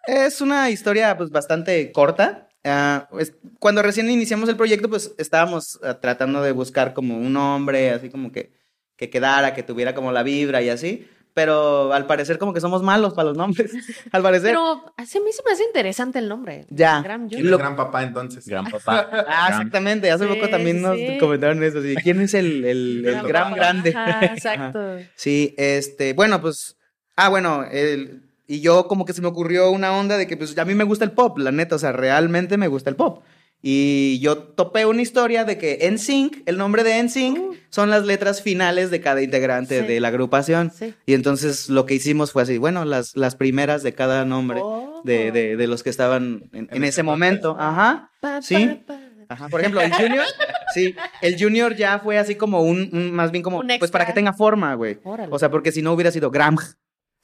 es 0.07 0.41
una 0.41 0.70
historia 0.70 1.15
pues 1.18 1.30
bastante 1.30 1.91
corta. 1.91 2.49
Ah, 2.63 3.07
cuando 3.59 3.82
recién 3.82 4.09
iniciamos 4.09 4.49
el 4.49 4.57
proyecto, 4.57 4.89
pues 4.89 5.13
estábamos 5.18 5.80
ah, 5.84 5.99
tratando 6.01 6.41
de 6.41 6.51
buscar 6.51 6.93
como 6.93 7.18
un 7.18 7.32
nombre, 7.34 7.91
así 7.91 8.09
como 8.09 8.32
que, 8.32 8.51
que 8.97 9.09
quedara, 9.09 9.53
que 9.53 9.63
tuviera 9.63 9.95
como 9.95 10.11
la 10.11 10.23
vibra 10.23 10.61
y 10.61 10.69
así. 10.69 11.07
Pero 11.33 11.93
al 11.93 12.07
parecer 12.07 12.39
como 12.39 12.51
que 12.51 12.59
somos 12.59 12.81
malos 12.81 13.13
para 13.13 13.27
los 13.29 13.37
nombres. 13.37 13.71
al 14.11 14.23
parecer. 14.23 14.49
Pero 14.49 14.85
a 14.97 15.01
mí 15.01 15.07
se 15.07 15.19
me 15.45 15.51
hace 15.51 15.63
interesante 15.65 16.17
el 16.17 16.27
nombre. 16.27 16.65
Ya. 16.71 17.03
¿Quién 17.29 17.45
es 17.45 17.57
gran 17.57 17.75
papá 17.75 18.01
entonces? 18.01 18.47
Gran 18.47 18.65
papá. 18.71 19.07
Ah, 19.11 19.45
Gran- 19.47 19.51
exactamente. 19.53 20.09
Hace 20.09 20.27
Sí, 20.27 20.33
poco 20.33 20.49
también 20.49 20.77
sí, 20.77 20.81
nos 20.83 20.97
sí. 20.97 21.17
comentaron 21.19 21.61
eso. 21.63 21.77
así, 21.77 21.93
¿Quién 22.01 22.21
es 22.21 22.33
el, 22.33 22.65
el, 22.65 23.05
el 23.05 23.21
gran 23.27 23.51
papá. 23.51 23.55
grande? 23.55 23.89
Ajá, 23.95 24.25
exacto. 24.25 24.79
Sí, 25.15 25.53
este, 25.59 26.13
bueno, 26.13 26.41
pues, 26.41 26.75
ah, 27.15 27.29
bueno, 27.29 27.65
el, 27.71 28.23
y 28.47 28.61
yo 28.61 28.87
como 28.87 29.05
que 29.05 29.13
se 29.13 29.21
me 29.21 29.27
ocurrió 29.27 29.69
una 29.69 29.95
onda 29.95 30.17
de 30.17 30.25
que 30.25 30.37
pues 30.37 30.57
a 30.57 30.65
mí 30.65 30.73
me 30.73 30.85
gusta 30.85 31.05
el 31.05 31.11
pop, 31.11 31.37
la 31.37 31.51
neta, 31.51 31.75
o 31.75 31.79
sea, 31.79 31.91
realmente 31.91 32.57
me 32.57 32.67
gusta 32.67 32.89
el 32.89 32.95
pop. 32.95 33.23
Y 33.62 34.20
yo 34.20 34.38
topé 34.38 34.86
una 34.86 35.01
historia 35.01 35.43
de 35.43 35.58
que 35.58 35.80
NSYNC, 35.91 36.43
el 36.45 36.58
nombre 36.58 36.84
de 36.84 37.01
NSYNC, 37.01 37.38
Uh. 37.39 37.55
son 37.70 37.89
las 37.89 38.05
letras 38.05 38.41
finales 38.41 38.91
de 38.91 39.01
cada 39.01 39.22
integrante 39.22 39.82
Sí. 39.82 39.88
de 39.88 39.99
la 39.99 40.10
agrupación. 40.10 40.72
Sí. 40.72 40.93
Y 41.05 41.14
entonces 41.14 41.68
lo 41.70 41.86
que 41.86 41.95
hicimos 41.95 42.32
fue 42.32 42.43
así, 42.43 42.58
bueno, 42.60 42.86
las, 42.86 43.16
las 43.18 43.36
primeras 43.36 43.82
de 43.84 43.93
cada 43.93 44.26
nombre 44.26 44.60
Oh. 44.64 45.01
de, 45.03 45.32
de, 45.32 45.58
de 45.58 45.68
los 45.68 45.84
que 45.84 45.89
estaban 45.89 46.49
en, 46.53 46.84
ese 46.84 47.03
momento. 47.03 47.55
Ajá. 47.60 48.12
Pa, 48.22 48.41
Sí. 48.41 48.55
pa, 48.86 48.93
pa. 48.95 48.99
Ajá, 49.30 49.49
por 49.49 49.60
ejemplo, 49.60 49.82
el 49.82 49.91
Junior, 49.93 50.24
sí, 50.74 50.95
el 51.22 51.38
Junior 51.38 51.76
ya 51.76 51.99
fue 51.99 52.18
así 52.18 52.36
como 52.36 52.62
un, 52.62 52.89
un- 52.93 53.12
más 53.12 53.30
bien 53.32 53.43
como, 53.43 53.60
Un 53.60 53.68
pues 53.78 53.91
para 53.91 54.05
que 54.05 54.14
tenga 54.14 54.32
forma, 54.32 54.74
güey. 54.76 54.99
O 55.03 55.38
sea, 55.38 55.51
porque 55.51 55.74
si 55.74 55.82
no 55.82 55.91
hubiera 55.91 56.12
sido 56.12 56.32
Gram, 56.32 56.55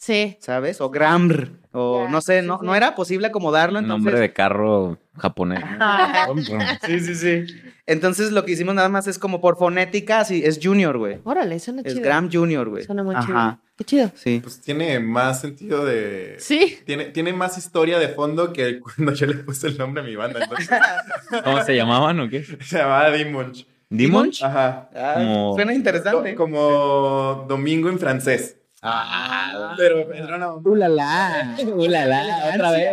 Sí. 0.03 0.35
¿sabes? 0.41 0.81
O 0.81 0.89
Gramr, 0.89 1.49
o 1.71 2.07
no 2.09 2.19
sé, 2.19 2.41
sí, 2.41 2.45
no, 2.47 2.59
sí. 2.59 2.65
no 2.65 2.75
era 2.75 2.93
posible 2.93 3.27
acomodarlo, 3.27 3.79
entonces... 3.79 4.03
Nombre 4.03 4.19
de 4.19 4.33
carro 4.33 4.97
japonés. 5.17 5.63
Sí, 6.85 6.99
sí, 6.99 7.15
sí. 7.15 7.45
Entonces 7.85 8.31
lo 8.33 8.43
que 8.43 8.51
hicimos 8.51 8.75
nada 8.75 8.89
más 8.89 9.07
es 9.07 9.17
como 9.17 9.39
por 9.39 9.57
fonética, 9.57 10.19
así, 10.19 10.43
es 10.43 10.59
Junior, 10.61 10.97
güey. 10.97 11.19
Órale, 11.23 11.57
suena 11.59 11.81
Es 11.85 11.93
chido. 11.93 12.03
Gram 12.05 12.29
Junior, 12.31 12.67
güey. 12.67 12.83
Suena 12.83 13.03
muy 13.03 13.15
Ajá, 13.15 13.25
chido. 13.25 13.59
Qué 13.77 13.83
chido. 13.85 14.11
sí. 14.15 14.39
Pues 14.43 14.59
tiene 14.59 14.99
más 14.99 15.39
sentido 15.41 15.85
de. 15.85 16.35
Sí. 16.39 16.79
Tiene, 16.85 17.05
tiene 17.05 17.31
más 17.33 17.57
historia 17.57 17.97
de 17.97 18.09
fondo 18.09 18.51
que 18.51 18.79
cuando 18.97 19.13
yo 19.13 19.25
le 19.25 19.35
puse 19.35 19.67
el 19.67 19.77
nombre 19.77 20.03
a 20.03 20.05
mi 20.05 20.15
banda. 20.17 20.41
Entonces, 20.43 20.69
¿Cómo 21.43 21.63
se 21.63 21.75
llamaban 21.77 22.19
o 22.19 22.29
qué? 22.29 22.43
se 22.43 22.77
llamaba 22.77 23.09
Dimunch. 23.11 23.67
¿Demon? 23.89 24.31
Ajá. 24.41 24.89
Ah, 24.95 25.13
Como- 25.17 25.53
Suena 25.55 25.73
interesante. 25.73 26.35
Como 26.35 27.45
domingo 27.47 27.89
en 27.89 27.99
francés. 27.99 28.57
Ah, 28.85 29.75
Pero 29.77 30.13
era 30.13 30.35
una- 30.35 30.55
¡Ulala! 30.55 31.55
¡Ulala! 31.73 32.51
Otra 32.53 32.71
vez. 32.71 32.91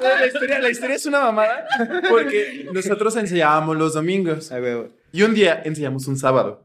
La 0.00 0.26
historia, 0.26 0.60
la 0.60 0.70
historia 0.70 0.96
es 0.96 1.06
una 1.06 1.20
mamada 1.20 1.66
porque 2.08 2.68
nosotros 2.72 3.16
ensayábamos 3.16 3.76
los 3.76 3.94
domingos 3.94 4.50
y 5.12 5.22
un 5.22 5.34
día 5.34 5.62
ensayamos 5.64 6.06
un 6.06 6.16
sábado. 6.16 6.62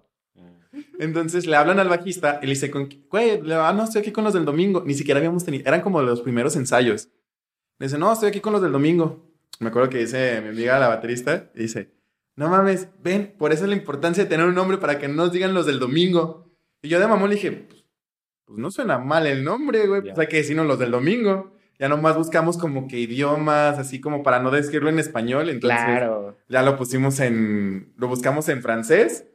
Entonces 1.00 1.46
le 1.48 1.56
hablan 1.56 1.80
al 1.80 1.88
bajista 1.90 2.40
y 2.42 2.46
le 2.46 2.52
dice, 2.54 2.70
con, 2.70 2.90
güey, 3.10 3.42
ah, 3.54 3.74
no, 3.76 3.84
estoy 3.86 4.02
aquí 4.02 4.12
con 4.12 4.24
los 4.26 4.34
del 4.34 4.46
domingo. 4.46 4.84
Ni 4.86 4.94
siquiera 4.94 5.18
habíamos 5.18 5.44
tenido, 5.44 5.64
eran 5.68 5.82
como 5.82 6.02
los 6.02 6.22
primeros 6.22 6.56
ensayos. 6.56 7.10
Le 7.80 7.88
dice, 7.88 7.98
no, 7.98 8.12
estoy 8.12 8.30
aquí 8.30 8.42
con 8.42 8.54
los 8.54 8.62
del 8.62 8.72
domingo. 8.74 9.26
Me 9.60 9.70
acuerdo 9.70 9.90
que 9.90 9.98
dice 10.00 10.40
mi 10.42 10.50
amiga, 10.50 10.78
la 10.80 10.88
baterista, 10.90 11.50
y 11.56 11.60
dice, 11.64 11.90
no 12.36 12.48
mames, 12.50 12.90
ven, 13.02 13.34
por 13.38 13.52
eso 13.52 13.64
es 13.64 13.70
la 13.70 13.76
importancia 13.76 14.24
de 14.24 14.30
tener 14.30 14.46
un 14.46 14.56
nombre 14.56 14.78
para 14.78 15.00
que 15.00 15.08
no 15.08 15.16
nos 15.16 15.32
digan 15.32 15.54
los 15.54 15.66
del 15.66 15.80
domingo. 15.80 16.49
Y 16.82 16.90
yo 16.90 17.00
de 17.00 17.08
mamón 17.08 17.30
le 17.30 17.36
dije, 17.36 17.52
pues, 17.52 17.86
pues 18.46 18.58
no 18.60 18.72
suena 18.72 18.98
mal 19.00 19.28
el 19.28 19.44
nombre, 19.44 19.86
güey, 19.88 20.02
pues 20.02 20.18
hay 20.18 20.28
que 20.28 20.38
decirnos 20.38 20.66
los 20.66 20.80
del 20.80 20.92
domingo. 20.92 21.56
Ya 21.78 21.88
nomás 21.88 22.18
buscamos 22.18 22.58
como 22.58 22.88
que 22.88 23.00
idiomas, 23.00 23.78
así 23.80 24.02
como 24.02 24.22
para 24.24 24.40
no 24.40 24.52
decirlo 24.52 24.90
en 24.90 25.00
español. 25.00 25.50
Entonces, 25.50 25.80
Claro. 25.80 26.38
ya 26.50 26.62
lo 26.62 26.76
pusimos 26.78 27.20
en, 27.22 27.94
lo 27.98 28.08
buscamos 28.08 28.50
en 28.50 28.62
francés 28.62 29.26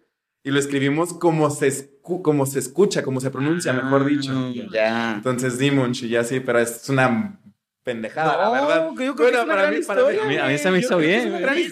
y 0.43 0.51
lo 0.51 0.59
escribimos 0.59 1.15
como 1.15 1.49
se, 1.49 1.69
escu- 1.69 2.21
como 2.21 2.45
se 2.45 2.59
escucha, 2.59 3.03
como 3.03 3.21
se 3.21 3.31
pronuncia, 3.31 3.73
mejor 3.73 4.05
dicho. 4.05 4.33
Ah, 4.35 4.53
Ya. 4.73 5.15
Entonces 5.15 5.59
Dimunch 5.59 6.03
y 6.03 6.09
ya 6.11 6.23
sí, 6.25 6.41
pero 6.41 6.59
es 6.59 6.87
una 6.91 7.41
pendejada, 7.83 8.37
la 8.37 8.45
No, 8.45 8.53
verdad. 8.67 8.91
que 8.97 9.07
yo 9.07 9.15
creo 9.15 9.31
que 9.31 9.37
es 9.39 9.45
una 9.45 9.55
gran 9.55 9.75
historia, 9.75 10.23
A 10.23 10.27
mí, 10.27 10.37
a 10.37 10.47
mí 10.47 10.59
se 10.59 10.71
me 10.71 10.79
hizo 10.81 10.99
bien. 10.99 11.31
gran 11.41 11.43
Para 11.43 11.55
mí, 11.55 11.63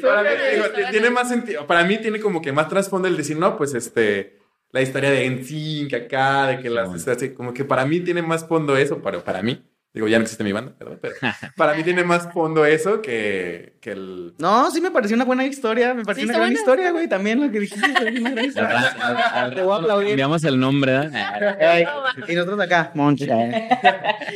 digo, 0.54 0.64
tiene 0.90 1.10
más 1.10 1.28
sentido. 1.28 1.66
Para 1.66 1.84
mí 1.84 1.98
tiene 1.98 2.18
como 2.20 2.40
que 2.40 2.52
más 2.52 2.68
trasfondo 2.68 3.08
el 3.08 3.16
decir, 3.16 3.36
no, 3.38 3.56
pues 3.58 3.74
este, 3.74 4.38
la 4.72 4.80
historia 4.80 5.10
de 5.10 5.28
NSYNC 5.28 5.92
acá, 5.94 6.46
de 6.46 6.60
que 6.60 6.70
las, 6.70 6.88
bueno. 6.88 7.12
así, 7.12 7.30
como 7.30 7.52
que 7.52 7.64
para 7.64 7.84
mí 7.84 8.00
tiene 8.00 8.22
más 8.22 8.46
fondo 8.46 8.74
eso, 8.76 9.02
pero 9.02 9.22
para 9.22 9.42
mí, 9.42 9.62
digo, 9.92 10.08
ya 10.08 10.16
no 10.16 10.22
existe 10.22 10.42
mi 10.44 10.52
banda, 10.52 10.74
¿verdad? 10.78 10.98
Pero 11.02 11.14
para 11.56 11.74
mí 11.74 11.82
tiene 11.82 12.04
más 12.04 12.32
fondo 12.32 12.64
eso 12.64 13.02
que, 13.02 13.76
que 13.82 13.90
el... 13.90 14.32
No, 14.38 14.70
sí 14.70 14.80
me 14.80 14.90
pareció 14.90 15.14
una 15.14 15.26
buena 15.26 15.44
historia, 15.44 15.92
me 15.92 16.04
pareció 16.04 16.22
Sí, 16.22 16.30
una 16.30 16.38
gran 16.38 16.48
buena, 16.48 16.58
historia, 16.58 16.90
güey, 16.90 17.06
también 17.06 17.42
lo 17.42 17.52
que 17.52 17.60
dijiste. 17.60 17.86
es 17.86 18.18
una 18.18 18.30
gran 18.30 18.44
historia. 18.46 19.52
Te 19.54 19.62
voy 19.62 19.74
a 19.74 19.76
aplaudir. 19.76 20.10
Enviamos 20.10 20.42
el 20.44 20.58
nombre, 20.58 20.92
¿verdad? 20.92 21.58
Ay, 21.60 21.84
y 22.26 22.34
nosotros 22.34 22.58
acá, 22.58 22.92
Monch. 22.94 23.24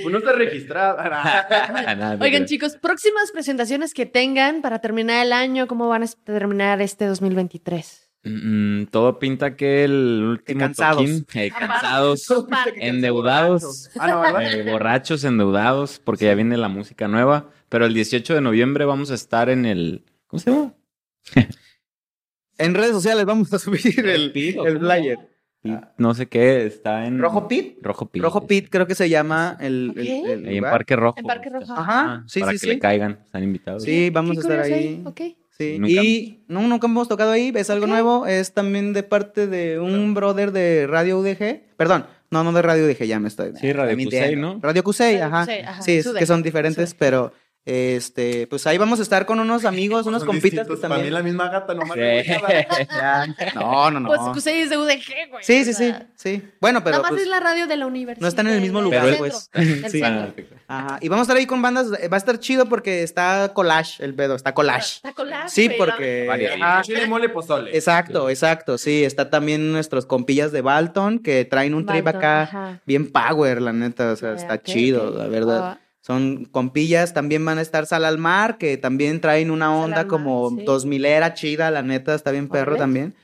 Uno 0.05 0.19
está 0.19 0.33
registrado. 0.33 0.99
Oigan, 2.21 2.45
chicos, 2.45 2.77
próximas 2.77 3.33
presentaciones 3.33 3.95
que 3.95 4.05
tengan 4.05 4.61
para 4.61 4.81
terminar 4.81 5.25
el 5.25 5.33
año, 5.33 5.67
¿cómo 5.67 5.89
van 5.89 6.03
a 6.03 6.07
terminar 6.25 6.83
este 6.83 7.07
2023? 7.07 8.06
Mm, 8.29 8.87
todo 8.87 9.19
pinta 9.19 9.55
que 9.57 9.85
el 9.85 10.23
último 10.31 10.59
cansados. 10.61 10.99
toquín, 11.05 11.27
eh, 11.35 11.51
cansados, 11.57 12.27
endeudados, 12.77 13.91
Ah, 13.99 14.09
no, 14.09 14.21
¿verdad? 14.21 14.53
eh, 14.53 14.71
borrachos, 14.71 15.23
endeudados, 15.25 16.01
porque 16.03 16.25
ya 16.25 16.35
viene 16.35 16.57
la 16.57 16.69
música 16.69 17.09
nueva. 17.09 17.51
Pero 17.69 17.87
el 17.87 17.95
18 17.95 18.35
de 18.35 18.41
noviembre 18.41 18.85
vamos 18.85 19.11
a 19.11 19.15
estar 19.15 19.49
en 19.49 19.65
el. 19.67 20.05
¿Cómo 20.27 20.41
se 20.41 20.51
llama? 20.51 20.75
En 22.59 22.75
redes 22.75 22.93
sociales 22.93 23.27
vamos 23.27 23.53
a 23.53 23.59
subir 23.59 24.01
el, 24.09 24.33
Pit, 24.33 24.57
¿o 24.57 24.67
el 24.67 24.79
flyer. 24.79 25.19
Pit, 25.63 25.75
No 25.99 26.15
sé 26.15 26.27
qué, 26.27 26.65
está 26.65 27.07
en. 27.07 27.19
¿Rojo 27.19 27.47
Pit? 27.49 27.77
Rojo 27.83 28.07
Pit. 28.07 28.23
Rojo 28.23 28.47
Pit 28.47 28.69
creo 28.71 28.87
que 28.87 28.95
se 28.95 29.11
llama 29.11 29.59
el, 29.61 29.93
el- 29.95 30.21
Ok. 30.23 30.29
el 30.31 30.47
Ahí 30.49 30.57
en. 30.57 30.63
Parque 30.65 30.97
Rojo. 30.97 31.19
En 31.19 31.27
Parque 31.27 31.51
Rojo. 31.51 31.75
Ajá, 31.77 32.25
sí, 32.27 32.41
para 32.41 32.53
sí, 32.53 32.55
que 32.57 32.59
sí. 32.61 32.67
le 32.69 32.79
caigan, 32.79 33.19
están 33.25 33.43
invitados. 33.43 33.83
Sí, 33.83 34.09
vamos 34.11 34.39
a 34.39 34.41
estar 34.41 34.61
ahí. 34.61 35.03
Ok. 35.05 35.21
Sí, 35.57 35.79
Nunca- 35.79 36.03
y 36.03 36.45
no, 36.49 36.61
nunca 36.69 36.87
hemos 36.87 37.09
tocado 37.09 37.31
ahí, 37.33 37.53
es 37.55 37.71
algo 37.71 37.87
nuevo, 37.87 38.27
es 38.27 38.53
también 38.53 38.93
de 38.93 39.03
parte 39.03 39.47
de 39.47 39.81
un 39.81 40.13
brother 40.15 40.53
de 40.53 40.87
Radio 40.87 41.19
UDG, 41.19 41.63
perdón, 41.77 42.07
no, 42.31 42.45
no 42.45 42.53
de 42.53 42.61
Radio 42.61 42.85
UDG, 42.87 43.05
ya 43.07 43.19
me 43.21 43.29
estoy. 43.29 43.53
Sí, 43.59 43.73
Radio. 43.73 43.97
Cusey, 44.05 44.37
¿no? 44.37 44.59
Radio 44.61 44.85
Cusey, 44.85 45.17
ajá. 45.17 45.43
Ajá, 45.67 45.83
Sí, 45.83 45.93
es 45.99 46.09
que 46.09 46.27
son 46.27 46.43
diferentes, 46.43 46.91
Sude. 46.91 46.97
pero 46.99 47.33
este, 47.67 48.47
pues 48.47 48.65
ahí 48.69 48.79
vamos 48.79 49.01
a 49.01 49.03
estar 49.03 49.27
con 49.27 49.41
unos 49.41 49.65
amigos, 49.67 50.07
unos 50.07 50.21
Son 50.23 50.29
compitas 50.29 50.67
que 50.67 50.73
distintos. 50.73 50.81
Para 50.81 50.95
mí 50.95 51.11
también. 51.11 51.15
la 51.15 51.23
misma 51.23 51.49
gata, 51.51 51.75
nomás. 51.75 51.97
Sí. 51.99 52.33
No, 53.55 53.91
no, 53.91 54.01
no. 54.01 54.09
Pues 54.09 54.21
Cusey 54.33 54.61
es 54.63 54.71
de 54.71 54.79
UDG, 54.79 55.31
güey. 55.31 55.43
sí, 55.45 55.65
sí, 55.65 55.75
sí, 55.75 55.93
sí. 56.15 56.43
Bueno, 56.61 56.83
pero 56.85 56.93
Nada 56.99 57.03
más 57.03 57.11
pues, 57.11 57.23
es 57.23 57.29
la 57.29 57.41
radio 57.41 57.67
de 57.67 57.77
la 57.77 57.87
universidad. 57.87 58.23
no 58.23 58.29
están 58.29 58.47
en 58.47 58.55
el 58.55 58.61
mismo 58.61 58.81
lugar, 58.81 59.05
del 59.07 59.17
pues. 59.19 59.51
centro, 59.53 59.91
Sí. 59.91 60.01
centro. 60.01 60.57
ajá, 60.69 60.99
y 61.01 61.09
vamos 61.09 61.23
a 61.23 61.27
estar 61.27 61.37
ahí 61.37 61.47
con 61.47 61.61
bandas, 61.61 61.89
eh, 62.01 62.09
va 62.09 62.17
a 62.17 62.19
estar 62.19 62.39
chido 62.39 62.67
porque 62.67 63.03
está 63.03 63.53
collage 63.53 64.03
el 64.05 64.15
pedo, 64.15 64.35
está 64.37 64.55
collage. 64.55 64.97
Está 64.97 65.13
collage, 65.13 65.49
Sí, 65.49 65.71
porque 65.77 66.29
Chile, 66.83 67.07
mole, 67.07 67.29
pozole. 67.29 67.75
Exacto, 67.77 68.31
exacto, 68.31 68.79
sí, 68.79 69.05
está 69.05 69.29
también 69.31 69.73
nuestros 69.73 70.07
compillas 70.07 70.53
de 70.53 70.61
Balton 70.63 71.19
que 71.19 71.45
traen 71.45 71.75
un 71.75 71.85
trip 71.87 72.05
Balton, 72.05 72.19
acá 72.21 72.43
ajá. 72.43 72.81
bien 72.87 73.11
power, 73.11 73.61
la 73.61 73.73
neta, 73.73 74.13
o 74.13 74.17
sea, 74.17 74.31
Ya, 74.35 74.43
está 74.43 74.63
chido, 74.63 75.11
la 75.11 75.27
verdad. 75.27 75.61
Ah, 75.65 75.79
Son 76.07 76.45
compillas, 76.45 77.15
también 77.15 77.45
van 77.45 77.59
a 77.59 77.63
estar 77.63 77.85
Sal 77.85 78.05
al 78.05 78.17
Mar, 78.17 78.59
que 78.59 78.77
también 78.77 79.21
traen 79.21 79.51
una 79.51 79.77
onda 79.77 80.07
como 80.07 80.51
sí. 80.51 80.63
2000 80.65 81.05
era 81.05 81.35
chida, 81.35 81.73
la 81.73 81.83
neta, 81.83 82.15
está 82.15 82.31
bien 82.31 82.49
perro 82.49 82.77
también. 82.77 83.17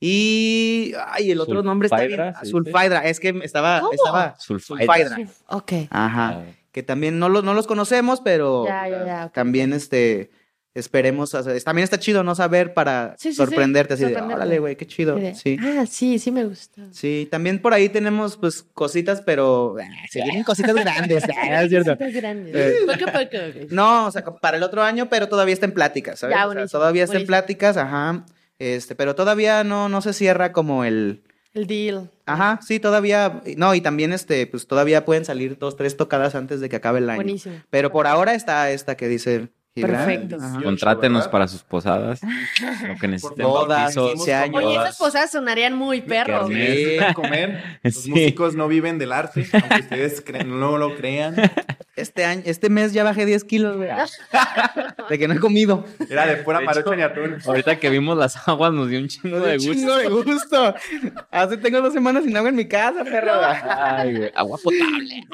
Y, 0.00 0.94
ay, 1.06 1.30
el 1.30 1.38
otro 1.40 1.62
nombre 1.62 1.86
está 1.86 2.00
bien, 2.00 2.10
Sulfaidra, 2.18 2.40
¿sí 2.42 2.50
Sulfaidra, 2.50 3.04
es 3.04 3.20
que 3.20 3.28
estaba, 3.44 3.78
¿Cómo? 3.78 3.92
estaba, 3.92 4.34
Sulfaidra. 4.40 5.10
Sulfaidra. 5.16 5.32
Ok. 5.46 5.72
Ajá, 5.90 6.42
que 6.72 6.82
también 6.82 7.20
no, 7.20 7.28
los 7.28 7.44
no 7.44 7.54
los 7.54 7.68
conocemos, 7.68 8.20
pero 8.20 8.66
Ya, 8.66 8.88
ya, 8.88 9.06
ya. 9.06 9.28
también 9.28 9.72
este 9.72 10.32
esperemos, 10.74 11.32
o 11.34 11.42
sea, 11.42 11.58
también 11.60 11.84
está 11.84 11.98
chido 11.98 12.24
no 12.24 12.34
saber 12.34 12.74
para 12.74 13.14
Sí, 13.16 13.28
sí, 13.28 13.30
sí, 13.30 13.36
sorprenderte 13.36 13.94
así 13.94 14.02
de, 14.02 14.08
sorprenderte. 14.10 14.34
órale, 14.42 14.58
güey, 14.58 14.76
qué 14.76 14.86
chido. 14.86 15.16
Sí, 15.16 15.22
de- 15.22 15.34
Sí. 15.34 15.56
Ah, 15.62 15.84
sí, 15.88 16.18
sí 16.18 16.30
me 16.32 16.44
gusta. 16.44 16.82
Sí, 16.90 17.28
también 17.30 17.60
por 17.62 17.72
ahí 17.74 17.88
tenemos 17.88 18.36
pues 18.36 18.64
cositas, 18.74 19.22
pero 19.22 19.76
ah, 19.80 19.86
se 20.10 20.22
vienen 20.22 20.42
cositas 20.44 20.74
grandes, 20.74 21.24
es 21.24 21.68
cierto. 21.68 21.96
Cositas 21.96 22.12
grandes. 22.22 22.54
Eh. 22.54 22.74
Poco 22.86 23.12
poco. 23.12 23.66
No, 23.70 24.06
o 24.06 24.10
sea, 24.10 24.24
para 24.24 24.56
el 24.56 24.62
otro 24.62 24.82
año, 24.82 25.08
pero 25.08 25.28
todavía 25.28 25.54
está 25.54 25.66
en 25.66 25.72
pláticas, 25.74 26.18
¿sabes? 26.18 26.34
Ya, 26.36 26.40
O 26.40 26.42
sea, 26.42 26.54
buenísimo, 26.54 26.78
todavía 26.80 27.04
está 27.04 27.16
en 27.18 27.26
pláticas, 27.26 27.76
ajá. 27.76 28.26
Este, 28.58 28.94
pero 28.94 29.14
todavía 29.14 29.64
no, 29.64 29.88
no 29.88 30.00
se 30.02 30.12
cierra 30.12 30.52
como 30.52 30.84
el. 30.84 31.22
El 31.54 31.68
deal. 31.68 32.10
Ajá, 32.26 32.58
sí, 32.66 32.80
todavía. 32.80 33.42
No, 33.56 33.76
y 33.76 33.80
también 33.80 34.12
este, 34.12 34.44
pues 34.48 34.66
todavía 34.66 35.04
pueden 35.04 35.24
salir 35.24 35.56
dos, 35.56 35.76
tres 35.76 35.96
tocadas 35.96 36.34
antes 36.34 36.60
de 36.60 36.68
que 36.68 36.74
acabe 36.76 36.98
el 36.98 37.08
año. 37.08 37.16
Buenísimo. 37.22 37.54
Pero 37.70 37.92
por 37.92 38.08
ahora 38.08 38.34
está 38.34 38.70
esta 38.72 38.96
que 38.96 39.06
dice. 39.08 39.50
Perfecto. 39.74 40.36
Ajá. 40.40 40.60
Contrátenos 40.62 41.26
para 41.28 41.48
sus 41.48 41.62
posadas. 41.64 42.20
Lo 42.86 42.94
que 42.96 43.08
necesiten. 43.08 43.44
bodas, 43.46 43.94
bautizos, 43.96 44.12
15 44.26 44.34
años. 44.34 44.64
Oye, 44.64 44.76
esas 44.76 44.96
posadas 44.96 45.32
sonarían 45.32 45.74
muy 45.74 46.00
perros. 46.00 46.48
Sí, 46.48 46.96
comer. 47.14 47.62
Los 47.82 47.94
Sí. 47.94 48.10
músicos 48.10 48.54
no 48.54 48.68
viven 48.68 48.98
del 48.98 49.12
arte, 49.12 49.46
aunque 49.52 49.80
ustedes 49.80 50.24
no 50.46 50.78
lo 50.78 50.94
crean. 50.96 51.34
Este 51.96 52.24
año, 52.24 52.42
este 52.44 52.70
mes 52.70 52.92
ya 52.92 53.04
bajé 53.04 53.24
10 53.24 53.44
kilos, 53.44 53.76
güey. 53.76 53.88
De 55.10 55.18
que 55.18 55.28
no 55.28 55.34
he 55.34 55.38
comido. 55.38 55.84
Era 56.08 56.26
de 56.26 56.36
pura 56.38 56.58
De 56.60 56.64
marucha 56.66 56.96
ni 56.96 57.02
atún. 57.02 57.36
Ahorita 57.46 57.78
que 57.78 57.88
vimos 57.90 58.16
las 58.18 58.48
aguas 58.48 58.72
nos 58.72 58.88
dio 58.88 58.98
un 58.98 59.06
chingo 59.08 59.38
de 59.38 59.52
Un 59.52 59.58
gusto. 59.58 59.72
chingo 59.74 59.96
de 59.96 60.08
gusto. 60.08 60.74
Hace 61.30 61.56
tengo 61.58 61.80
dos 61.82 61.92
semanas 61.92 62.24
sin 62.24 62.36
agua 62.36 62.48
en 62.48 62.56
mi 62.56 62.66
casa, 62.66 63.04
perro. 63.04 63.32
Ay, 63.42 64.16
güey, 64.16 64.32
agua 64.34 64.58
potable. 64.62 65.24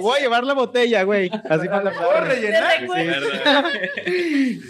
Voy 0.00 0.18
a 0.18 0.22
llevar 0.22 0.44
la 0.44 0.54
botella, 0.54 1.02
güey. 1.02 1.30
Así 1.50 1.68
para 1.68 1.82
la 1.84 1.92
¿Puedo 1.92 2.20
rellenar? 2.20 2.80
Recuerdo. 2.80 3.26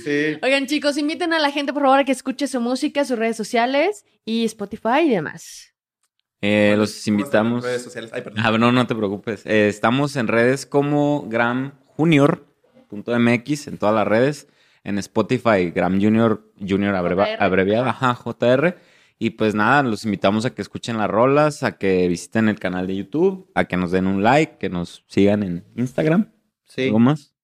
Sí. 0.04 0.38
Oigan, 0.42 0.66
chicos, 0.66 0.96
inviten 0.98 1.32
a 1.32 1.38
la 1.38 1.50
gente, 1.50 1.72
por 1.72 1.82
favor, 1.82 2.00
a 2.00 2.04
que 2.04 2.12
escuche 2.12 2.46
su 2.46 2.60
música, 2.60 3.04
sus 3.04 3.18
redes 3.18 3.36
sociales 3.36 4.04
y 4.24 4.44
Spotify 4.44 5.00
y 5.06 5.10
demás. 5.10 5.74
Eh, 6.40 6.74
los 6.78 6.90
¿Cómo 6.90 6.96
están 6.96 7.14
invitamos. 7.46 7.64
redes 7.64 7.82
sociales? 7.82 8.10
Ay, 8.12 8.22
perdón. 8.22 8.40
Ah, 8.44 8.56
no, 8.58 8.70
no 8.72 8.86
te 8.86 8.94
preocupes. 8.94 9.44
Eh, 9.44 9.68
estamos 9.68 10.14
en 10.16 10.28
redes 10.28 10.66
como 10.66 11.26
gramjunior.mx 11.28 13.66
en 13.68 13.78
todas 13.78 13.94
las 13.94 14.06
redes. 14.06 14.46
En 14.84 14.96
Spotify, 14.98 15.70
Gram 15.74 16.00
Junior, 16.00 16.50
Junior 16.66 16.94
abreva- 16.94 17.34
abreviada, 17.38 17.90
ajá, 17.90 18.14
JR. 18.14 18.78
Y 19.18 19.30
pues 19.30 19.54
nada, 19.56 19.82
los 19.82 20.04
invitamos 20.04 20.44
a 20.46 20.54
que 20.54 20.62
escuchen 20.62 20.96
las 20.96 21.10
rolas, 21.10 21.64
a 21.64 21.76
que 21.76 22.06
visiten 22.06 22.48
el 22.48 22.60
canal 22.60 22.86
de 22.86 22.94
YouTube, 22.96 23.50
a 23.54 23.64
que 23.64 23.76
nos 23.76 23.90
den 23.90 24.06
un 24.06 24.22
like, 24.22 24.56
que 24.58 24.68
nos 24.70 25.04
sigan 25.08 25.42
en 25.42 25.64
Instagram. 25.76 26.30
Sí. 26.68 26.86
¿Algo 26.86 27.00
más? 27.00 27.34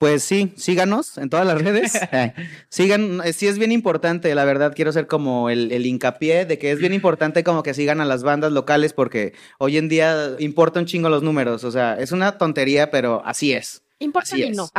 Pues 0.00 0.22
sí, 0.22 0.54
síganos 0.56 1.18
en 1.18 1.28
todas 1.28 1.46
las 1.46 1.60
redes. 1.60 1.92
Sigan, 2.70 3.20
eh, 3.22 3.34
sí 3.34 3.46
es 3.48 3.58
bien 3.58 3.70
importante, 3.70 4.34
la 4.34 4.46
verdad, 4.46 4.72
quiero 4.74 4.92
ser 4.92 5.06
como 5.06 5.50
el, 5.50 5.70
el 5.72 5.84
hincapié 5.84 6.46
de 6.46 6.58
que 6.58 6.70
es 6.70 6.78
bien 6.78 6.94
importante 6.94 7.44
como 7.44 7.62
que 7.62 7.74
sigan 7.74 8.00
a 8.00 8.06
las 8.06 8.22
bandas 8.22 8.50
locales 8.50 8.94
porque 8.94 9.34
hoy 9.58 9.76
en 9.76 9.90
día 9.90 10.36
importa 10.38 10.80
un 10.80 10.86
chingo 10.86 11.10
los 11.10 11.22
números, 11.22 11.64
o 11.64 11.70
sea, 11.70 11.98
es 12.00 12.12
una 12.12 12.38
tontería, 12.38 12.90
pero 12.90 13.20
así 13.26 13.52
es. 13.52 13.82
Importa 13.98 14.38
y 14.38 14.48
no. 14.52 14.70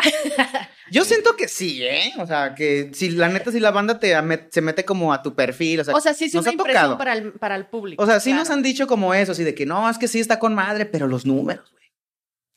Yo 0.92 1.06
siento 1.06 1.36
que 1.36 1.48
sí, 1.48 1.84
¿eh? 1.84 2.14
O 2.18 2.26
sea, 2.26 2.56
que 2.56 2.90
si 2.96 3.12
la 3.12 3.30
neta, 3.30 3.52
si 3.52 3.60
la 3.60 3.70
banda 3.70 4.00
te 4.00 4.16
se 4.50 4.62
mete 4.62 4.84
como 4.86 5.14
a 5.14 5.22
tu 5.22 5.36
perfil, 5.36 5.82
o 5.82 5.84
sea, 5.84 5.94
O 5.94 6.02
sea, 6.02 6.16
sí 6.16 6.26
es 6.26 6.34
nos 6.34 6.46
una 6.46 6.50
ha 6.50 6.54
impresión 6.54 6.82
tocado. 6.82 6.98
para 6.98 7.14
el, 7.14 7.34
para 7.34 7.56
el 7.56 7.68
público. 7.68 8.02
O 8.02 8.08
sea, 8.08 8.20
sí 8.20 8.32
claro. 8.32 8.42
nos 8.42 8.50
han 8.50 8.64
dicho 8.64 8.88
como 8.88 9.14
eso, 9.14 9.34
así 9.34 9.44
de 9.44 9.54
que 9.54 9.68
no, 9.68 9.88
es 9.88 10.00
que 10.00 10.08
sí 10.08 10.20
está 10.20 10.40
con 10.40 10.56
madre, 10.56 10.88
pero 10.88 11.08
los 11.08 11.28
números, 11.28 11.70
güey. 11.72 11.81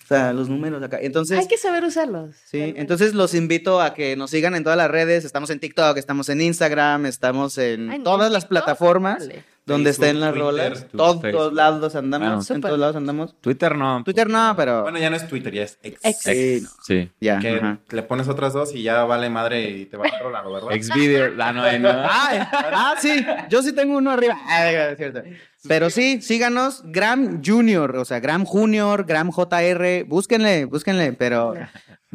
O 0.05 0.07
sea, 0.07 0.34
los 0.34 0.50
números 0.50 0.82
acá. 0.82 0.98
Entonces, 1.00 1.38
Hay 1.38 1.48
que 1.48 1.57
saber 1.57 1.82
usarlos. 1.82 2.36
Sí, 2.44 2.59
realmente. 2.59 2.80
entonces 2.82 3.14
los 3.14 3.32
invito 3.32 3.80
a 3.80 3.94
que 3.94 4.16
nos 4.16 4.30
sigan 4.30 4.55
en 4.55 4.62
todas 4.62 4.76
las 4.76 4.90
redes. 4.90 5.24
Estamos 5.24 5.48
en 5.48 5.61
TikTok, 5.61 5.96
estamos 5.96 6.28
en 6.28 6.42
Instagram, 6.42 7.07
estamos 7.07 7.57
en 7.57 7.90
Ay, 7.90 8.02
todas 8.02 8.26
¿en 8.26 8.32
las 8.34 8.42
TikTok? 8.44 8.50
plataformas. 8.50 9.26
Donde 9.66 9.90
Facebook, 9.90 10.04
estén 10.06 10.20
las 10.20 10.30
Twitter, 10.32 10.44
rolas. 10.46 10.86
Todos, 10.94 11.20
Facebook. 11.22 11.30
todos 11.40 11.52
lados 11.54 11.94
andamos, 11.96 12.26
Bueno. 12.28 12.36
en 12.40 12.42
Súper. 12.44 12.60
todos 12.62 12.78
lados 12.78 12.96
andamos. 12.96 13.34
Twitter 13.40 13.76
no. 13.76 14.04
Twitter 14.04 14.28
no, 14.28 14.54
pero 14.56 14.82
Bueno, 14.82 14.98
ya 14.98 15.08
no 15.10 15.16
es 15.16 15.26
Twitter, 15.26 15.52
ya 15.54 15.62
es 15.62 15.78
ex. 15.82 16.00
Ex. 16.04 16.18
sí, 16.22 16.60
no, 16.62 16.68
Sí. 16.82 17.10
ya. 17.20 17.38
Que 17.38 17.56
ajá. 17.56 17.78
le 17.90 18.02
pones 18.02 18.28
otras 18.28 18.52
dos 18.52 18.74
y 18.74 18.82
ya 18.82 19.04
vale 19.04 19.30
madre 19.30 19.70
y 19.70 19.86
te 19.86 19.96
va 19.96 20.04
a 20.06 20.14
otro 20.16 20.30
lado, 20.30 20.52
¿verdad? 20.52 20.68
Xvideo. 20.80 21.32
Ah, 21.40 21.52
no. 21.52 21.88
Ah, 21.88 22.48
ah, 22.52 22.94
sí, 23.00 23.24
yo 23.48 23.62
sí 23.62 23.72
tengo 23.72 23.96
uno 23.96 24.10
arriba. 24.10 24.38
Ah, 24.46 24.70
es 24.70 24.96
cierto. 24.98 25.22
Pero 25.66 25.88
sí, 25.88 26.20
síganos, 26.20 26.82
Gram 26.84 27.40
Junior, 27.42 27.96
o 27.96 28.04
sea, 28.04 28.20
Gram 28.20 28.44
Junior, 28.44 29.04
Gram 29.06 29.30
JR, 29.30 30.04
búsquenle, 30.04 30.66
búsquenle, 30.66 31.14
pero 31.14 31.54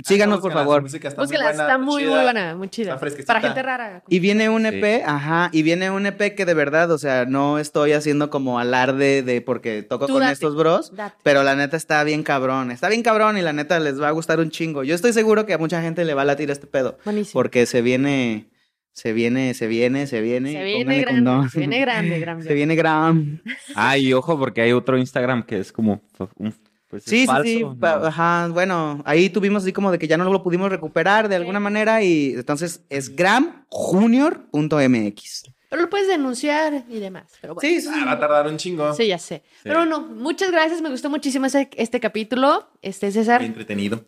síganos 0.06 0.40
por 0.40 0.54
favor. 0.54 0.82
música 0.82 1.08
está 1.08 1.22
muy 1.24 1.28
buena, 1.36 1.50
está 1.52 1.78
muy, 1.78 2.02
chida. 2.04 2.10
muy 2.14 2.24
buena, 2.24 2.56
muy 2.56 2.70
chida. 2.70 2.94
está. 3.02 3.26
Para 3.26 3.42
gente 3.42 3.62
rara. 3.64 4.04
Y 4.08 4.20
viene 4.20 4.50
un 4.50 4.62
Sí. 4.64 4.68
EP, 4.74 5.04
ajá, 5.06 5.50
y 5.52 5.64
viene 5.64 5.90
un 5.92 6.06
EP 6.06 6.36
que 6.36 6.46
de 6.46 6.54
verdad, 6.54 6.92
o 6.92 6.98
sea, 6.98 7.26
no 7.26 7.60
estoy 7.60 7.94
haciendo 7.94 8.30
como 8.30 8.60
alarde 8.60 9.24
de 9.24 9.42
porque 9.42 9.84
toco 9.84 10.08
Tú 10.08 10.14
con 10.14 10.22
date. 10.22 10.34
estos 10.34 10.56
bros, 10.56 10.96
Date. 10.96 11.16
pero 11.24 11.44
la 11.44 11.56
neta 11.56 11.78
está 11.78 12.04
bien 12.04 12.24
cabrón, 12.24 12.72
está 12.72 12.90
bien 12.90 13.04
cabrón 13.04 13.38
y 13.38 13.42
la 13.42 13.54
neta 13.54 13.80
les 13.80 14.02
va 14.02 14.08
a 14.08 14.12
gustar 14.12 14.40
un 14.40 14.50
chingo. 14.52 14.84
Yo 14.84 14.96
estoy 14.96 15.14
seguro 15.14 15.46
que 15.46 15.54
a 15.54 15.58
mucha 15.58 15.82
gente 15.82 16.06
le 16.06 16.14
va 16.14 16.22
a 16.24 16.26
latir 16.26 16.50
este 16.52 16.68
pedo, 16.68 16.98
Buenísimo. 17.06 17.34
porque 17.34 17.66
se 17.66 17.82
viene, 17.82 18.50
se 18.92 19.14
viene, 19.14 19.54
se 19.54 19.68
viene, 19.68 20.08
se 20.08 20.22
viene. 20.22 20.52
se 20.52 20.64
viene 20.64 21.00
grande, 21.02 21.50
se 21.50 21.60
viene 21.60 21.80
grande, 21.80 22.20
grande. 22.20 22.44
Se 22.48 22.54
viene 22.54 22.76
Gram. 22.76 23.42
Ah, 23.76 23.98
y 23.98 24.12
ojo, 24.14 24.38
porque 24.38 24.62
hay 24.62 24.72
otro 24.74 24.98
Instagram 24.98 25.44
que 25.44 25.60
es 25.60 25.72
como. 25.72 26.02
un- 26.38 26.54
pues, 26.90 27.04
Sí, 27.04 27.22
sí, 27.22 27.26
falso, 27.28 27.44
sí. 27.44 27.60
¿no? 27.64 27.78
pa- 27.80 28.06
Ajá, 28.08 28.48
bueno, 28.50 29.02
ahí 29.06 29.30
tuvimos 29.30 29.64
así 29.64 29.72
como 29.72 29.90
de 29.92 30.00
que 30.00 30.08
ya 30.08 30.18
no 30.18 30.30
lo 30.32 30.44
pudimos 30.44 30.70
recuperar 30.70 31.30
de 31.30 31.36
alguna 31.38 31.60
Sí. 31.60 31.64
manera 31.64 32.02
y 32.04 32.34
entonces 32.34 32.82
es 32.90 33.16
gramjunior.mx. 33.16 35.44
Pero 35.70 35.84
lo 35.84 35.90
puedes 35.90 36.08
denunciar 36.08 36.84
y 36.90 37.00
demás. 37.00 37.32
Pero 37.42 37.54
bueno. 37.54 37.70
Sí, 37.70 37.80
sí, 37.80 37.90
Ah, 37.94 38.06
va 38.06 38.12
a 38.14 38.20
tardar 38.20 38.48
un 38.48 38.58
chingo. 38.58 38.92
Sí, 38.96 39.06
ya 39.08 39.20
sé. 39.20 39.44
Pero 39.62 39.78
bueno, 39.80 40.02
muchas 40.02 40.50
gracias. 40.52 40.82
Me 40.82 40.90
gustó 40.90 41.12
muchísimo 41.12 41.46
ese- 41.46 41.70
este 41.76 42.00
capítulo. 42.00 42.72
Este, 42.82 43.12
César. 43.12 43.40
Muy 43.42 43.50
entretenido. 43.50 44.04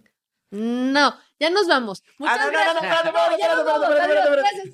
No, 0.49 1.13
ya 1.39 1.49
nos 1.51 1.67
vamos. 1.67 2.03
Muchas 2.17 2.39
Ah, 2.39 2.45
no, 2.45 2.51
no, 2.51 2.73
no, 2.73 2.81
gracias. 4.31 4.69